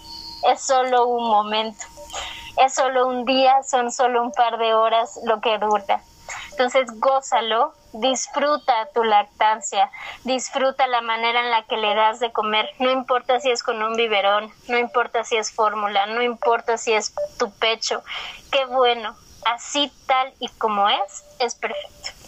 es 0.50 0.60
solo 0.60 1.06
un 1.06 1.28
momento, 1.28 1.84
es 2.58 2.74
solo 2.74 3.06
un 3.06 3.24
día, 3.24 3.62
son 3.62 3.90
solo 3.90 4.22
un 4.22 4.32
par 4.32 4.58
de 4.58 4.74
horas 4.74 5.18
lo 5.24 5.40
que 5.40 5.58
dura. 5.58 6.02
Entonces, 6.50 6.88
gózalo, 6.98 7.74
disfruta 7.92 8.88
tu 8.94 9.04
lactancia, 9.04 9.90
disfruta 10.24 10.86
la 10.86 11.00
manera 11.00 11.40
en 11.40 11.50
la 11.50 11.62
que 11.64 11.76
le 11.76 11.94
das 11.94 12.20
de 12.20 12.32
comer, 12.32 12.68
no 12.78 12.90
importa 12.90 13.40
si 13.40 13.50
es 13.50 13.62
con 13.62 13.82
un 13.82 13.96
biberón, 13.96 14.52
no 14.68 14.78
importa 14.78 15.24
si 15.24 15.36
es 15.36 15.52
fórmula, 15.52 16.06
no 16.06 16.22
importa 16.22 16.78
si 16.78 16.92
es 16.92 17.14
tu 17.38 17.50
pecho, 17.52 18.02
qué 18.50 18.64
bueno, 18.66 19.14
así 19.44 19.92
tal 20.06 20.32
y 20.38 20.48
como 20.48 20.88
es, 20.88 21.24
es 21.38 21.54
perfecto. 21.54 22.21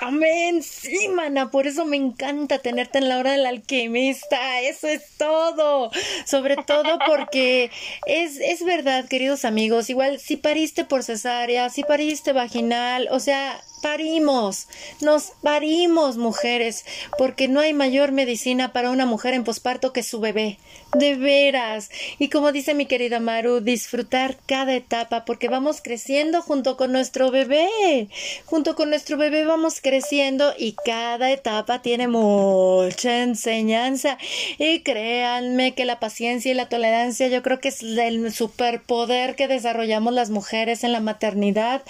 Amén, 0.00 0.62
sí, 0.62 1.08
mana, 1.08 1.50
por 1.50 1.66
eso 1.66 1.84
me 1.84 1.96
encanta 1.96 2.58
tenerte 2.58 2.98
en 2.98 3.08
la 3.08 3.18
hora 3.18 3.32
del 3.32 3.46
alquimista, 3.46 4.60
eso 4.60 4.88
es 4.88 5.16
todo, 5.16 5.90
sobre 6.24 6.56
todo 6.56 6.98
porque 7.06 7.70
es, 8.06 8.38
es 8.40 8.64
verdad, 8.64 9.06
queridos 9.06 9.44
amigos, 9.44 9.90
igual 9.90 10.18
si 10.18 10.36
pariste 10.36 10.84
por 10.84 11.02
cesárea, 11.04 11.68
si 11.70 11.84
pariste 11.84 12.32
vaginal, 12.32 13.08
o 13.10 13.20
sea, 13.20 13.62
parimos, 13.82 14.68
nos 15.00 15.32
parimos 15.42 16.16
mujeres, 16.16 16.86
porque 17.18 17.48
no 17.48 17.60
hay 17.60 17.74
mayor 17.74 18.12
medicina 18.12 18.72
para 18.72 18.90
una 18.90 19.04
mujer 19.04 19.34
en 19.34 19.44
posparto 19.44 19.92
que 19.92 20.02
su 20.02 20.20
bebé, 20.20 20.58
de 20.94 21.16
veras. 21.16 21.90
Y 22.18 22.28
como 22.28 22.52
dice 22.52 22.74
mi 22.74 22.86
querida 22.86 23.20
Maru, 23.20 23.60
disfrutar 23.60 24.36
cada 24.46 24.74
etapa, 24.74 25.24
porque 25.24 25.48
vamos 25.48 25.80
creciendo 25.82 26.40
junto 26.40 26.76
con 26.76 26.92
nuestro 26.92 27.30
bebé, 27.30 28.08
junto 28.46 28.76
con 28.76 28.88
nuestro 28.88 29.16
bebé 29.18 29.44
vamos 29.44 29.80
creciendo 29.82 30.54
y 30.56 30.76
cada 30.84 31.30
etapa 31.32 31.82
tiene 31.82 32.06
mucha 32.08 33.22
enseñanza. 33.22 34.16
Y 34.58 34.80
créanme 34.80 35.74
que 35.74 35.84
la 35.84 35.98
paciencia 35.98 36.52
y 36.52 36.54
la 36.54 36.68
tolerancia 36.68 37.26
yo 37.28 37.42
creo 37.42 37.60
que 37.60 37.68
es 37.68 37.82
el 37.82 38.32
superpoder 38.32 39.34
que 39.34 39.48
desarrollamos 39.48 40.14
las 40.14 40.30
mujeres 40.30 40.84
en 40.84 40.92
la 40.92 41.00
maternidad, 41.00 41.82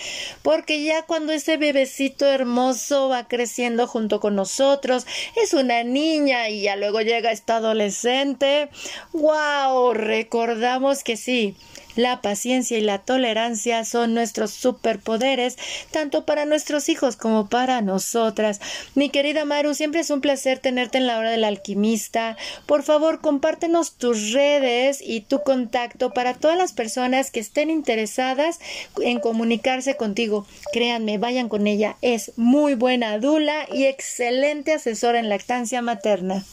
porque 0.43 0.83
ya 0.83 1.03
cuando 1.03 1.33
ese 1.33 1.59
bebé 1.59 1.82
hermoso 2.27 3.09
va 3.09 3.29
creciendo 3.29 3.87
junto 3.87 4.21
con 4.21 4.35
nosotros, 4.35 5.07
es 5.37 5.53
una 5.55 5.85
niña 5.85 6.49
y 6.49 6.63
ya 6.63 6.77
luego 6.77 7.01
llega 7.01 7.33
esta 7.33 7.57
adolescente. 7.57 8.69
¡Wow! 9.13 9.95
Recordamos 9.95 11.05
que 11.05 11.17
sí, 11.17 11.57
la 11.97 12.21
paciencia 12.21 12.79
y 12.79 12.81
la 12.81 12.99
tolerancia 12.99 13.85
son 13.85 14.15
nuestros 14.15 14.51
superpoderes, 14.53 15.59
tanto 15.91 16.25
para 16.25 16.45
nuestros 16.45 16.89
hijos 16.89 17.17
como 17.17 17.49
para 17.49 17.81
nosotras. 17.81 18.61
Mi 18.95 19.11
querida 19.11 19.45
Maru, 19.45 19.75
siempre 19.75 20.01
es 20.01 20.11
un 20.11 20.21
placer 20.21 20.59
tenerte 20.59 20.99
en 20.99 21.07
la 21.07 21.19
hora 21.19 21.31
del 21.31 21.45
alquimista. 21.45 22.37
Por 22.67 22.83
favor, 22.83 23.21
compártenos 23.21 23.93
tus 23.93 24.33
redes 24.33 25.01
y 25.03 25.23
tu 25.23 25.43
contacto 25.43 26.13
para 26.13 26.35
todas 26.35 26.57
las 26.57 26.73
personas 26.73 27.31
que 27.31 27.41
estén 27.41 27.71
interesadas 27.71 28.61
en 29.01 29.21
comunicarse 29.21 29.97
contigo. 29.97 30.47
Créanme, 30.73 31.19
vayan 31.19 31.49
con 31.49 31.67
ella. 31.67 31.97
Es 32.03 32.33
muy 32.37 32.75
buena 32.75 33.19
dula 33.19 33.67
y 33.73 33.85
excelente 33.87 34.75
asesora 34.75 35.19
en 35.19 35.29
lactancia 35.29 35.83
materna. 35.83 36.45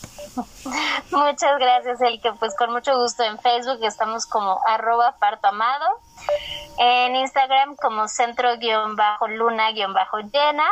Muchas 1.11 1.59
gracias, 1.59 2.01
Elke. 2.01 2.31
Pues 2.39 2.55
con 2.55 2.71
mucho 2.71 2.97
gusto 2.99 3.23
en 3.23 3.39
Facebook 3.39 3.79
estamos 3.83 4.25
como 4.25 4.59
arroba 4.67 5.15
amado 5.49 5.85
en 6.79 7.15
Instagram 7.15 7.75
como 7.75 8.07
centro-luna-llena 8.07 10.67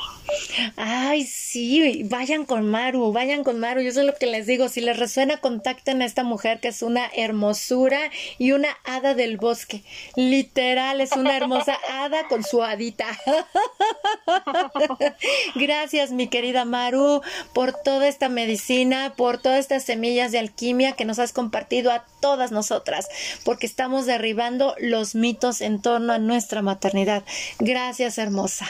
Ay, 0.76 1.24
sí, 1.24 2.06
vayan 2.10 2.44
con 2.44 2.70
Maru, 2.70 3.10
vayan 3.12 3.42
con 3.42 3.58
Maru. 3.58 3.80
Yo 3.80 3.92
sé 3.92 4.04
lo 4.04 4.14
que 4.14 4.26
les 4.26 4.46
digo, 4.46 4.68
si 4.68 4.82
les 4.82 4.98
resuena, 4.98 5.38
contacten 5.38 6.02
a 6.02 6.04
esta 6.04 6.24
mujer 6.24 6.60
que 6.60 6.68
es 6.68 6.82
una 6.82 7.06
hermosura 7.14 8.10
y 8.36 8.52
una 8.52 8.68
hada 8.84 9.14
del 9.14 9.38
bosque. 9.38 9.82
Literal, 10.14 11.00
es 11.00 11.12
una 11.12 11.34
hermosa 11.36 11.78
hada 11.90 12.28
con 12.28 12.44
su 12.44 12.62
hadita. 12.62 13.06
Gracias, 15.54 16.10
mi 16.10 16.28
querida 16.28 16.64
Maru, 16.64 17.22
por 17.52 17.72
toda 17.72 18.08
esta 18.08 18.28
medicina, 18.28 19.14
por 19.16 19.38
todas 19.38 19.60
estas 19.60 19.84
semillas 19.84 20.32
de 20.32 20.38
alquimia 20.38 20.92
que 20.92 21.04
nos 21.04 21.18
has 21.18 21.32
compartido 21.32 21.90
a 21.90 22.04
todas 22.20 22.52
nosotras, 22.52 23.08
porque 23.44 23.66
estamos 23.66 24.06
derribando 24.06 24.74
los 24.78 25.14
mitos 25.14 25.60
en 25.60 25.80
torno 25.80 26.12
a 26.12 26.18
nuestra 26.18 26.62
maternidad. 26.62 27.24
Gracias, 27.58 28.18
hermosa. 28.18 28.66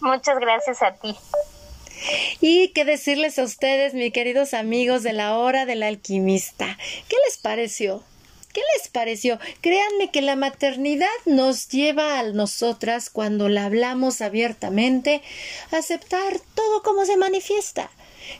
Muchas 0.00 0.38
gracias 0.38 0.82
a 0.82 0.94
ti. 0.94 1.16
Y 2.40 2.68
qué 2.68 2.84
decirles 2.84 3.38
a 3.38 3.42
ustedes, 3.42 3.94
mis 3.94 4.12
queridos 4.12 4.54
amigos 4.54 5.02
de 5.02 5.12
la 5.12 5.36
hora 5.36 5.66
del 5.66 5.82
alquimista. 5.82 6.78
¿Qué 7.08 7.16
les 7.26 7.38
pareció? 7.38 8.04
¿Qué 8.58 8.64
les 8.76 8.88
pareció? 8.88 9.38
Créanme 9.60 10.10
que 10.10 10.20
la 10.20 10.34
maternidad 10.34 11.06
nos 11.26 11.68
lleva 11.68 12.18
a 12.18 12.24
nosotras, 12.24 13.08
cuando 13.08 13.48
la 13.48 13.66
hablamos 13.66 14.20
abiertamente, 14.20 15.22
a 15.70 15.76
aceptar 15.76 16.40
todo 16.56 16.82
como 16.82 17.04
se 17.04 17.16
manifiesta. 17.16 17.88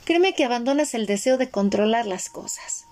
Créeme 0.05 0.35
que 0.35 0.45
abandonas 0.45 0.95
el 0.95 1.07
deseo 1.07 1.39
de 1.39 1.51
controlar 1.51 2.05
las 2.07 2.31
cosas. 2.31 2.88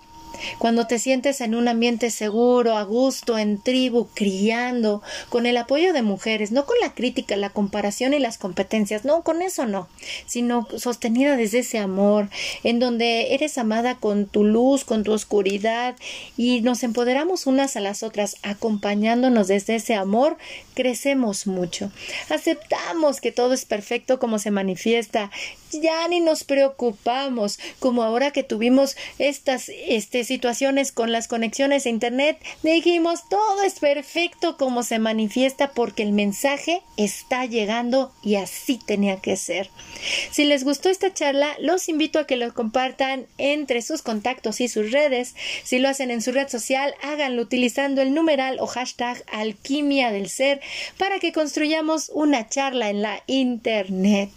Cuando 0.59 0.87
te 0.87 0.99
sientes 0.99 1.41
en 1.41 1.55
un 1.55 1.67
ambiente 1.67 2.11
seguro, 2.11 2.77
a 2.77 2.83
gusto, 2.83 3.37
en 3.37 3.61
tribu, 3.61 4.07
criando, 4.13 5.01
con 5.29 5.45
el 5.45 5.57
apoyo 5.57 5.93
de 5.93 6.01
mujeres, 6.01 6.51
no 6.51 6.65
con 6.65 6.75
la 6.81 6.93
crítica, 6.93 7.35
la 7.35 7.49
comparación 7.49 8.13
y 8.13 8.19
las 8.19 8.37
competencias, 8.37 9.05
no, 9.05 9.23
con 9.23 9.41
eso 9.41 9.65
no, 9.65 9.87
sino 10.25 10.67
sostenida 10.77 11.35
desde 11.35 11.59
ese 11.59 11.79
amor, 11.79 12.29
en 12.63 12.79
donde 12.79 13.33
eres 13.33 13.57
amada 13.57 13.95
con 13.95 14.25
tu 14.25 14.43
luz, 14.43 14.83
con 14.83 15.03
tu 15.03 15.11
oscuridad, 15.11 15.95
y 16.37 16.61
nos 16.61 16.83
empoderamos 16.83 17.47
unas 17.47 17.75
a 17.75 17.81
las 17.81 18.03
otras, 18.03 18.37
acompañándonos 18.43 19.47
desde 19.47 19.75
ese 19.75 19.95
amor, 19.95 20.37
crecemos 20.73 21.47
mucho. 21.47 21.91
Aceptamos 22.29 23.21
que 23.21 23.31
todo 23.31 23.53
es 23.53 23.65
perfecto 23.65 24.19
como 24.19 24.39
se 24.39 24.51
manifiesta, 24.51 25.31
ya 25.71 26.07
ni 26.07 26.19
nos 26.19 26.43
preocupamos, 26.43 27.59
como 27.79 28.03
ahora 28.03 28.31
que 28.31 28.43
tuvimos 28.43 28.95
estas 29.19 29.69
este, 29.69 30.23
situaciones 30.27 30.91
con 30.91 31.11
las 31.11 31.27
conexiones 31.27 31.85
a 31.85 31.89
Internet, 31.89 32.37
dijimos 32.61 33.27
todo 33.29 33.63
es 33.63 33.79
perfecto 33.79 34.57
como 34.57 34.83
se 34.83 34.99
manifiesta 34.99 35.71
porque 35.71 36.03
el 36.03 36.11
mensaje 36.11 36.81
está 36.97 37.45
llegando 37.45 38.11
y 38.21 38.35
así 38.35 38.79
tenía 38.85 39.21
que 39.21 39.37
ser. 39.37 39.69
Si 40.31 40.45
les 40.45 40.63
gustó 40.63 40.89
esta 40.89 41.13
charla, 41.13 41.55
los 41.59 41.89
invito 41.89 42.19
a 42.19 42.27
que 42.27 42.35
lo 42.35 42.53
compartan 42.53 43.25
entre 43.37 43.81
sus 43.81 44.01
contactos 44.01 44.61
y 44.61 44.67
sus 44.67 44.91
redes. 44.91 45.35
Si 45.63 45.79
lo 45.79 45.89
hacen 45.89 46.11
en 46.11 46.21
su 46.21 46.31
red 46.31 46.47
social, 46.49 46.93
háganlo 47.01 47.41
utilizando 47.41 48.01
el 48.01 48.13
numeral 48.13 48.57
o 48.59 48.67
hashtag 48.67 49.23
alquimia 49.31 50.11
del 50.11 50.29
ser 50.29 50.61
para 50.97 51.19
que 51.19 51.31
construyamos 51.31 52.11
una 52.13 52.49
charla 52.49 52.89
en 52.89 53.01
la 53.01 53.23
Internet. 53.27 54.29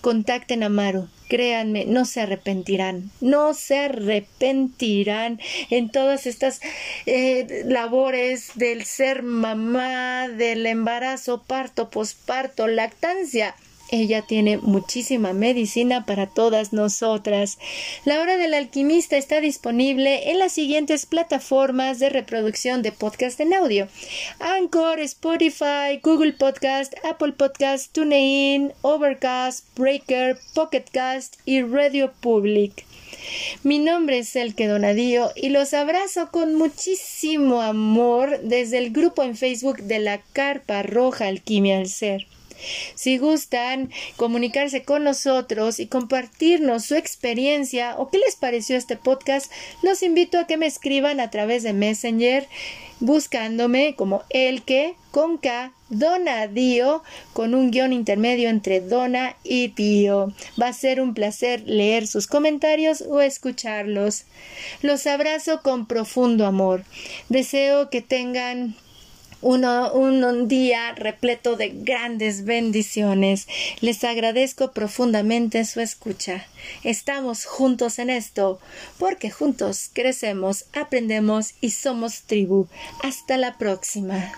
Contacten 0.00 0.62
a 0.62 0.68
Maru. 0.68 1.08
Créanme, 1.28 1.84
no 1.84 2.06
se 2.06 2.22
arrepentirán, 2.22 3.12
no 3.20 3.54
se 3.54 3.78
arrepentirán 3.78 5.38
en 5.70 5.88
todas 5.88 6.26
estas 6.26 6.60
eh, 7.06 7.62
labores 7.66 8.50
del 8.56 8.84
ser 8.84 9.22
mamá, 9.22 10.28
del 10.28 10.66
embarazo, 10.66 11.44
parto, 11.44 11.88
posparto, 11.88 12.66
lactancia 12.66 13.54
ella 13.90 14.22
tiene 14.22 14.58
muchísima 14.58 15.32
medicina 15.32 16.06
para 16.06 16.26
todas 16.26 16.72
nosotras. 16.72 17.58
La 18.04 18.20
hora 18.20 18.36
del 18.36 18.54
alquimista 18.54 19.16
está 19.16 19.40
disponible 19.40 20.30
en 20.30 20.38
las 20.38 20.52
siguientes 20.52 21.06
plataformas 21.06 21.98
de 21.98 22.08
reproducción 22.08 22.82
de 22.82 22.92
podcast 22.92 23.40
en 23.40 23.54
audio. 23.54 23.88
Anchor, 24.38 25.00
Spotify, 25.00 26.00
Google 26.02 26.32
Podcast, 26.32 26.94
Apple 27.04 27.32
Podcast, 27.32 27.92
TuneIn, 27.92 28.72
Overcast, 28.82 29.66
Breaker, 29.76 30.38
Pocketcast 30.54 31.36
y 31.44 31.62
Radio 31.62 32.12
Public. 32.20 32.84
Mi 33.62 33.78
nombre 33.78 34.18
es 34.18 34.34
Elke 34.36 34.66
Donadío 34.66 35.30
y 35.36 35.50
los 35.50 35.74
abrazo 35.74 36.30
con 36.30 36.54
muchísimo 36.54 37.60
amor 37.60 38.40
desde 38.42 38.78
el 38.78 38.92
grupo 38.92 39.22
en 39.22 39.36
Facebook 39.36 39.82
de 39.82 39.98
la 39.98 40.22
Carpa 40.32 40.82
Roja 40.82 41.26
Alquimia 41.26 41.78
al 41.78 41.88
Ser. 41.88 42.26
Si 42.94 43.18
gustan 43.18 43.90
comunicarse 44.16 44.82
con 44.82 45.04
nosotros 45.04 45.80
y 45.80 45.86
compartirnos 45.86 46.84
su 46.84 46.94
experiencia 46.94 47.94
o 47.98 48.10
qué 48.10 48.18
les 48.18 48.36
pareció 48.36 48.76
este 48.76 48.96
podcast, 48.96 49.50
los 49.82 50.02
invito 50.02 50.38
a 50.38 50.46
que 50.46 50.56
me 50.56 50.66
escriban 50.66 51.20
a 51.20 51.30
través 51.30 51.62
de 51.62 51.72
Messenger 51.72 52.48
buscándome 53.00 53.94
como 53.96 54.22
el 54.28 54.62
que 54.62 54.94
con 55.10 55.38
K 55.38 55.72
Donadío 55.88 57.02
con 57.32 57.54
un 57.54 57.70
guion 57.72 57.92
intermedio 57.92 58.48
entre 58.48 58.80
Dona 58.80 59.36
y 59.42 59.70
Tío. 59.70 60.32
Va 60.60 60.68
a 60.68 60.72
ser 60.72 61.00
un 61.00 61.14
placer 61.14 61.62
leer 61.66 62.06
sus 62.06 62.26
comentarios 62.28 63.02
o 63.02 63.20
escucharlos. 63.20 64.24
Los 64.82 65.06
abrazo 65.06 65.62
con 65.62 65.86
profundo 65.86 66.46
amor. 66.46 66.84
Deseo 67.28 67.90
que 67.90 68.02
tengan 68.02 68.76
un 69.42 70.48
día 70.48 70.92
repleto 70.94 71.56
de 71.56 71.70
grandes 71.70 72.44
bendiciones. 72.44 73.46
Les 73.80 74.04
agradezco 74.04 74.72
profundamente 74.72 75.64
su 75.64 75.80
escucha. 75.80 76.46
Estamos 76.84 77.44
juntos 77.44 77.98
en 77.98 78.10
esto, 78.10 78.60
porque 78.98 79.30
juntos 79.30 79.90
crecemos, 79.92 80.66
aprendemos 80.72 81.54
y 81.60 81.70
somos 81.70 82.22
tribu. 82.22 82.68
Hasta 83.02 83.36
la 83.36 83.56
próxima. 83.58 84.32